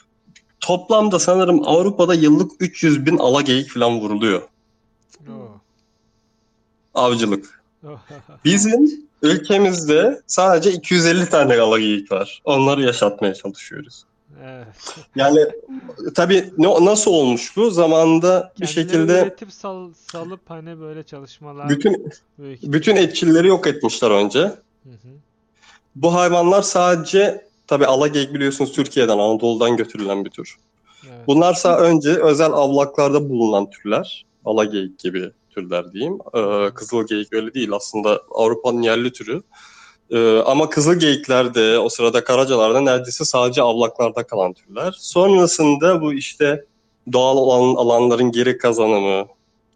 toplamda 0.63 1.19
sanırım 1.19 1.67
Avrupa'da 1.67 2.13
yıllık 2.13 2.51
300 2.59 3.05
bin 3.05 3.17
ala 3.17 3.41
geyik 3.41 3.69
falan 3.69 3.99
vuruluyor. 3.99 4.41
Oo. 5.29 5.61
Avcılık. 6.93 7.63
Oh. 7.87 7.99
Bizim 8.45 8.91
ülkemizde 9.21 10.21
sadece 10.27 10.71
250 10.71 11.29
tane 11.29 11.59
ala 11.59 11.79
geyik 11.79 12.11
var. 12.11 12.41
Onları 12.45 12.81
yaşatmaya 12.81 13.33
çalışıyoruz. 13.33 14.03
Evet. 14.43 14.67
Yani 15.15 15.39
tabii 16.15 16.53
ne, 16.57 16.85
nasıl 16.85 17.11
olmuş 17.11 17.57
bu? 17.57 17.71
Zamanında 17.71 18.53
bir 18.61 18.65
Kendileri 18.65 18.89
şekilde 18.89 19.21
üretip 19.21 19.53
sal, 19.53 19.89
salıp 20.11 20.49
hani 20.49 20.79
böyle 20.79 21.03
çalışmalar 21.03 21.69
bütün 21.69 22.11
bütün 22.63 22.95
etçilleri 22.95 23.47
yok 23.47 23.67
etmişler 23.67 24.11
önce. 24.11 24.39
Hı 24.39 24.89
hı. 24.89 25.09
Bu 25.95 26.13
hayvanlar 26.13 26.61
sadece 26.61 27.45
tabii 27.67 27.85
ala 27.85 28.07
geyik 28.07 28.33
biliyorsunuz 28.33 28.71
Türkiye'den 28.71 29.17
Anadolu'dan 29.17 29.77
götürülen 29.77 30.25
bir 30.25 30.29
tür. 30.29 30.57
Evet. 31.09 31.27
Bunlarsa 31.27 31.77
önce 31.77 32.09
özel 32.09 32.51
avlaklarda 32.51 33.29
bulunan 33.29 33.69
türler. 33.69 34.25
Alageyik 34.45 34.99
gibi 34.99 35.31
türler 35.49 35.93
diyeyim. 35.93 36.17
Ee, 36.33 36.69
kızılgeyik 36.73 37.33
öyle 37.33 37.53
değil 37.53 37.71
aslında 37.71 38.21
Avrupa'nın 38.31 38.81
yerli 38.81 39.11
türü. 39.11 39.41
Ee, 40.11 40.37
ama 40.37 40.69
kızılgeyiklerde 40.69 41.79
o 41.79 41.89
sırada 41.89 42.23
karacalarda 42.23 42.81
neredeyse 42.81 43.25
sadece 43.25 43.61
avlaklarda 43.61 44.23
kalan 44.23 44.53
türler. 44.53 44.95
Sonrasında 44.97 46.01
bu 46.01 46.13
işte 46.13 46.65
doğal 47.13 47.37
olan 47.37 47.75
alanların 47.75 48.31
geri 48.31 48.57
kazanımı, 48.57 49.25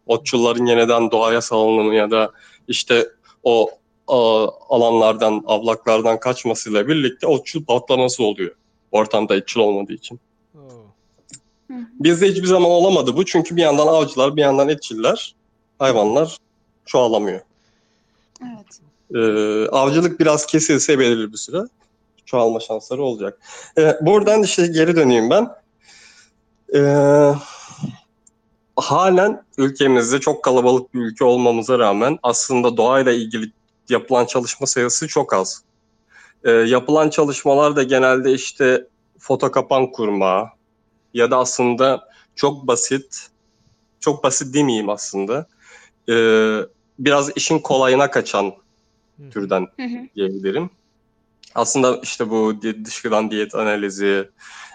otçulların 0.06 0.66
yeniden 0.66 1.12
doğaya 1.12 1.42
salınımı 1.42 1.96
ya 1.96 2.12
da 2.12 2.32
işte 2.68 3.08
o 3.44 3.70
a, 4.08 4.48
alanlardan, 4.70 5.44
avlaklardan 5.48 6.20
kaçmasıyla 6.20 6.88
birlikte 6.88 7.28
otçul 7.28 7.66
patlaması 7.66 8.24
oluyor. 8.24 8.56
Ortamda 8.92 9.36
etçil 9.36 9.60
olmadığı 9.60 9.94
için. 9.94 10.20
Hı. 10.54 11.74
Bizde 12.00 12.28
hiçbir 12.28 12.48
zaman 12.48 12.72
olamadı 12.72 13.16
bu. 13.18 13.26
Çünkü 13.26 13.56
bir 13.56 13.62
yandan 13.62 13.88
avcılar, 13.88 14.36
bir 14.36 14.42
yandan 14.42 14.70
etçiller, 14.70 15.36
hayvanlar 15.80 16.38
çoğalamıyor. 16.86 17.42
Ee, 19.16 19.68
avcılık 19.68 20.20
biraz 20.20 20.45
kesilse 20.45 20.99
belirli 20.99 21.32
bir 21.32 21.38
süre 21.38 21.62
çoğalma 22.26 22.60
şansları 22.60 23.03
olacak. 23.03 23.39
Evet, 23.76 23.95
buradan 24.01 24.43
işte 24.43 24.68
geri 24.68 24.95
döneyim 24.95 25.30
ben. 25.30 25.49
Ee, 26.76 27.34
halen 28.76 29.43
ülkemizde 29.58 30.20
çok 30.20 30.43
kalabalık 30.43 30.93
bir 30.93 30.99
ülke 30.99 31.26
olmamıza 31.26 31.80
rağmen 31.80 32.20
aslında 32.24 32.78
doğayla 32.78 33.12
ilgili 33.12 33.51
yapılan 33.89 34.26
çalışma 34.26 34.68
sayısı 34.68 35.08
çok 35.08 35.34
az. 35.34 35.64
Ee, 36.43 36.51
yapılan 36.51 37.10
çalışmalar 37.10 37.76
da 37.76 37.84
genelde 37.84 38.34
işte 38.34 38.88
foto 39.20 39.51
kapan 39.51 39.91
kurma 39.91 40.49
ya 41.14 41.32
da 41.32 41.38
aslında 41.38 42.08
çok 42.36 42.68
basit, 42.68 43.28
çok 43.99 44.24
basit 44.24 44.53
demeyeyim 44.53 44.89
aslında. 44.89 45.45
Ee, 46.10 46.60
biraz 46.99 47.38
işin 47.38 47.60
kolayına 47.60 48.12
kaçan 48.12 48.53
Hı. 49.20 49.30
türden 49.30 49.61
Hı 49.61 49.84
hı. 49.84 50.07
diyebilirim. 50.15 50.70
Aslında 51.55 51.99
işte 52.03 52.30
bu 52.30 52.61
dışkıdan 52.86 53.32
diyet 53.32 53.55
analizi, 53.55 54.30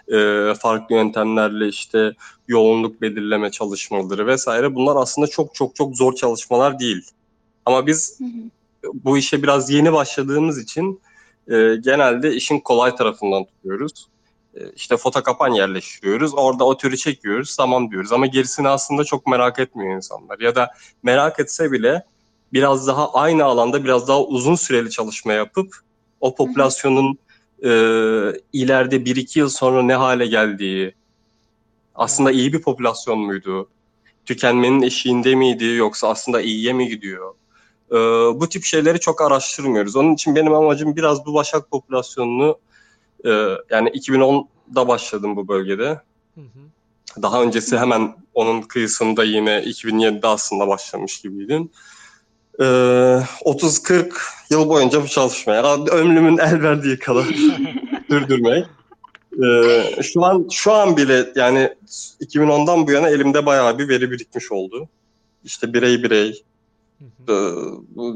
e, 0.09 0.53
farklı 0.55 0.95
yöntemlerle 0.95 1.69
işte 1.69 2.13
yoğunluk 2.49 3.01
belirleme 3.01 3.51
çalışmaları 3.51 4.27
vesaire 4.27 4.75
bunlar 4.75 4.97
aslında 4.97 5.27
çok 5.27 5.55
çok 5.55 5.77
çok 5.77 5.97
zor 5.97 6.15
çalışmalar 6.15 6.79
değil. 6.79 7.11
Ama 7.67 7.87
biz 7.87 8.21
Hı 8.21 8.25
hı. 8.25 8.93
bu 8.95 9.19
işe 9.19 9.43
biraz 9.43 9.71
yeni 9.71 9.93
başladığımız 9.93 10.59
için 10.59 11.01
e, 11.49 11.77
genelde 11.77 12.35
işin 12.35 12.61
kolay 12.61 12.97
tarafından 12.97 13.45
tutuyoruz. 13.45 14.09
E, 14.55 14.61
işte 14.77 14.97
foto 14.97 15.23
kapan 15.23 15.53
yerleştiriyoruz. 15.53 16.35
Orada 16.35 16.65
o 16.65 16.77
türü 16.77 16.97
çekiyoruz. 16.97 17.57
Tamam 17.57 17.91
diyoruz. 17.91 18.13
Ama 18.13 18.27
gerisini 18.27 18.69
aslında 18.69 19.05
çok 19.05 19.27
merak 19.27 19.59
etmiyor 19.59 19.97
insanlar. 19.97 20.41
Ya 20.41 20.55
da 20.55 20.71
merak 21.03 21.41
etse 21.41 21.73
bile 21.73 22.05
biraz 22.53 22.87
daha 22.87 23.13
aynı 23.13 23.45
alanda 23.45 23.85
biraz 23.85 24.09
daha 24.09 24.25
uzun 24.25 24.55
süreli 24.55 24.91
çalışma 24.91 25.33
yapıp 25.33 25.77
o 26.21 26.35
popülasyonun 26.35 27.19
e, 27.65 27.71
ileride 28.53 28.97
1-2 28.97 29.39
yıl 29.39 29.49
sonra 29.49 29.83
ne 29.83 29.95
hale 29.95 30.27
geldiği, 30.27 30.95
aslında 31.95 32.31
iyi 32.31 32.53
bir 32.53 32.63
popülasyon 32.63 33.19
muydu? 33.19 33.69
Tükenmenin 34.25 34.83
eşiğinde 34.83 35.35
miydi 35.35 35.65
yoksa 35.65 36.09
aslında 36.09 36.41
iyiye 36.41 36.73
mi 36.73 36.89
gidiyor? 36.89 37.35
Ee, 37.91 37.97
bu 38.41 38.49
tip 38.49 38.65
şeyleri 38.65 39.01
çok 39.01 39.23
araştırmıyoruz. 39.23 39.97
Onun 39.97 40.15
için 40.15 40.37
benim 40.37 40.55
amacım 40.55 40.97
biraz 40.97 41.27
bu 41.27 41.35
başak 41.35 41.71
popülasyonunu 41.71 42.59
e, 43.25 43.31
yani 43.71 43.89
2010'da 43.89 44.89
başladım 44.89 45.37
bu 45.37 45.49
bölgede. 45.49 46.01
Hı 46.35 46.41
hı. 46.41 47.23
Daha 47.23 47.43
öncesi 47.43 47.79
hemen 47.79 48.17
onun 48.35 48.63
kıyısında 48.63 49.25
yine 49.25 49.51
2007'de 49.51 50.27
aslında 50.27 50.69
başlamış 50.69 51.21
gibiydim. 51.21 51.71
Ee, 52.61 52.65
30-40 52.65 54.13
yıl 54.51 54.69
boyunca 54.69 55.03
bu 55.03 55.09
çalışmaya, 55.09 55.75
ömrümün 55.75 56.39
el 56.39 56.63
verdiği 56.63 56.99
kadar 56.99 57.25
sürdürmek. 58.09 58.67
Ee, 59.45 60.03
şu 60.03 60.25
an 60.25 60.49
şu 60.51 60.73
an 60.73 60.97
bile 60.97 61.33
yani 61.35 61.75
2010'dan 62.21 62.87
bu 62.87 62.91
yana 62.91 63.09
elimde 63.09 63.47
bayağı 63.47 63.79
bir 63.79 63.89
veri 63.89 64.11
birikmiş 64.11 64.53
oldu. 64.53 64.89
İşte 65.45 65.73
birey 65.73 66.03
birey, 66.03 66.43
e, 67.29 67.35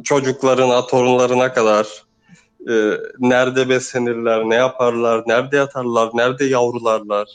çocuklarına, 0.04 0.86
torunlarına 0.86 1.52
kadar 1.52 2.04
e, 2.68 2.74
nerede 3.18 3.68
beslenirler, 3.68 4.42
ne 4.44 4.54
yaparlar, 4.54 5.22
nerede 5.26 5.56
yatarlar, 5.56 6.10
nerede 6.14 6.44
yavrularlar, 6.44 7.28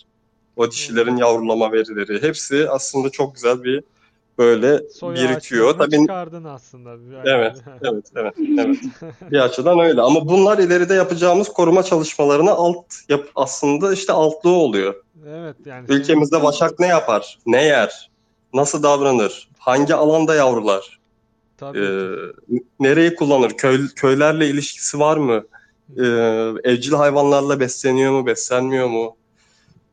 o 0.55 0.71
dişilerin 0.71 1.17
yavrulama 1.17 1.71
verileri 1.71 2.21
hepsi 2.21 2.69
aslında 2.69 3.09
çok 3.09 3.35
güzel 3.35 3.63
bir 3.63 3.83
böyle 4.41 4.89
Soy 4.89 5.15
birikiyor. 5.15 5.77
Tabii 5.77 5.97
çıkardın 5.97 6.43
aslında. 6.43 6.91
Evet, 7.25 7.57
evet, 7.83 8.05
evet, 8.15 8.35
evet. 8.57 8.77
Bir 9.31 9.39
açıdan 9.39 9.79
öyle. 9.79 10.01
Ama 10.01 10.27
bunlar 10.27 10.57
ileride 10.57 10.93
yapacağımız 10.93 11.49
koruma 11.49 11.83
çalışmalarına 11.83 12.51
alt 12.51 12.85
yap 13.09 13.25
aslında 13.35 13.93
işte 13.93 14.13
altlığı 14.13 14.49
oluyor. 14.49 14.95
Evet 15.27 15.55
yani 15.65 15.87
senin- 15.87 15.99
Ülkemizde 15.99 16.43
başak 16.43 16.79
ne 16.79 16.87
yapar, 16.87 17.37
ne 17.45 17.63
yer, 17.65 18.11
nasıl 18.53 18.83
davranır, 18.83 19.49
hangi 19.59 19.95
alanda 19.95 20.35
yavrular, 20.35 20.99
tabii 21.57 21.79
e, 21.79 21.83
ki. 22.57 22.63
nereyi 22.79 23.15
kullanır, 23.15 23.51
köy, 23.51 23.87
köylerle 23.95 24.47
ilişkisi 24.47 24.99
var 24.99 25.17
mı, 25.17 25.43
e, 25.97 26.03
evcil 26.71 26.93
hayvanlarla 26.93 27.59
besleniyor 27.59 28.11
mu, 28.11 28.25
beslenmiyor 28.25 28.87
mu? 28.87 29.15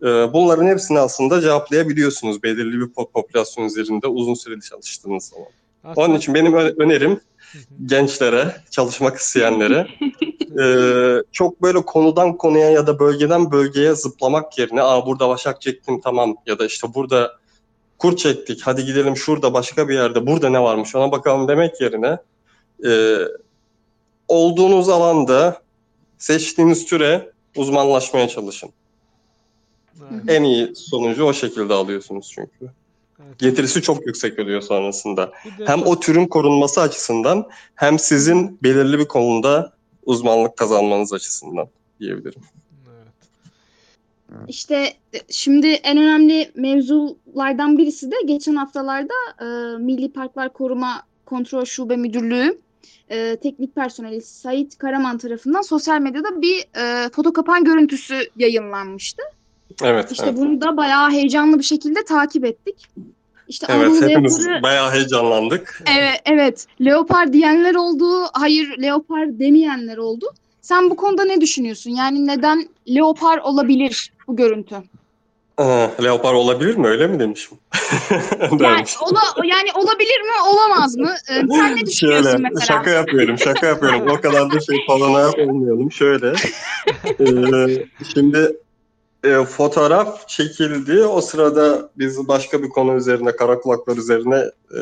E, 0.03 0.07
bunların 0.07 0.67
hepsini 0.67 0.99
aslında 0.99 1.41
cevaplayabiliyorsunuz 1.41 2.43
belirli 2.43 2.81
bir 2.81 2.87
po- 2.95 3.11
popülasyon 3.11 3.65
üzerinde 3.65 4.07
uzun 4.07 4.35
süreli 4.35 4.61
çalıştığınız 4.61 5.25
zaman. 5.25 5.47
Aslında- 5.85 6.07
Onun 6.07 6.19
için 6.19 6.35
benim 6.35 6.55
önerim 6.55 7.21
gençlere, 7.87 8.57
çalışmak 8.71 9.17
isteyenlere 9.19 9.87
e, 10.63 10.65
çok 11.33 11.63
böyle 11.63 11.83
konudan 11.83 12.37
konuya 12.37 12.71
ya 12.71 12.87
da 12.87 12.99
bölgeden 12.99 13.51
bölgeye 13.53 13.95
zıplamak 13.95 14.59
yerine 14.59 14.83
Aa, 14.83 15.07
burada 15.07 15.29
başak 15.29 15.61
çektim 15.63 16.01
tamam 16.01 16.37
ya 16.47 16.59
da 16.59 16.67
işte 16.67 16.95
burada 16.95 17.33
kurt 17.99 18.19
çektik 18.19 18.61
hadi 18.65 18.85
gidelim 18.85 19.17
şurada 19.17 19.55
başka 19.55 19.89
bir 19.89 19.95
yerde 19.95 20.27
burada 20.27 20.49
ne 20.49 20.63
varmış 20.63 20.95
ona 20.95 21.13
bakalım 21.13 21.49
demek 21.49 21.81
yerine 21.81 22.19
e, 22.87 23.19
olduğunuz 24.29 24.89
alanda 24.89 25.63
seçtiğiniz 26.19 26.87
türe 26.87 27.31
uzmanlaşmaya 27.57 28.29
çalışın. 28.29 28.71
Evet, 30.13 30.23
En 30.29 30.43
iyi 30.43 30.73
sonucu 30.77 31.25
o 31.25 31.33
şekilde 31.33 31.75
alıyorsunuz 31.75 32.31
çünkü. 32.35 32.51
evet. 32.61 33.39
Getirisi 33.39 33.83
çok 33.83 34.07
yüksek 34.07 34.39
oluyor 34.39 34.61
sonrasında. 34.61 35.33
Hem 35.67 35.83
o 35.83 36.01
türün 36.01 36.27
korunması 36.27 36.81
açısından 36.81 37.49
hem 37.75 37.99
sizin 37.99 38.59
belirli 38.63 38.99
bir 38.99 39.09
konuda 39.09 39.73
uzmanlık 40.07 40.57
kazanmanız 40.57 41.13
açısından 41.13 41.69
diyebilirim. 42.01 42.43
Evet. 44.33 44.45
İşte 44.49 44.77
e, 45.15 45.19
şimdi 45.31 45.67
en 45.67 45.99
önemli 45.99 46.53
mevzulardan 46.55 47.79
birisi 47.79 48.11
de 48.11 48.17
geçen 48.25 48.55
haftalarda 48.55 49.15
e, 49.41 49.45
Milli 49.79 50.13
Parklar 50.13 50.53
Koruma 50.53 51.03
Kontrol 51.27 51.65
Şube 51.65 51.97
Müdürlüğü 51.97 52.59
e, 53.09 53.37
teknik 53.37 53.75
personeli 53.75 54.21
Sait 54.23 54.79
Karaman 54.79 55.19
tarafından 55.19 55.63
sosyal 55.63 56.01
medyada 56.01 56.43
bir 56.43 56.65
e, 56.77 57.11
foto 57.11 57.33
kapan 57.33 57.65
görüntüsü 57.65 58.15
yayınlanmıştı. 58.37 59.23
Evet, 59.83 60.13
İşte 60.13 60.25
evet. 60.27 60.37
bunu 60.39 60.61
da 60.61 60.77
bayağı 60.77 61.11
heyecanlı 61.11 61.59
bir 61.59 61.65
şekilde 61.65 62.05
takip 62.05 62.45
ettik. 62.45 62.87
İşte 63.49 63.67
Evet, 63.71 63.87
Anadolu 63.89 64.09
hepimiz 64.09 64.47
leoparı- 64.47 64.63
bayağı 64.63 64.93
heyecanlandık. 64.93 65.83
Evet, 65.99 66.21
evet. 66.25 66.67
Leopar 66.85 67.33
diyenler 67.33 67.75
oldu, 67.75 68.25
hayır 68.33 68.79
leopar 68.83 69.39
demeyenler 69.39 69.97
oldu. 69.97 70.27
Sen 70.61 70.91
bu 70.91 70.97
konuda 70.97 71.25
ne 71.25 71.41
düşünüyorsun? 71.41 71.91
Yani 71.91 72.27
neden 72.27 72.69
leopar 72.95 73.39
olabilir 73.39 74.13
bu 74.29 74.37
görüntü? 74.37 74.77
Ee, 75.61 75.91
leopar 76.05 76.35
olabilir 76.35 76.77
mi? 76.77 76.87
Öyle 76.87 77.07
mi 77.07 77.21
demişim? 77.21 77.59
Yani, 78.61 78.85
ola, 79.03 79.21
yani 79.45 79.69
olabilir 79.75 80.21
mi, 80.21 80.31
olamaz 80.53 80.97
mı? 80.97 81.15
Ee, 81.31 81.35
sen 81.57 81.77
ne 81.77 81.87
düşünüyorsun 81.87 82.31
Şöyle, 82.31 82.49
mesela? 82.49 82.67
şaka 82.67 82.91
yapıyorum, 82.91 83.39
şaka 83.39 83.67
yapıyorum. 83.67 84.11
O 84.11 84.21
kadar 84.21 84.53
da 84.53 84.61
şey 84.61 84.77
paranoyak 84.87 85.39
olmayalım. 85.39 85.93
Şöyle, 85.93 86.29
ee, 87.21 87.87
şimdi 88.15 88.57
e, 89.25 89.45
fotoğraf 89.45 90.29
çekildi. 90.29 91.03
O 91.03 91.21
sırada 91.21 91.91
biz 91.99 92.29
başka 92.29 92.63
bir 92.63 92.69
konu 92.69 92.95
üzerine, 92.97 93.37
kara 93.37 93.61
kulaklar 93.61 93.97
üzerine 93.97 94.37
e, 94.71 94.81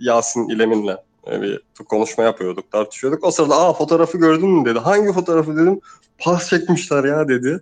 Yasin 0.00 0.48
İlemin'le 0.48 0.96
e, 1.30 1.42
bir 1.42 1.60
konuşma 1.88 2.24
yapıyorduk, 2.24 2.70
tartışıyorduk. 2.70 3.24
O 3.24 3.30
sırada 3.30 3.56
aa 3.56 3.72
fotoğrafı 3.72 4.18
gördün 4.18 4.48
mü 4.48 4.64
dedi. 4.64 4.78
Hangi 4.78 5.12
fotoğrafı 5.12 5.56
dedim. 5.56 5.80
Pas 6.18 6.48
çekmişler 6.48 7.04
ya 7.04 7.28
dedi. 7.28 7.60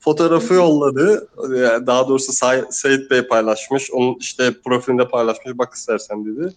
Fotoğrafı 0.00 0.54
yolladı. 0.54 1.28
Yani 1.56 1.86
Daha 1.86 2.08
doğrusu 2.08 2.32
Say- 2.32 2.64
Sait 2.70 3.10
Bey 3.10 3.22
paylaşmış. 3.22 3.90
Onun 3.90 4.14
işte 4.20 4.54
profilinde 4.64 5.08
paylaşmış. 5.08 5.58
Bak 5.58 5.74
istersen 5.74 6.24
dedi. 6.26 6.54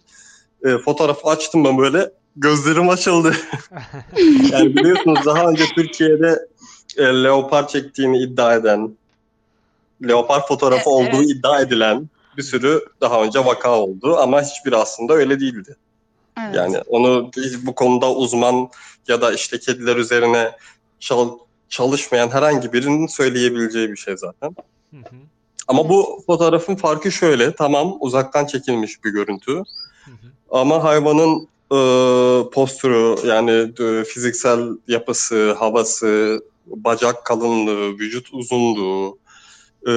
E, 0.64 0.78
fotoğrafı 0.78 1.28
açtım 1.28 1.64
ben 1.64 1.78
böyle. 1.78 2.12
Gözlerim 2.36 2.89
açıldı. 2.89 3.36
yani 4.51 4.76
biliyorsunuz 4.76 5.26
daha 5.26 5.49
önce 5.49 5.64
Türkiye'de 5.76 6.39
e, 6.98 7.04
leopar 7.24 7.68
çektiğini 7.68 8.18
iddia 8.18 8.56
eden 8.56 8.98
leopar 10.08 10.48
fotoğrafı 10.48 10.89
E- 10.89 10.93
olduğu 10.93 11.18
evet. 11.24 11.30
iddia 11.30 11.62
edilen 11.62 12.10
bir 12.38 12.43
sürü 12.43 12.86
daha 13.02 13.24
önce 13.24 13.46
vaka 13.46 13.80
oldu 13.80 14.18
ama 14.18 14.41
hiçbiri 14.41 14.76
aslında 14.78 15.14
öyle 15.14 15.39
değildi. 15.39 15.76
Evet. 16.46 16.56
Yani 16.56 16.78
onu 16.88 17.32
bu 17.64 17.76
konuda 17.76 18.12
uzman 18.14 18.70
ya 19.08 19.22
da 19.22 19.34
işte 19.34 19.60
kediler 19.60 19.96
üzerine 19.96 20.52
çal- 21.00 21.38
çalışmayan 21.70 22.30
herhangi 22.30 22.74
birinin 22.74 23.08
söyleyebileceği 23.08 23.91
bir 23.91 23.98
şey 23.98 24.18
zaten. 24.18 24.56
Hı 24.91 24.98
hı, 24.98 25.16
Ama 25.68 25.89
bu 25.89 26.24
fotoğrafın 26.28 26.76
farkı 26.76 27.12
şöyle. 27.12 27.52
Tamam 27.56 27.98
uzaktan 28.00 28.46
çekilmiş 28.46 29.04
bir 29.04 29.10
görüntü. 29.10 29.52
hı 30.06 30.12
hı. 30.12 30.28
Ama 30.52 30.84
hayvanın 30.84 31.48
e, 31.72 31.78
postürü 32.50 33.28
yani 33.28 33.74
e, 33.80 34.04
fiziksel 34.04 34.68
yapısı, 34.88 35.54
havası, 35.54 36.39
bacak 36.66 37.26
kalınlığı, 37.26 37.99
vücut 37.99 38.34
uzunluğu, 38.34 39.20
e, 39.88 39.91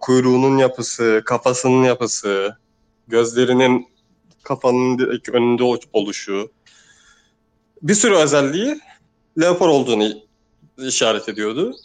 kuyruğunun 0.00 0.58
yapısı, 0.58 1.22
kafasının 1.24 1.84
yapısı, 1.84 2.56
gözlerinin 3.08 3.88
kafanın 4.42 4.98
direkt 4.98 5.28
önünde 5.28 5.62
ol- 5.62 5.78
oluşu 5.92 6.50
bir 7.82 7.94
sürü 7.94 8.14
özelliği 8.14 8.80
leopar 9.40 9.68
olduğunu 9.68 10.08
işaret 10.78 11.28
ediyordu. 11.28 11.76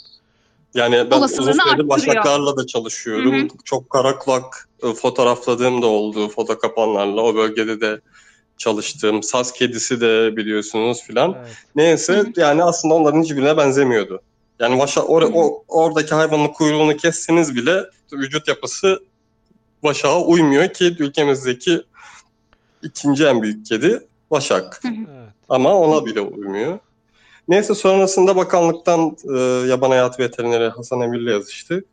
Yani 0.73 1.11
ben 1.11 1.21
uzun 1.21 1.51
süredir 1.51 1.89
başaklarla 1.89 2.57
da 2.57 2.67
çalışıyorum. 2.67 3.41
Hı 3.41 3.43
hı. 3.43 3.47
Çok 3.65 3.89
kara 3.89 4.17
kulak 4.19 4.69
e, 4.83 4.93
fotoğrafladığım 4.93 5.81
da 5.81 5.87
oldu 5.87 6.29
foto 6.29 6.59
kapanlarla. 6.59 7.21
O 7.21 7.35
bölgede 7.35 7.81
de 7.81 8.01
çalıştım. 8.57 9.23
Saz 9.23 9.51
kedisi 9.51 10.01
de 10.01 10.37
biliyorsunuz 10.37 11.03
filan. 11.03 11.35
Evet. 11.39 11.57
Neyse 11.75 12.13
Hı 12.13 12.19
hı. 12.21 12.31
yani 12.37 12.63
aslında 12.63 12.93
onların 12.93 13.23
hiçbirine 13.23 13.57
benzemiyordu. 13.57 14.21
Yani 14.59 14.79
başa, 14.79 15.01
or- 15.01 15.31
o, 15.33 15.63
oradaki 15.67 16.15
hayvanın 16.15 16.47
kuyruğunu 16.47 16.97
kesseniz 16.97 17.55
bile 17.55 17.83
vücut 18.13 18.47
yapısı 18.47 18.99
başağa 19.83 20.21
uymuyor 20.21 20.73
ki 20.73 20.95
ülkemizdeki 20.99 21.81
ikinci 22.83 23.25
en 23.25 23.41
büyük 23.41 23.65
kedi 23.65 24.07
başak. 24.31 24.81
Evet. 24.85 25.07
Ama 25.49 25.75
ona 25.75 26.05
bile 26.05 26.21
uymuyor. 26.21 26.79
Neyse 27.47 27.75
sonrasında 27.75 28.35
bakanlıktan 28.35 29.17
e, 29.35 29.39
yaban 29.67 29.89
hayatı 29.89 30.23
veterineri 30.23 30.69
Hasan 30.69 31.01
Emir'le 31.01 31.31
yazıştık. 31.31 31.85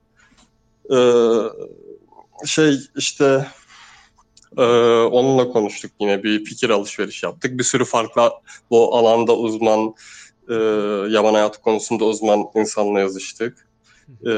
E, 0.91 0.99
şey 2.47 2.79
işte 2.97 3.47
e, 4.57 4.63
onunla 5.03 5.49
konuştuk 5.49 5.91
yine 6.01 6.23
bir 6.23 6.45
fikir 6.45 6.71
alışveriş 6.71 7.23
yaptık. 7.23 7.59
Bir 7.59 7.65
sürü 7.65 7.85
farklı 7.85 8.31
bu 8.71 8.97
alanda 8.97 9.37
uzman 9.37 9.95
e, 10.49 10.55
yaban 11.11 11.35
hayatı 11.35 11.61
konusunda 11.61 12.05
uzman 12.05 12.45
insanla 12.55 13.01
yazıştık. 13.01 13.69
E, 14.23 14.29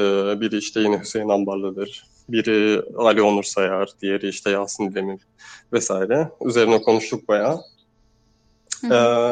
biri 0.41 0.57
işte 0.57 0.81
yine 0.81 1.01
Hüseyin 1.01 1.29
Ambarlı'dır. 1.29 2.07
Biri 2.29 2.83
Ali 2.99 3.23
Onur 3.23 3.43
Sayar, 3.43 3.91
diğeri 4.03 4.29
işte 4.29 4.51
Yasin 4.51 4.95
Demir 4.95 5.21
vesaire. 5.73 6.29
Üzerine 6.45 6.83
konuştuk 6.83 7.29
bayağı. 7.29 7.61
Ee, 8.85 9.31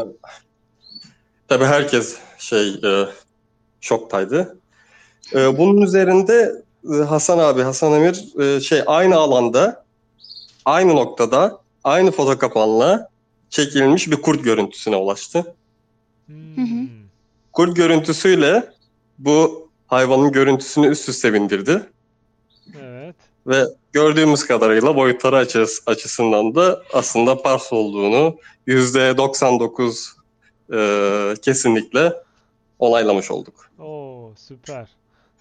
tabii 1.49 1.65
herkes 1.65 2.17
şey 2.39 2.69
e, 2.69 3.07
şoktaydı. 3.81 4.59
Ee, 5.35 5.59
bunun 5.59 5.83
üzerinde 5.83 6.63
e, 6.95 6.97
Hasan 6.97 7.39
abi, 7.39 7.63
Hasan 7.63 7.93
Emir 7.93 8.41
e, 8.41 8.61
şey 8.61 8.83
aynı 8.87 9.17
alanda, 9.17 9.85
aynı 10.65 10.97
noktada, 10.97 11.61
aynı 11.85 12.11
foto 12.11 12.39
kapanla 12.39 13.09
çekilmiş 13.51 14.11
bir 14.11 14.23
kurt 14.23 14.45
görüntüsüne 14.45 14.97
ulaştı. 14.97 15.55
Hmm. 16.27 16.89
Kurt 17.53 17.77
görüntüsüyle 17.77 18.69
bu 19.19 19.69
hayvanın 19.87 20.33
görüntüsünü 20.33 20.87
üst 20.87 21.09
üste 21.09 21.33
bindirdi 21.35 21.83
Evet. 22.83 23.17
ve 23.47 23.65
gördüğümüz 23.93 24.47
kadarıyla 24.47 24.97
boyutları 24.97 25.37
açıs- 25.37 25.83
açısından 25.87 26.55
da 26.55 26.83
aslında 26.93 27.43
pars 27.43 27.73
olduğunu 27.73 28.37
%99 28.67 30.17
e, 30.73 31.35
kesinlikle 31.43 32.13
onaylamış 32.79 33.31
olduk. 33.31 33.71
Oo 33.79 34.33
süper. 34.37 34.89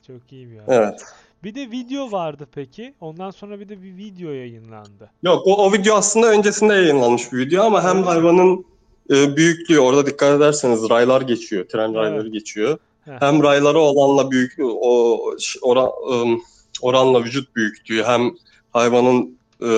Çok 0.07 0.31
iyi 0.31 0.51
bir 0.51 0.57
haber. 0.57 0.81
Evet. 0.81 1.01
Bir 1.43 1.55
de 1.55 1.71
video 1.71 2.11
vardı 2.11 2.47
peki. 2.55 2.93
Ondan 3.01 3.31
sonra 3.31 3.59
bir 3.59 3.69
de 3.69 3.83
bir 3.83 3.97
video 3.97 4.29
yayınlandı. 4.31 5.11
Yok 5.23 5.41
o, 5.47 5.65
o 5.65 5.73
video 5.73 5.95
aslında 5.95 6.27
öncesinde 6.31 6.73
yayınlanmış 6.73 7.31
bir 7.33 7.37
video 7.37 7.63
ama 7.63 7.83
hem 7.83 8.03
hayvanın 8.03 8.65
e, 9.09 9.37
büyüklüğü 9.37 9.79
orada 9.79 10.05
dikkat 10.05 10.37
ederseniz 10.37 10.89
raylar 10.89 11.21
geçiyor, 11.21 11.65
tren 11.65 11.95
rayları 11.95 12.27
geçiyor. 12.29 12.77
Heh. 13.05 13.11
Hem 13.19 13.43
rayları 13.43 13.79
olanla 13.79 14.31
büyük 14.31 14.55
o 14.59 15.19
ora, 15.61 15.91
ım, 16.11 16.41
oranla 16.81 17.23
vücut 17.23 17.55
büyüklüğü 17.55 18.03
hem 18.03 18.31
hayvanın 18.73 19.37
e, 19.61 19.69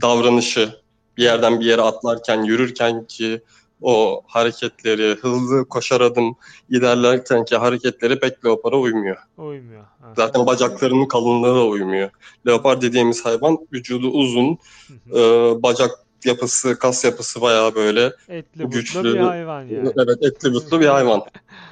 davranışı 0.00 0.74
bir 1.16 1.22
yerden 1.22 1.60
bir 1.60 1.64
yere 1.64 1.82
atlarken 1.82 2.42
yürürken 2.42 3.04
ki 3.04 3.40
o 3.82 4.22
hareketleri 4.26 5.16
hızlı 5.20 5.64
koşar 5.68 6.00
adım 6.00 6.36
ilerlerken 6.70 7.44
ki 7.44 7.56
hareketleri 7.56 8.20
pek 8.20 8.44
leopara 8.44 8.76
uymuyor. 8.76 9.16
Uymuyor. 9.38 9.82
Ha. 9.82 10.12
Zaten 10.16 10.46
bacaklarının 10.46 11.06
kalınlığı 11.06 11.54
da 11.54 11.64
uymuyor. 11.66 12.10
Leopar 12.46 12.80
dediğimiz 12.80 13.24
hayvan 13.24 13.58
vücudu 13.72 14.08
uzun, 14.08 14.58
Hı 14.88 14.94
hı. 15.10 15.18
e, 15.18 15.62
bacak 15.62 15.90
yapısı, 16.24 16.78
kas 16.78 17.04
yapısı 17.04 17.40
bayağı 17.40 17.74
böyle 17.74 18.12
Etli 18.28 18.64
butlu 18.64 18.78
güçlü- 18.78 19.14
bir 19.14 19.18
hayvan 19.20 19.62
yani. 19.62 19.92
evet 19.96 20.22
etli 20.22 20.52
butlu 20.52 20.80
bir 20.80 20.86
hayvan. 20.86 21.22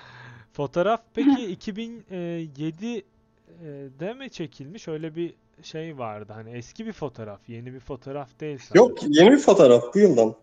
Fotoğraf 0.53 1.01
peki 1.15 1.57
2007'de 1.61 4.13
mi 4.15 4.31
çekilmiş? 4.31 4.89
Öyle 4.89 5.17
bir 5.17 5.35
şey 5.63 5.99
vardı. 5.99 6.33
Hani 6.37 6.51
eski 6.51 6.87
bir 6.87 6.93
fotoğraf, 6.93 7.49
yeni 7.49 7.75
bir 7.75 7.81
fotoğraf 7.81 8.41
değil 8.41 8.59
sanırım. 8.59 8.89
Yok 8.89 8.99
yeni 9.09 9.31
bir 9.31 9.39
fotoğraf 9.39 9.95
bu 9.95 9.99
yıldan. 9.99 10.35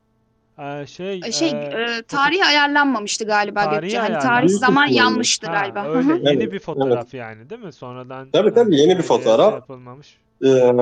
Ee, 0.60 0.86
şey, 0.88 1.22
Şey, 1.22 1.50
e, 1.50 1.54
e, 1.54 2.04
tarihi 2.08 2.46
ayarlanmamıştı 2.46 3.26
galiba 3.26 3.64
Tarihi 3.64 3.82
Gökçe. 3.82 3.98
Hani 4.00 4.20
tarih 4.20 4.50
zaman 4.50 4.88
ihtimalle. 4.88 5.10
yanlıştı 5.10 5.48
ha, 5.48 5.54
galiba. 5.54 5.86
Hı 5.86 5.90
öyle 5.90 6.08
hı. 6.08 6.12
yeni 6.18 6.44
Evet, 6.44 6.52
bir 6.54 6.60
fotoğraf 6.60 7.14
yani 7.14 7.50
değil 7.50 7.62
mi? 7.62 7.74
Sonradan 7.74 8.30
Tabii, 8.32 8.54
tabii, 8.54 8.76
yeni 8.76 8.90
bir 8.90 8.96
medyaya 8.96 9.02
fotoğraf. 9.08 9.50
şey 9.50 9.56
yapılmamış. 9.56 10.18
Ee, 10.46 10.74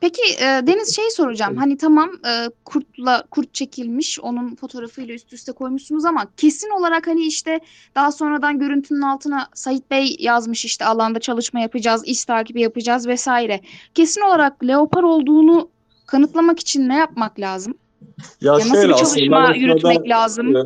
Peki 0.00 0.22
e, 0.40 0.66
Deniz 0.66 0.96
şey 0.96 1.10
soracağım. 1.10 1.56
Hani 1.56 1.76
tamam 1.76 2.10
e, 2.26 2.50
kurtla 2.64 3.24
kurt 3.30 3.54
çekilmiş, 3.54 4.20
onun 4.20 4.54
fotoğrafıyla 4.54 5.14
üst 5.14 5.32
üste 5.32 5.52
koymuşsunuz 5.52 6.04
ama 6.04 6.26
kesin 6.36 6.70
olarak 6.70 7.06
hani 7.06 7.26
işte 7.26 7.60
daha 7.94 8.12
sonradan 8.12 8.58
görüntünün 8.58 9.02
altına 9.02 9.48
Sait 9.54 9.90
Bey 9.90 10.16
yazmış 10.18 10.64
işte 10.64 10.84
alanda 10.84 11.20
çalışma 11.20 11.60
yapacağız, 11.60 12.02
iz 12.06 12.24
takibi 12.24 12.60
yapacağız 12.60 13.06
vesaire. 13.06 13.60
Kesin 13.94 14.20
olarak 14.20 14.64
leopar 14.64 15.02
olduğunu 15.02 15.68
kanıtlamak 16.06 16.60
için 16.60 16.88
ne 16.88 16.96
yapmak 16.96 17.40
lazım? 17.40 17.74
ya 18.40 18.52
Ya 18.52 18.58
nasıl 18.58 18.74
şöyle 18.74 18.88
bir 18.88 18.92
aslında 18.92 19.14
çalışma 19.14 19.54
yürütmek 19.54 19.96
şurada, 19.96 20.08
lazım? 20.08 20.56
e, 20.56 20.62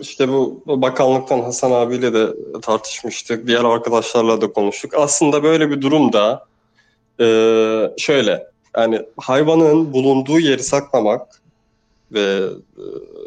işte 0.00 0.28
bu 0.28 0.62
bu 0.66 0.82
bakanlıktan 0.82 1.40
Hasan 1.40 1.70
abiyle 1.70 2.14
de 2.14 2.26
tartışmıştık. 2.62 3.46
Diğer 3.46 3.64
arkadaşlarla 3.64 4.40
da 4.40 4.52
konuştuk. 4.52 4.94
Aslında 4.96 5.42
böyle 5.42 5.70
bir 5.70 5.82
durumda 5.82 6.46
e, 7.20 7.26
şöyle 7.98 8.55
yani 8.76 9.02
hayvanın 9.16 9.92
bulunduğu 9.92 10.40
yeri 10.40 10.62
saklamak 10.62 11.42
ve 12.12 12.40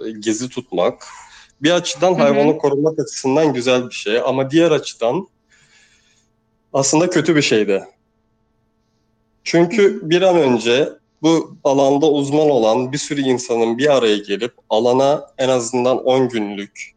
e, 0.06 0.12
gizli 0.12 0.50
tutmak 0.50 1.06
bir 1.62 1.72
açıdan 1.72 2.14
hayvanı 2.14 2.58
korumak 2.58 3.00
açısından 3.00 3.54
güzel 3.54 3.90
bir 3.90 3.96
şey 3.96 4.20
ama 4.26 4.52
diğer 4.52 4.72
açıdan 4.72 5.28
aslında 6.74 7.10
kötü 7.10 7.36
bir 7.36 7.42
şey 7.42 7.68
de. 7.68 7.84
Çünkü 9.44 10.10
bir 10.10 10.22
an 10.22 10.36
önce 10.36 10.90
bu 11.22 11.58
alanda 11.64 12.12
uzman 12.12 12.50
olan 12.50 12.92
bir 12.92 12.98
sürü 12.98 13.22
insanın 13.22 13.78
bir 13.78 13.98
araya 13.98 14.18
gelip 14.18 14.54
alana 14.70 15.28
en 15.38 15.50
azından 15.50 16.04
10 16.04 16.30
günlük 16.30 16.96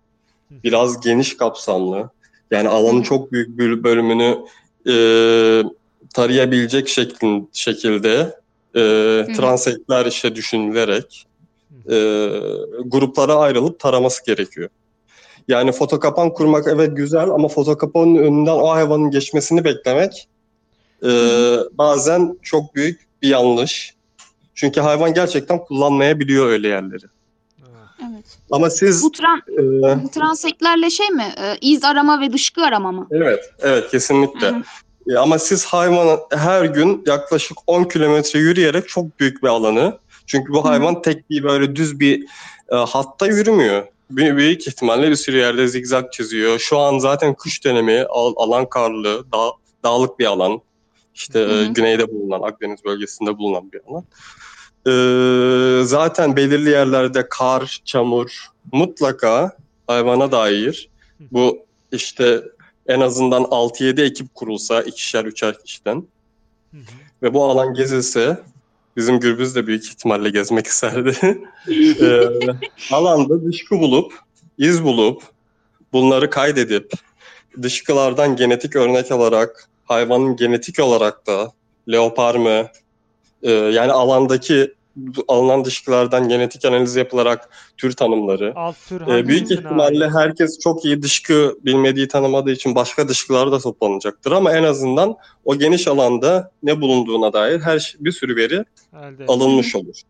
biraz 0.50 1.00
geniş 1.00 1.36
kapsamlı 1.36 2.10
yani 2.50 2.68
alanın 2.68 3.02
çok 3.02 3.32
büyük 3.32 3.58
bir 3.58 3.84
bölümünü 3.84 4.38
e, 4.86 4.94
tarayabilecek 6.14 6.88
şeklin, 6.88 7.50
şekilde 7.52 8.41
e, 8.76 8.80
transektler 9.36 10.06
işte 10.06 10.34
düşünülerek 10.34 11.26
e, 11.90 11.96
gruplara 12.84 13.34
ayrılıp 13.34 13.80
taraması 13.80 14.24
gerekiyor. 14.24 14.68
Yani 15.48 15.72
foto 15.72 16.00
kapan 16.00 16.32
kurmak 16.32 16.66
evet 16.68 16.96
güzel 16.96 17.30
ama 17.30 17.48
foto 17.48 17.78
kapanın 17.78 18.16
önünden 18.16 18.52
o 18.52 18.68
hayvanın 18.68 19.10
geçmesini 19.10 19.64
beklemek 19.64 20.28
e, 21.04 21.08
bazen 21.72 22.38
çok 22.42 22.74
büyük 22.74 23.00
bir 23.22 23.28
yanlış. 23.28 23.94
Çünkü 24.54 24.80
hayvan 24.80 25.14
gerçekten 25.14 25.64
kullanmayabiliyor 25.64 26.46
öyle 26.46 26.68
yerleri. 26.68 27.06
Ha. 27.60 27.68
Evet. 28.10 28.24
Ama 28.50 28.70
siz 28.70 29.02
Bu 29.02 29.12
tran 29.12 29.42
e, 29.48 30.08
transektlerle 30.08 30.90
şey 30.90 31.10
mi? 31.10 31.34
E, 31.42 31.56
iz 31.60 31.84
arama 31.84 32.20
ve 32.20 32.32
dışkı 32.32 32.62
arama 32.62 32.92
mı? 32.92 33.06
evet 33.10 33.52
evet 33.58 33.90
kesinlikle. 33.90 34.46
Hı 34.50 34.54
hı. 34.54 34.60
E, 34.60 34.62
Ama 35.18 35.38
siz 35.38 35.64
hayvanı 35.64 36.20
her 36.30 36.64
gün 36.64 37.04
yaklaşık 37.06 37.58
10 37.66 37.84
kilometre 37.84 38.38
yürüyerek 38.38 38.88
çok 38.88 39.20
büyük 39.20 39.42
bir 39.42 39.48
alanı. 39.48 39.98
Çünkü 40.26 40.52
bu 40.52 40.64
Hı. 40.64 40.68
hayvan 40.68 41.02
tek 41.02 41.30
bir 41.30 41.42
böyle 41.42 41.76
düz 41.76 42.00
bir 42.00 42.22
e, 42.72 42.76
hatta 42.76 43.26
yürümüyor. 43.26 43.86
Büyük, 44.10 44.66
ihtimalle 44.66 45.10
bir 45.10 45.16
sürü 45.16 45.36
yerde 45.36 45.68
zigzag 45.68 46.12
çiziyor. 46.12 46.58
Şu 46.58 46.78
an 46.78 46.98
zaten 46.98 47.34
kış 47.34 47.64
dönemi, 47.64 48.04
al- 48.08 48.34
alan 48.36 48.68
karlı, 48.68 49.24
dağ, 49.32 49.50
dağlık 49.84 50.18
bir 50.18 50.26
alan. 50.26 50.60
İşte 51.14 51.38
Hı 51.38 51.44
hı. 51.44 51.64
e, 51.64 51.66
güneyde 51.66 52.08
bulunan, 52.08 52.42
Akdeniz 52.42 52.84
bölgesinde 52.84 53.38
bulunan 53.38 53.72
bir 53.72 53.80
alan. 53.88 54.04
Ee, 54.86 55.84
zaten 55.84 56.36
belirli 56.36 56.70
yerlerde 56.70 57.28
kar, 57.28 57.80
çamur 57.84 58.46
mutlaka 58.72 59.56
hayvana 59.86 60.32
dair 60.32 60.88
bu 61.20 61.58
işte 61.92 62.42
en 62.86 63.00
azından 63.00 63.42
6-7 63.42 64.02
ekip 64.02 64.34
kurulsa 64.34 64.82
ikişer 64.82 65.24
üçer 65.24 65.64
kişiden 65.64 65.96
Hı 66.70 66.76
hı. 66.76 66.82
ve 67.22 67.34
bu 67.34 67.44
alan 67.44 67.74
gezilse 67.74 68.40
bizim 68.96 69.20
gürbüz 69.20 69.54
de 69.54 69.66
büyük 69.66 69.84
ihtimalle 69.84 70.30
gezmek 70.30 70.66
isterdi. 70.66 71.16
Ee, 72.00 72.28
alanda 72.90 73.44
dışkı 73.44 73.78
bulup, 73.78 74.12
iz 74.58 74.84
bulup, 74.84 75.22
bunları 75.92 76.30
kaydedip, 76.30 76.92
dışkılardan 77.62 78.36
genetik 78.36 78.76
örnek 78.76 79.12
alarak, 79.12 79.68
hayvanın 79.84 80.36
genetik 80.36 80.80
olarak 80.80 81.26
da 81.26 81.52
leopar 81.88 82.34
mı, 82.34 82.68
e, 83.42 83.50
yani 83.50 83.92
alandaki 83.92 84.74
alınan 85.28 85.64
dışkılardan 85.64 86.28
genetik 86.28 86.64
analiz 86.64 86.96
yapılarak 86.96 87.48
tür 87.76 87.92
tanımları. 87.92 88.52
Alt 88.56 88.76
tür 88.88 89.00
Ee, 89.08 89.28
büyük 89.28 89.50
ihtimalle 89.50 90.04
ait? 90.04 90.14
herkes 90.14 90.58
çok 90.58 90.84
iyi 90.84 91.02
dışkı 91.02 91.58
bilmediği 91.64 92.08
tanımadığı 92.08 92.50
için 92.50 92.74
başka 92.74 93.08
dışkılar 93.08 93.52
da 93.52 93.58
toplanacaktır 93.58 94.32
ama 94.32 94.52
en 94.52 94.62
azından 94.62 95.16
o 95.44 95.58
geniş 95.58 95.88
alanda 95.88 96.50
ne 96.62 96.80
bulunduğuna 96.80 97.32
dair 97.32 97.60
her 97.60 97.94
bir 98.00 98.12
sürü 98.12 98.36
veri 98.36 98.64
Elde 98.96 99.24
alınmış 99.28 99.76
olur. 99.76 100.00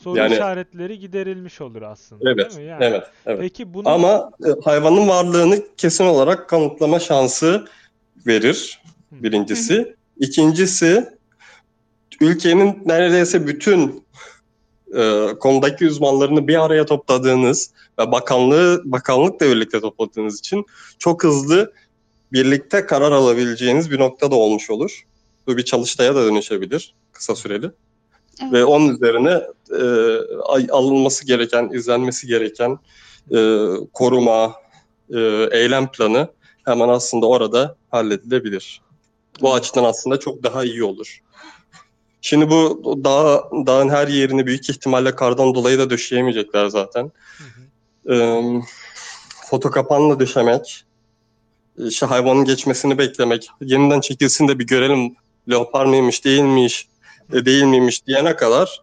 Soru 0.00 0.16
yani- 0.18 0.34
işaretleri 0.34 0.98
giderilmiş 0.98 1.60
olur 1.60 1.82
aslında 1.82 2.30
Evet, 2.30 2.50
değil 2.50 2.64
mi? 2.64 2.70
Yani, 2.70 2.84
evet, 2.84 3.02
evet. 3.26 3.38
Peki 3.40 3.74
bunu 3.74 3.88
Ama 3.88 4.30
e, 4.46 4.48
hayvanın 4.64 5.08
varlığını 5.08 5.62
kesin 5.76 6.04
olarak 6.04 6.48
kanıtlama 6.48 6.98
şansı 7.00 7.66
verir 8.26 8.82
birincisi. 9.12 9.96
İkincisi 10.20 11.08
ülkenin 12.22 12.82
neredeyse 12.86 13.46
bütün 13.46 14.04
e, 14.96 15.26
konudaki 15.40 15.86
uzmanlarını 15.86 16.48
bir 16.48 16.64
araya 16.64 16.86
topladığınız 16.86 17.70
ve 17.98 18.12
bakanlığı 18.12 18.82
bakanlıkla 18.84 19.46
birlikte 19.46 19.80
topladığınız 19.80 20.38
için 20.38 20.64
çok 20.98 21.24
hızlı 21.24 21.72
birlikte 22.32 22.86
karar 22.86 23.12
alabileceğiniz 23.12 23.90
bir 23.90 23.98
noktada 23.98 24.34
olmuş 24.34 24.70
olur. 24.70 25.02
Bu 25.46 25.56
bir 25.56 25.62
çalıştaya 25.62 26.14
da 26.14 26.26
dönüşebilir 26.26 26.94
kısa 27.12 27.34
süreli. 27.34 27.70
Evet. 28.42 28.52
Ve 28.52 28.64
onun 28.64 28.94
üzerine 28.94 29.42
e, 29.70 29.84
alınması 30.70 31.26
gereken, 31.26 31.70
izlenmesi 31.72 32.26
gereken 32.26 32.78
e, 33.34 33.68
koruma, 33.92 34.54
e, 35.14 35.18
eylem 35.52 35.92
planı 35.92 36.28
hemen 36.64 36.88
aslında 36.88 37.26
orada 37.26 37.76
halledilebilir. 37.90 38.82
Bu 39.40 39.54
açıdan 39.54 39.84
aslında 39.84 40.20
çok 40.20 40.42
daha 40.42 40.64
iyi 40.64 40.84
olur. 40.84 41.22
Şimdi 42.24 42.50
bu 42.50 42.82
dağ, 43.04 43.50
dağın 43.66 43.88
her 43.88 44.08
yerini 44.08 44.46
büyük 44.46 44.70
ihtimalle 44.70 45.14
kardan 45.14 45.54
dolayı 45.54 45.78
da 45.78 45.90
döşeyemeyecekler 45.90 46.66
zaten. 46.66 47.10
Hı 47.38 47.44
hı. 47.44 48.14
Ee, 48.14 48.42
foto 49.46 49.70
kapanla 49.70 50.20
döşemek, 50.20 50.84
işte 51.78 52.06
hayvanın 52.06 52.44
geçmesini 52.44 52.98
beklemek, 52.98 53.48
yeniden 53.60 54.00
çekilsin 54.00 54.48
de 54.48 54.58
bir 54.58 54.66
görelim 54.66 55.14
leopar 55.50 55.86
mıymış 55.86 56.24
değil 56.24 56.42
miymiş, 56.42 56.88
e, 57.32 57.44
değil 57.44 57.64
miymiş 57.64 58.06
diyene 58.06 58.36
kadar 58.36 58.82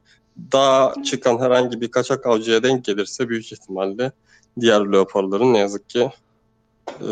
daha 0.52 0.94
çıkan 1.04 1.40
herhangi 1.40 1.82
bir 1.82 1.92
kaçak 1.92 2.26
avcıya 2.26 2.64
denk 2.64 2.86
gelirse 2.86 3.30
büyük 3.30 3.52
ihtimalle 3.52 4.12
diğer 4.60 4.92
leoparların 4.92 5.54
ne 5.54 5.58
yazık 5.58 5.90
ki 5.90 6.10
e, 6.90 7.10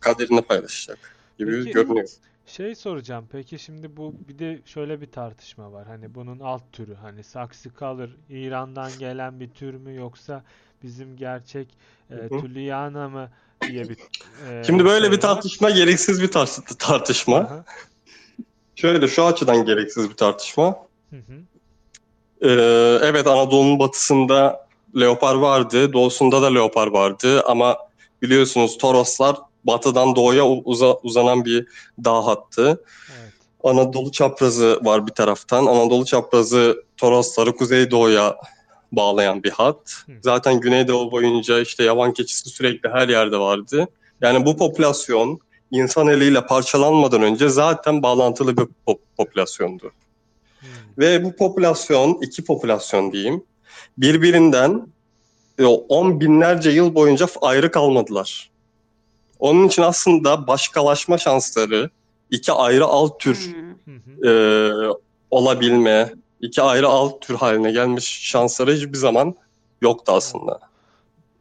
kaderini 0.00 0.42
paylaşacak 0.42 1.16
gibi 1.38 1.64
Peki- 1.64 1.72
görünüyor. 1.72 2.08
Şey 2.56 2.74
soracağım. 2.74 3.28
Peki 3.32 3.58
şimdi 3.58 3.96
bu 3.96 4.14
bir 4.28 4.38
de 4.38 4.60
şöyle 4.64 5.00
bir 5.00 5.10
tartışma 5.10 5.72
var. 5.72 5.86
Hani 5.86 6.14
bunun 6.14 6.40
alt 6.40 6.72
türü 6.72 6.94
hani 6.94 7.24
saksı 7.24 7.74
kalır 7.74 8.16
İran'dan 8.28 8.90
gelen 8.98 9.40
bir 9.40 9.50
tür 9.50 9.74
mü 9.74 9.96
yoksa 9.96 10.44
bizim 10.82 11.16
gerçek 11.16 11.68
e. 12.10 12.28
Tülyana 12.28 13.08
mı 13.08 13.30
diye 13.68 13.88
bir 13.88 13.96
e, 14.48 14.64
Şimdi 14.66 14.84
böyle 14.84 15.04
şey 15.04 15.12
bir 15.12 15.16
var. 15.16 15.20
tartışma 15.20 15.70
gereksiz 15.70 16.22
bir 16.22 16.28
tar- 16.28 16.78
tartışma. 16.78 17.36
Aha. 17.36 17.64
Şöyle 18.76 19.08
şu 19.08 19.24
açıdan 19.24 19.64
gereksiz 19.64 20.10
bir 20.10 20.14
tartışma. 20.16 20.76
Hı 21.10 21.16
hı. 21.16 21.42
Ee, 22.42 22.98
evet 23.02 23.26
Anadolu'nun 23.26 23.78
batısında 23.78 24.66
leopar 25.00 25.34
vardı, 25.34 25.92
doğusunda 25.92 26.42
da 26.42 26.46
leopar 26.46 26.86
vardı 26.86 27.42
ama 27.42 27.76
biliyorsunuz 28.22 28.78
Toroslar 28.78 29.36
batıdan 29.64 30.16
doğuya 30.16 30.44
uza- 30.44 30.98
uzanan 31.02 31.44
bir 31.44 31.66
dağ 32.04 32.26
hattı. 32.26 32.84
Evet. 33.20 33.32
Anadolu 33.64 34.12
çaprazı 34.12 34.80
var 34.82 35.06
bir 35.06 35.12
taraftan. 35.12 35.66
Anadolu 35.66 36.04
çaprazı 36.04 36.84
Torosları 36.96 37.56
kuzeydoğuya 37.56 38.36
bağlayan 38.92 39.42
bir 39.42 39.50
hat. 39.50 40.04
Hı. 40.06 40.12
Zaten 40.22 40.60
Güneydoğu 40.60 41.12
boyunca 41.12 41.60
işte 41.60 41.84
yaban 41.84 42.12
keçisi 42.12 42.50
sürekli 42.50 42.88
her 42.88 43.08
yerde 43.08 43.38
vardı. 43.38 43.88
Yani 44.20 44.46
bu 44.46 44.56
popülasyon 44.56 45.40
insan 45.70 46.08
eliyle 46.08 46.46
parçalanmadan 46.46 47.22
önce 47.22 47.48
zaten 47.48 48.02
bağlantılı 48.02 48.56
bir 48.56 48.66
pop- 48.86 48.98
popülasyondu. 49.16 49.92
Hmm. 50.60 50.68
Ve 50.98 51.24
bu 51.24 51.36
popülasyon, 51.36 52.18
iki 52.22 52.44
popülasyon 52.44 53.12
diyeyim, 53.12 53.44
birbirinden 53.98 54.86
e, 55.58 55.64
on 55.64 56.20
binlerce 56.20 56.70
yıl 56.70 56.94
boyunca 56.94 57.26
ayrı 57.40 57.70
kalmadılar. 57.70 58.50
Onun 59.42 59.68
için 59.68 59.82
aslında 59.82 60.46
başkalaşma 60.46 61.18
şansları, 61.18 61.90
iki 62.30 62.52
ayrı 62.52 62.84
alt 62.84 63.20
tür 63.20 63.36
Hmm. 63.84 63.94
Hı 63.94 64.00
hı. 64.00 64.28
e, 64.28 64.32
olabilme, 65.30 66.12
iki 66.40 66.62
ayrı 66.62 66.88
alt 66.88 67.20
tür 67.20 67.34
haline 67.34 67.72
gelmiş 67.72 68.20
şansları 68.22 68.72
hiçbir 68.74 68.98
zaman 68.98 69.34
yoktu 69.80 70.12
aslında 70.16 70.60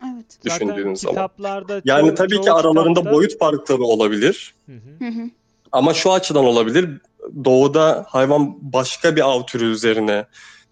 Evet. 0.04 0.26
Zaten 0.48 0.68
düşündüğünüz 0.68 1.00
zaman. 1.00 1.14
kitaplarda 1.16 1.82
Yani 1.86 2.08
çoğu- 2.08 2.16
tabii 2.16 2.40
ki 2.40 2.46
çoğu 2.46 2.56
aralarında 2.56 3.00
kitapta- 3.00 3.12
boyut 3.14 3.40
farkları 3.40 3.84
olabilir. 3.84 4.54
Hı 4.66 4.72
hı. 4.72 5.06
Hı 5.06 5.10
hı. 5.10 5.30
Ama 5.72 5.94
şu 5.94 6.12
açıdan 6.14 6.46
olabilir. 6.46 6.90
Doğuda 7.46 8.06
hayvan 8.10 8.58
başka 8.62 9.16
bir 9.16 9.22
av 9.30 9.44
türü 9.46 9.66
üzerine 9.72 10.26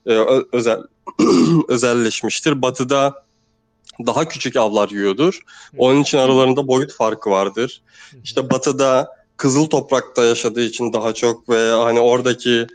e, 0.06 0.14
özel 0.54 0.80
özelleşmiştir. 1.68 2.62
Batıda 2.62 3.24
daha 4.06 4.28
küçük 4.28 4.56
avlar 4.56 4.90
yiyordur. 4.90 5.40
Onun 5.78 6.02
için 6.02 6.18
aralarında 6.18 6.68
boyut 6.68 6.94
farkı 6.94 7.30
vardır. 7.30 7.82
İşte 8.24 8.50
batıda 8.50 9.20
kızıl 9.38 9.66
toprakta 9.66 10.24
yaşadığı 10.24 10.62
için 10.62 10.94
daha 10.94 11.14
çok 11.14 11.50
ve 11.50 11.72
hani 11.72 12.00
oradaki 12.00 12.68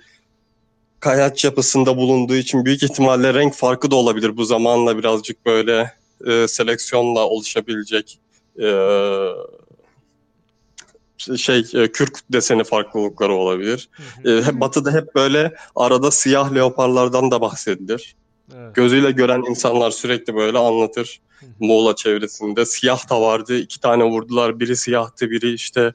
kayaç 1.01 1.45
yapısında 1.45 1.97
bulunduğu 1.97 2.37
için 2.37 2.64
büyük 2.64 2.83
ihtimalle 2.83 3.35
renk 3.35 3.55
farkı 3.55 3.91
da 3.91 3.97
olabilir. 3.97 4.37
Bu 4.37 4.45
zamanla 4.45 4.99
birazcık 4.99 5.47
böyle 5.47 5.93
e, 6.27 6.49
seleksiyonla 6.49 7.20
oluşabilecek 7.20 8.18
e, 8.62 8.68
şey 11.37 11.66
e, 11.75 11.93
kürk 11.93 12.18
deseni 12.33 12.64
farklılıkları 12.64 13.35
olabilir. 13.35 13.89
Hı 14.22 14.31
hı. 14.31 14.51
E, 14.51 14.61
batıda 14.61 14.93
hep 14.93 15.14
böyle 15.14 15.55
arada 15.77 16.11
siyah 16.11 16.55
leoparlardan 16.55 17.31
da 17.31 17.41
bahsedilir. 17.41 18.16
Evet. 18.57 18.74
Gözüyle 18.74 19.11
gören 19.11 19.42
insanlar 19.49 19.90
sürekli 19.90 20.34
böyle 20.34 20.59
anlatır. 20.59 21.20
Muğla 21.61 21.97
çevresinde 21.97 22.66
siyah 22.66 23.11
da 23.11 23.20
vardı. 23.20 23.59
iki 23.59 23.80
tane 23.80 24.05
vurdular. 24.05 24.61
Biri 24.61 24.76
siyahtı, 24.76 25.30
biri 25.30 25.53
işte 25.53 25.92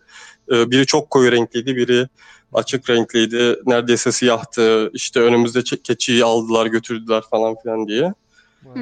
e, 0.51 0.71
biri 0.71 0.85
çok 0.85 1.09
koyu 1.09 1.31
renkliydi, 1.31 1.75
biri 1.75 2.07
açık 2.53 2.89
renkliydi. 2.89 3.55
Neredeyse 3.65 4.11
siyahtı. 4.11 4.89
İşte 4.93 5.19
önümüzde 5.19 5.63
keçiyi 5.83 6.25
aldılar, 6.25 6.65
götürdüler 6.65 7.23
falan 7.29 7.55
filan 7.63 7.87
diye. 7.87 8.13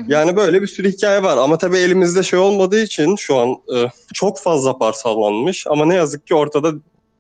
Yani 0.08 0.36
böyle 0.36 0.62
bir 0.62 0.68
sürü 0.68 0.92
hikaye 0.92 1.24
var 1.24 1.38
ama 1.38 1.58
tabii 1.58 1.78
elimizde 1.78 2.24
şey 2.24 2.40
olmadığı 2.40 2.84
için 2.84 3.16
şu 3.16 3.38
an 3.38 3.50
e, 3.50 3.92
çok 4.14 4.40
fazla 4.40 4.78
parçalanmış 4.78 5.68
ama 5.68 5.86
ne 5.86 5.96
yazık 5.96 6.28
ki 6.28 6.36
ortada 6.36 6.72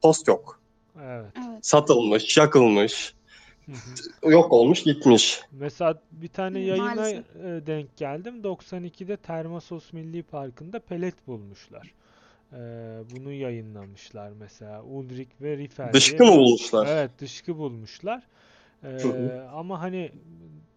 post 0.02 0.28
yok. 0.28 0.60
Evet. 1.06 1.26
Satılmış, 1.62 2.38
yakılmış. 2.38 3.14
Yok 4.24 4.54
olmuş, 4.54 4.84
gitmiş. 4.84 5.42
Mesela 5.52 6.02
bir 6.12 6.28
tane 6.28 6.60
yayına 6.60 6.96
maalesef. 6.96 7.36
e, 7.36 7.68
denk 7.68 7.98
geldim. 7.98 8.42
92'de 8.42 9.18
Termasos 9.18 9.94
Milli 9.94 10.24
Parkı'nda 10.24 10.80
pelet 10.80 11.28
bulmuşlar. 11.28 11.94
E, 12.54 12.58
bunu 13.16 13.32
yayınlamışlar 13.32 14.32
mesela. 14.40 14.84
Ulrich 14.84 15.32
ve 15.42 15.58
Riffel 15.58 15.94
Dışkı 15.94 16.26
mı 16.26 16.32
bulmuşlar? 16.32 16.88
Evet, 16.90 17.12
dışkı 17.20 17.58
bulmuşlar. 17.58 18.24
E, 18.84 18.90
ama 19.54 19.82
hani 19.82 20.12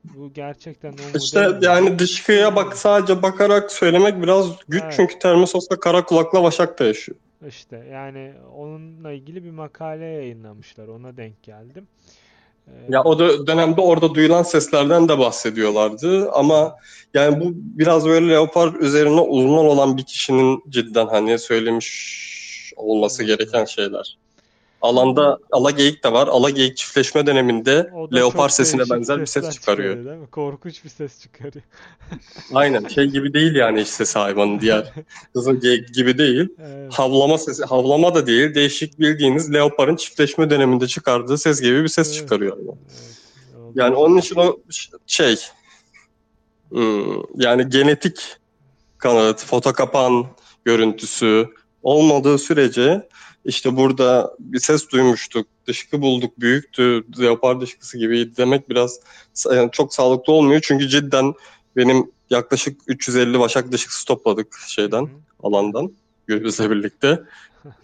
bu 0.04 0.32
gerçekten 0.32 0.92
o 0.92 1.18
İşte 1.18 1.50
yani 1.60 1.98
dışkıya 1.98 2.56
bak 2.56 2.76
sadece 2.76 3.22
bakarak 3.22 3.72
söylemek 3.72 4.22
biraz 4.22 4.46
güç 4.68 4.82
Evet. 4.82 4.92
çünkü 4.96 5.18
Termosos'ta 5.18 5.80
kara 5.80 6.04
kulakla 6.04 6.42
Başak 6.42 6.78
da 6.78 6.84
yaşıyor. 6.84 7.18
İşte 7.48 7.76
yani 7.92 8.32
onunla 8.56 9.12
ilgili 9.12 9.44
bir 9.44 9.50
makale 9.50 10.04
yayınlamışlar. 10.04 10.88
Ona 10.88 11.16
denk 11.16 11.42
geldim. 11.42 11.88
Ya 12.88 13.02
o 13.02 13.18
da 13.18 13.46
dönemde 13.46 13.80
orada 13.80 14.14
duyulan 14.14 14.42
seslerden 14.42 15.08
de 15.08 15.18
bahsediyorlardı 15.18 16.30
ama 16.30 16.76
yani 17.14 17.40
bu 17.40 17.52
biraz 17.54 18.06
böyle 18.06 18.28
leopar 18.28 18.74
üzerine 18.74 19.20
uzman 19.20 19.66
olan 19.66 19.96
bir 19.96 20.04
kişinin 20.04 20.62
cidden 20.68 21.06
hani 21.06 21.38
söylemiş 21.38 22.72
olması 22.76 23.24
gereken 23.24 23.64
şeyler. 23.64 24.18
Alanda 24.80 25.38
alageyik 25.52 26.04
de 26.04 26.12
var. 26.12 26.28
Alageyik 26.28 26.76
çiftleşme 26.76 27.26
döneminde 27.26 27.90
leopar 28.14 28.48
sesine 28.48 28.82
benzer 28.90 29.20
bir 29.20 29.26
ses 29.26 29.50
çıkarıyor. 29.50 29.96
değil 29.96 30.16
mi? 30.16 30.26
Korkunç 30.30 30.84
bir 30.84 30.88
ses 30.88 31.20
çıkarıyor. 31.20 31.64
Aynen 32.54 32.88
şey 32.88 33.04
gibi 33.06 33.34
değil 33.34 33.54
yani 33.54 33.80
işte 33.80 33.94
sesi 33.94 34.18
hayvanın 34.18 34.60
diğer 34.60 34.92
kızıl 35.34 35.60
geyik 35.60 35.94
gibi 35.94 36.18
değil. 36.18 36.48
Evet. 36.58 36.92
Havlama 36.94 37.38
sesi, 37.38 37.64
havlama 37.64 38.14
da 38.14 38.26
değil. 38.26 38.54
Değişik 38.54 39.00
bildiğiniz 39.00 39.52
leoparın 39.54 39.96
çiftleşme 39.96 40.50
döneminde 40.50 40.86
çıkardığı 40.86 41.38
ses 41.38 41.60
gibi 41.60 41.82
bir 41.82 41.88
ses 41.88 42.08
Evet. 42.08 42.18
çıkarıyor. 42.18 42.56
hayvan. 42.56 42.76
Evet. 43.58 43.70
Yani 43.74 43.94
onun 43.94 44.16
için 44.18 44.36
o 44.36 44.58
şey 45.06 45.36
hmm, 46.70 47.22
yani 47.36 47.68
genetik 47.68 48.36
kanıt, 48.98 49.44
foto 49.44 49.72
kapan 49.72 50.26
görüntüsü 50.64 51.48
olmadığı 51.82 52.38
sürece 52.38 53.08
işte 53.44 53.76
burada 53.76 54.34
bir 54.38 54.60
ses 54.60 54.90
duymuştuk. 54.90 55.46
Dışkı 55.66 56.02
bulduk 56.02 56.40
büyüktü. 56.40 57.04
Leopar 57.20 57.60
dışkısı 57.60 57.98
gibiydi 57.98 58.36
demek 58.36 58.70
biraz 58.70 59.00
yani 59.52 59.70
çok 59.72 59.94
sağlıklı 59.94 60.32
olmuyor. 60.32 60.60
Çünkü 60.64 60.88
cidden 60.88 61.34
benim 61.76 62.10
yaklaşık 62.30 62.80
350 62.86 63.38
başak 63.38 63.72
dışkısı 63.72 64.06
topladık 64.06 64.58
şeyden, 64.66 65.02
Hı 65.02 65.06
hı. 65.06 65.08
alandan 65.42 65.92
Gürbüz'le 66.26 66.70
birlikte. 66.70 67.22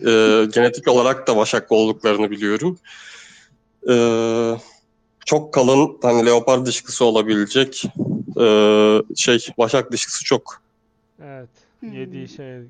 Ee, 0.01 0.47
genetik 0.55 0.89
olarak 0.89 1.27
da 1.27 1.37
başak 1.37 1.73
olduklarını 1.73 2.31
biliyorum. 2.31 2.79
Ee, 3.89 4.57
çok 5.27 5.55
kalın 5.55 5.99
hani 6.03 6.27
leopar 6.27 6.67
dışkısı 6.67 7.05
olabilecek 7.05 7.85
ee, 8.41 9.03
şey 9.17 9.47
başak 9.59 9.93
dışkısı 9.93 10.25
çok. 10.25 10.63
Evet. 11.23 11.49
Hmm. 11.81 11.93
Yediği 11.93 12.29
şeye 12.29 12.63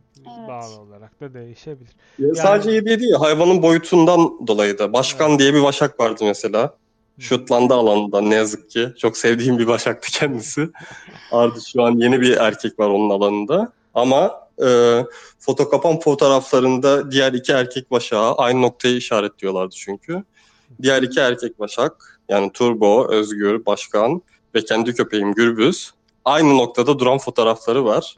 bağlı 0.49 0.81
olarak 0.81 1.21
da 1.21 1.35
değişebilir. 1.35 1.97
Sadece 2.35 2.71
yediği 2.71 3.01
değil 3.01 3.13
hayvanın 3.13 3.63
boyutundan 3.63 4.47
dolayı 4.47 4.79
da. 4.79 4.93
Başkan 4.93 5.31
Evet. 5.31 5.41
diye 5.41 5.55
bir 5.55 5.63
başak 5.63 6.01
vardı 6.01 6.25
mesela. 6.25 6.77
Şutlandı 7.19 7.75
alanında 7.75 8.21
ne 8.21 8.35
yazık 8.35 8.71
ki. 8.71 8.89
Çok 8.99 9.17
sevdiğim 9.17 9.59
bir 9.59 9.67
başaktı 9.67 10.09
kendisi. 10.13 10.69
Artık 11.33 11.63
şu 11.67 11.83
an 11.83 11.93
yeni 11.93 12.21
bir 12.21 12.37
erkek 12.37 12.79
var 12.79 12.89
onun 12.89 13.11
alanında. 13.11 13.73
Ama 13.95 14.49
e, 14.67 15.01
foto 15.39 15.71
kapan 15.71 16.01
fotoğraflarında 16.01 17.11
diğer 17.11 17.33
iki 17.33 17.53
erkek 17.53 17.91
başağı 17.91 18.35
aynı 18.35 18.63
noktayı 18.63 18.97
işaretliyorlardı 18.97 19.75
çünkü. 19.75 20.25
Diğer 20.83 21.03
iki 21.03 21.21
erkek 21.21 21.59
başak 21.59 22.21
yani 22.29 22.51
Turbo, 22.53 23.09
Özgür, 23.11 23.67
Başkan 23.67 24.23
ve 24.55 24.65
kendi 24.65 24.95
köpeğim 24.95 25.35
Gürbüz 25.35 25.93
aynı 26.25 26.57
noktada 26.57 26.99
duran 26.99 27.19
fotoğrafları 27.19 27.85
var. 27.85 28.17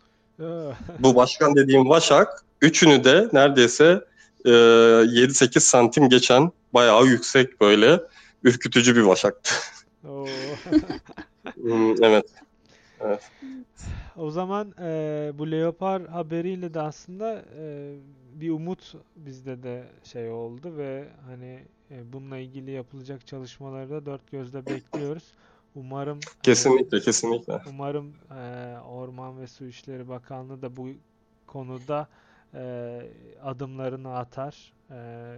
Bu 0.99 1.15
başkan 1.15 1.57
dediğim 1.57 1.89
başak 1.89 2.45
üçünü 2.61 3.05
de 3.05 3.29
neredeyse 3.33 4.05
e, 4.45 4.51
7-8 4.51 5.61
santim 5.61 6.09
geçen 6.09 6.53
bayağı 6.75 7.07
yüksek 7.07 7.61
böyle 7.61 8.01
ürkütücü 8.43 8.97
bir 8.97 9.07
başaktı. 9.07 9.55
Hmm, 11.63 12.05
evet. 12.05 12.25
O 14.17 14.31
zaman 14.31 14.75
e, 14.81 15.33
bu 15.35 15.51
leopar 15.51 16.07
haberiyle 16.07 16.75
de 16.75 16.81
aslında 16.81 17.45
e, 17.59 17.95
bir 18.35 18.51
umut 18.51 18.95
bizde 19.17 19.63
de 19.63 19.85
şey 20.05 20.31
oldu 20.31 20.77
ve 20.77 21.09
hani 21.27 21.65
e, 21.91 22.13
bununla 22.13 22.39
ilgili 22.39 22.71
yapılacak 22.71 23.27
çalışmaları 23.27 23.91
da 23.91 24.07
dört 24.07 24.31
gözle 24.31 24.67
bekliyoruz. 24.67 25.33
Umarım 25.75 26.19
e, 26.19 26.43
Kesinlikle 26.43 27.01
kesinlikle. 27.01 27.61
umarım 27.71 28.15
e, 28.31 28.75
Orman 28.79 29.41
ve 29.41 29.47
Su 29.47 29.65
İşleri 29.67 30.09
Bakanlığı 30.09 30.63
da 30.63 30.77
bu 30.77 30.89
konuda 31.47 32.09
e, 32.55 33.01
adımlarını 33.45 34.17
atar. 34.17 34.73
E, 34.91 34.95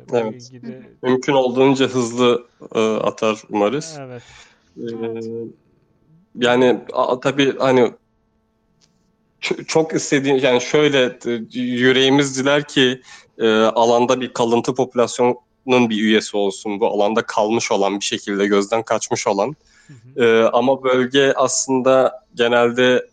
bu 0.08 0.16
Evet. 0.16 0.42
ilgide 0.42 0.82
Mümkün 1.02 1.32
olduğunca 1.32 1.86
hızlı 1.88 2.46
e, 2.74 2.80
atar 2.80 3.42
umarız. 3.50 3.96
evet. 4.00 4.22
Ee, 4.78 5.20
yani 6.38 6.80
a, 6.92 7.20
tabii 7.20 7.58
hani 7.58 7.92
çok 9.66 9.94
istediğim 9.94 10.36
yani 10.38 10.60
şöyle 10.60 11.18
e, 11.26 11.58
yüreğimiz 11.58 12.38
diler 12.38 12.68
ki 12.68 13.02
e, 13.38 13.48
alanda 13.48 14.20
bir 14.20 14.32
kalıntı 14.32 14.74
popülasyonun 14.74 15.36
bir 15.66 16.02
üyesi 16.02 16.36
olsun. 16.36 16.80
Bu 16.80 16.86
alanda 16.86 17.22
kalmış 17.22 17.72
olan 17.72 18.00
bir 18.00 18.04
şekilde 18.04 18.46
gözden 18.46 18.82
kaçmış 18.82 19.26
olan. 19.26 19.56
Hı 19.90 20.20
hı. 20.20 20.24
E, 20.24 20.44
ama 20.44 20.82
bölge 20.82 21.32
aslında 21.36 22.24
genelde 22.34 23.06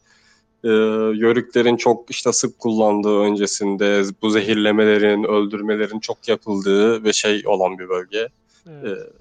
e, 0.64 0.70
yörüklerin 1.18 1.78
çok 1.78 2.12
işte 2.12 2.34
sık 2.34 2.60
kullandığı 2.60 3.20
öncesinde 3.20 4.04
bu 4.22 4.30
zehirlemelerin, 4.30 5.24
öldürmelerin 5.24 6.00
çok 6.00 6.28
yapıldığı 6.28 7.04
ve 7.04 7.14
şey 7.14 7.44
olan 7.46 7.80
bir 7.80 7.90
bölge. 7.90 8.28
Evet. 8.84 9.14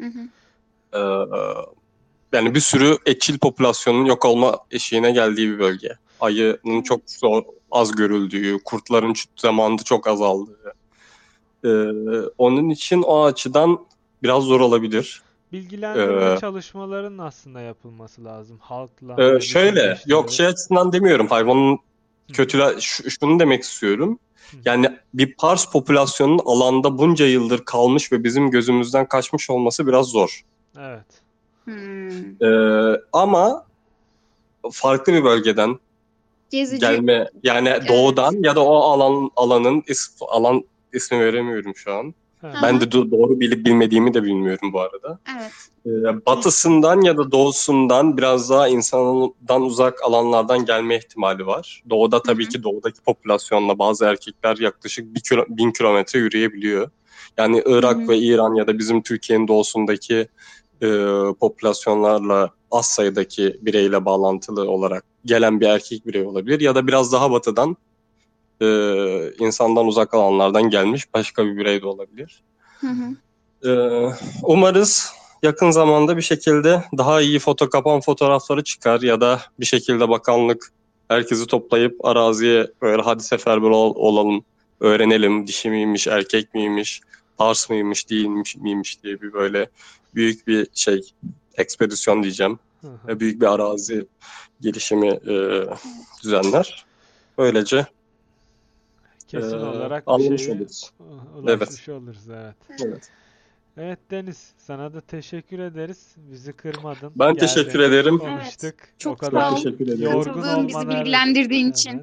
Hı 0.00 0.06
hı. 0.06 0.28
Ee, 0.92 0.98
yani 2.32 2.54
bir 2.54 2.60
sürü 2.60 2.96
etçil 3.06 3.38
popülasyonun 3.38 4.04
yok 4.04 4.24
olma 4.24 4.58
eşiğine 4.70 5.10
geldiği 5.10 5.52
bir 5.52 5.58
bölge. 5.58 5.88
Ayının 6.20 6.82
çok 6.82 7.00
zor, 7.06 7.42
az 7.70 7.96
görüldüğü, 7.96 8.58
kurtların 8.64 9.14
zamanında 9.36 9.82
çok 9.82 10.06
azaldığı. 10.06 10.74
Ee, 11.64 11.68
onun 12.38 12.70
için 12.70 13.02
o 13.02 13.24
açıdan 13.24 13.86
biraz 14.22 14.42
zor 14.42 14.60
olabilir. 14.60 15.22
Bilgilendirme 15.52 16.32
Ee, 16.32 16.38
çalışmalarının 16.40 17.18
aslında 17.18 17.60
yapılması 17.60 18.24
lazım 18.24 18.58
halkla. 18.60 19.16
Ve 19.16 19.40
şöyle, 19.40 19.98
yok 20.06 20.30
şey 20.30 20.46
açısından 20.46 20.92
demiyorum. 20.92 21.26
Hayvanın 21.26 21.72
Hı. 21.72 22.32
kötüle 22.32 22.80
ş- 22.80 23.10
şunu 23.10 23.40
demek 23.40 23.62
istiyorum. 23.62 24.18
Yani 24.64 24.98
bir 25.14 25.34
pars 25.36 25.72
popülasyonun 25.72 26.40
alanda 26.44 26.98
bunca 26.98 27.26
yıldır 27.26 27.64
kalmış 27.64 28.12
ve 28.12 28.24
bizim 28.24 28.50
gözümüzden 28.50 29.08
kaçmış 29.08 29.50
olması 29.50 29.86
biraz 29.86 30.06
zor. 30.06 30.44
Evet. 30.78 31.06
Hmm. 31.64 32.42
Ee, 32.42 33.00
ama 33.12 33.66
farklı 34.72 35.12
bir 35.12 35.24
bölgeden 35.24 35.78
Gezici. 36.50 36.80
gelme 36.80 37.30
yani 37.42 37.68
Evet. 37.68 37.88
doğudan 37.88 38.32
ya 38.44 38.56
da 38.56 38.64
o 38.64 38.74
alan 38.76 39.30
alanın 39.36 39.82
is, 39.86 40.16
alan 40.20 40.64
ismi 40.92 41.20
veremiyorum 41.20 41.76
şu 41.76 41.94
an. 41.94 42.14
Ha. 42.52 42.62
Ben 42.62 42.80
de 42.80 42.84
do- 42.84 43.10
doğru 43.10 43.40
bilip 43.40 43.66
bilmediğimi 43.66 44.14
de 44.14 44.22
bilmiyorum 44.22 44.72
bu 44.72 44.80
arada. 44.80 45.18
Evet. 45.38 45.52
Ee, 45.86 46.26
batısından 46.26 47.00
ya 47.00 47.16
da 47.16 47.32
doğusundan 47.32 48.16
biraz 48.16 48.50
daha 48.50 48.68
insandan 48.68 49.62
uzak 49.62 50.02
alanlardan 50.04 50.64
gelme 50.64 50.96
ihtimali 50.96 51.46
var. 51.46 51.82
Doğuda 51.90 52.22
tabii 52.22 52.42
Hı 52.42 52.46
hı. 52.46 52.50
ki 52.50 52.62
doğudaki 52.62 53.00
popülasyonla 53.00 53.78
bazı 53.78 54.04
erkekler 54.04 54.56
yaklaşık 54.56 55.14
bir 55.14 55.20
kilo, 55.20 55.44
bin 55.48 55.70
kilometre 55.70 56.18
yürüyebiliyor. 56.18 56.90
Yani 57.38 57.62
Irak 57.66 57.96
Hı 57.96 58.02
hı. 58.02 58.08
ve 58.08 58.18
İran 58.18 58.54
ya 58.54 58.66
da 58.66 58.78
bizim 58.78 59.02
Türkiye'nin 59.02 59.48
doğusundaki 59.48 60.28
e, 60.82 60.88
popülasyonlarla 61.40 62.50
az 62.70 62.86
sayıdaki 62.86 63.58
bireyle 63.62 64.04
bağlantılı 64.04 64.70
olarak 64.70 65.04
gelen 65.24 65.60
bir 65.60 65.66
erkek 65.66 66.06
birey 66.06 66.22
olabilir. 66.22 66.60
Ya 66.60 66.74
da 66.74 66.86
biraz 66.86 67.12
daha 67.12 67.30
batıdan 67.30 67.76
e, 68.60 68.66
insandan 69.38 69.86
uzak 69.86 70.14
alanlardan 70.14 70.70
gelmiş 70.70 71.14
başka 71.14 71.46
bir 71.46 71.56
birey 71.56 71.82
de 71.82 71.86
olabilir. 71.86 72.42
Hı 72.80 72.86
hı. 72.86 73.16
Ee, 73.64 74.12
umarız 74.42 75.12
yakın 75.42 75.70
zamanda 75.70 76.16
bir 76.16 76.22
şekilde 76.22 76.84
daha 76.98 77.20
iyi 77.20 77.38
foto 77.38 77.70
kapan 77.70 78.00
fotoğrafları 78.00 78.64
çıkar 78.64 79.00
ya 79.00 79.20
da 79.20 79.40
bir 79.60 79.66
şekilde 79.66 80.08
bakanlık 80.08 80.72
herkesi 81.08 81.46
toplayıp 81.46 82.04
araziye 82.04 82.66
böyle 82.82 83.02
hadi 83.02 83.22
seferber 83.22 83.68
ol- 83.68 83.94
olalım, 83.96 84.44
öğrenelim 84.80 85.46
dişi 85.46 85.70
miymiş, 85.70 86.06
erkek 86.06 86.54
miymiş, 86.54 87.00
pars 87.36 87.70
mıymış, 87.70 88.10
değilmiş 88.10 88.56
miymiş 88.56 89.02
diye 89.02 89.20
bir 89.20 89.32
böyle 89.32 89.68
büyük 90.14 90.46
bir 90.46 90.66
şey 90.74 91.00
ekspedisyon 91.56 92.22
diyeceğim. 92.22 92.58
Hı 92.80 92.88
hı. 93.06 93.20
büyük 93.20 93.40
bir 93.40 93.46
arazi 93.46 94.06
gelişimi 94.60 95.08
e, 95.08 95.66
düzenler. 96.22 96.86
Böylece 97.38 97.86
Kesin 99.28 99.58
e, 99.58 99.64
olarak 99.64 100.06
bir 100.06 100.12
anlamış 100.12 100.42
şeye 100.42 100.54
oluruz. 100.56 100.90
ulaşmış 101.36 101.88
oluruz 101.88 102.28
evet. 102.30 102.56
Evet. 102.84 103.10
Evet 103.78 103.98
Deniz, 104.10 104.52
sana 104.58 104.94
da 104.94 105.00
teşekkür 105.00 105.58
ederiz. 105.58 106.14
Bizi 106.16 106.52
kırmadın. 106.52 107.12
Ben 107.16 107.34
geldin, 107.34 107.46
teşekkür 107.46 107.80
ederim. 107.80 108.18
Konuştuk. 108.18 108.74
Çok 108.98 109.12
o 109.12 109.16
kadar 109.16 109.40
sağ 109.40 109.52
ol. 109.52 109.56
Teşekkür 109.56 109.88
ederim. 109.88 110.02
yorgun 110.02 110.42
Katıldığın, 110.42 110.68
bizi 110.68 110.88
bilgilendirdiğin 110.88 111.70
için. 111.70 112.02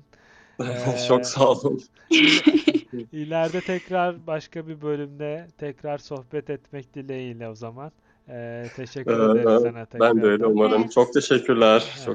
Ee, 0.59 0.65
Çok 1.07 1.25
sağ 1.25 1.49
olun. 1.49 1.81
İleride 3.11 3.61
tekrar 3.61 4.27
başka 4.27 4.67
bir 4.67 4.81
bölümde 4.81 5.47
tekrar 5.57 5.97
sohbet 5.97 6.49
etmek 6.49 6.93
dileğiyle 6.93 7.49
o 7.49 7.55
zaman. 7.55 7.91
Ee, 8.29 8.65
teşekkür 8.75 9.11
Ee, 9.11 9.31
ederiz 9.31 9.61
sana 9.63 9.85
tekrar. 9.85 10.15
Ben 10.15 10.21
de 10.21 10.25
öyle 10.27 10.45
umarım. 10.45 10.81
Evet. 10.81 10.91
Çok 10.91 11.13
teşekkürler. 11.13 11.83
Evet. 11.87 12.05
Çok 12.05 12.11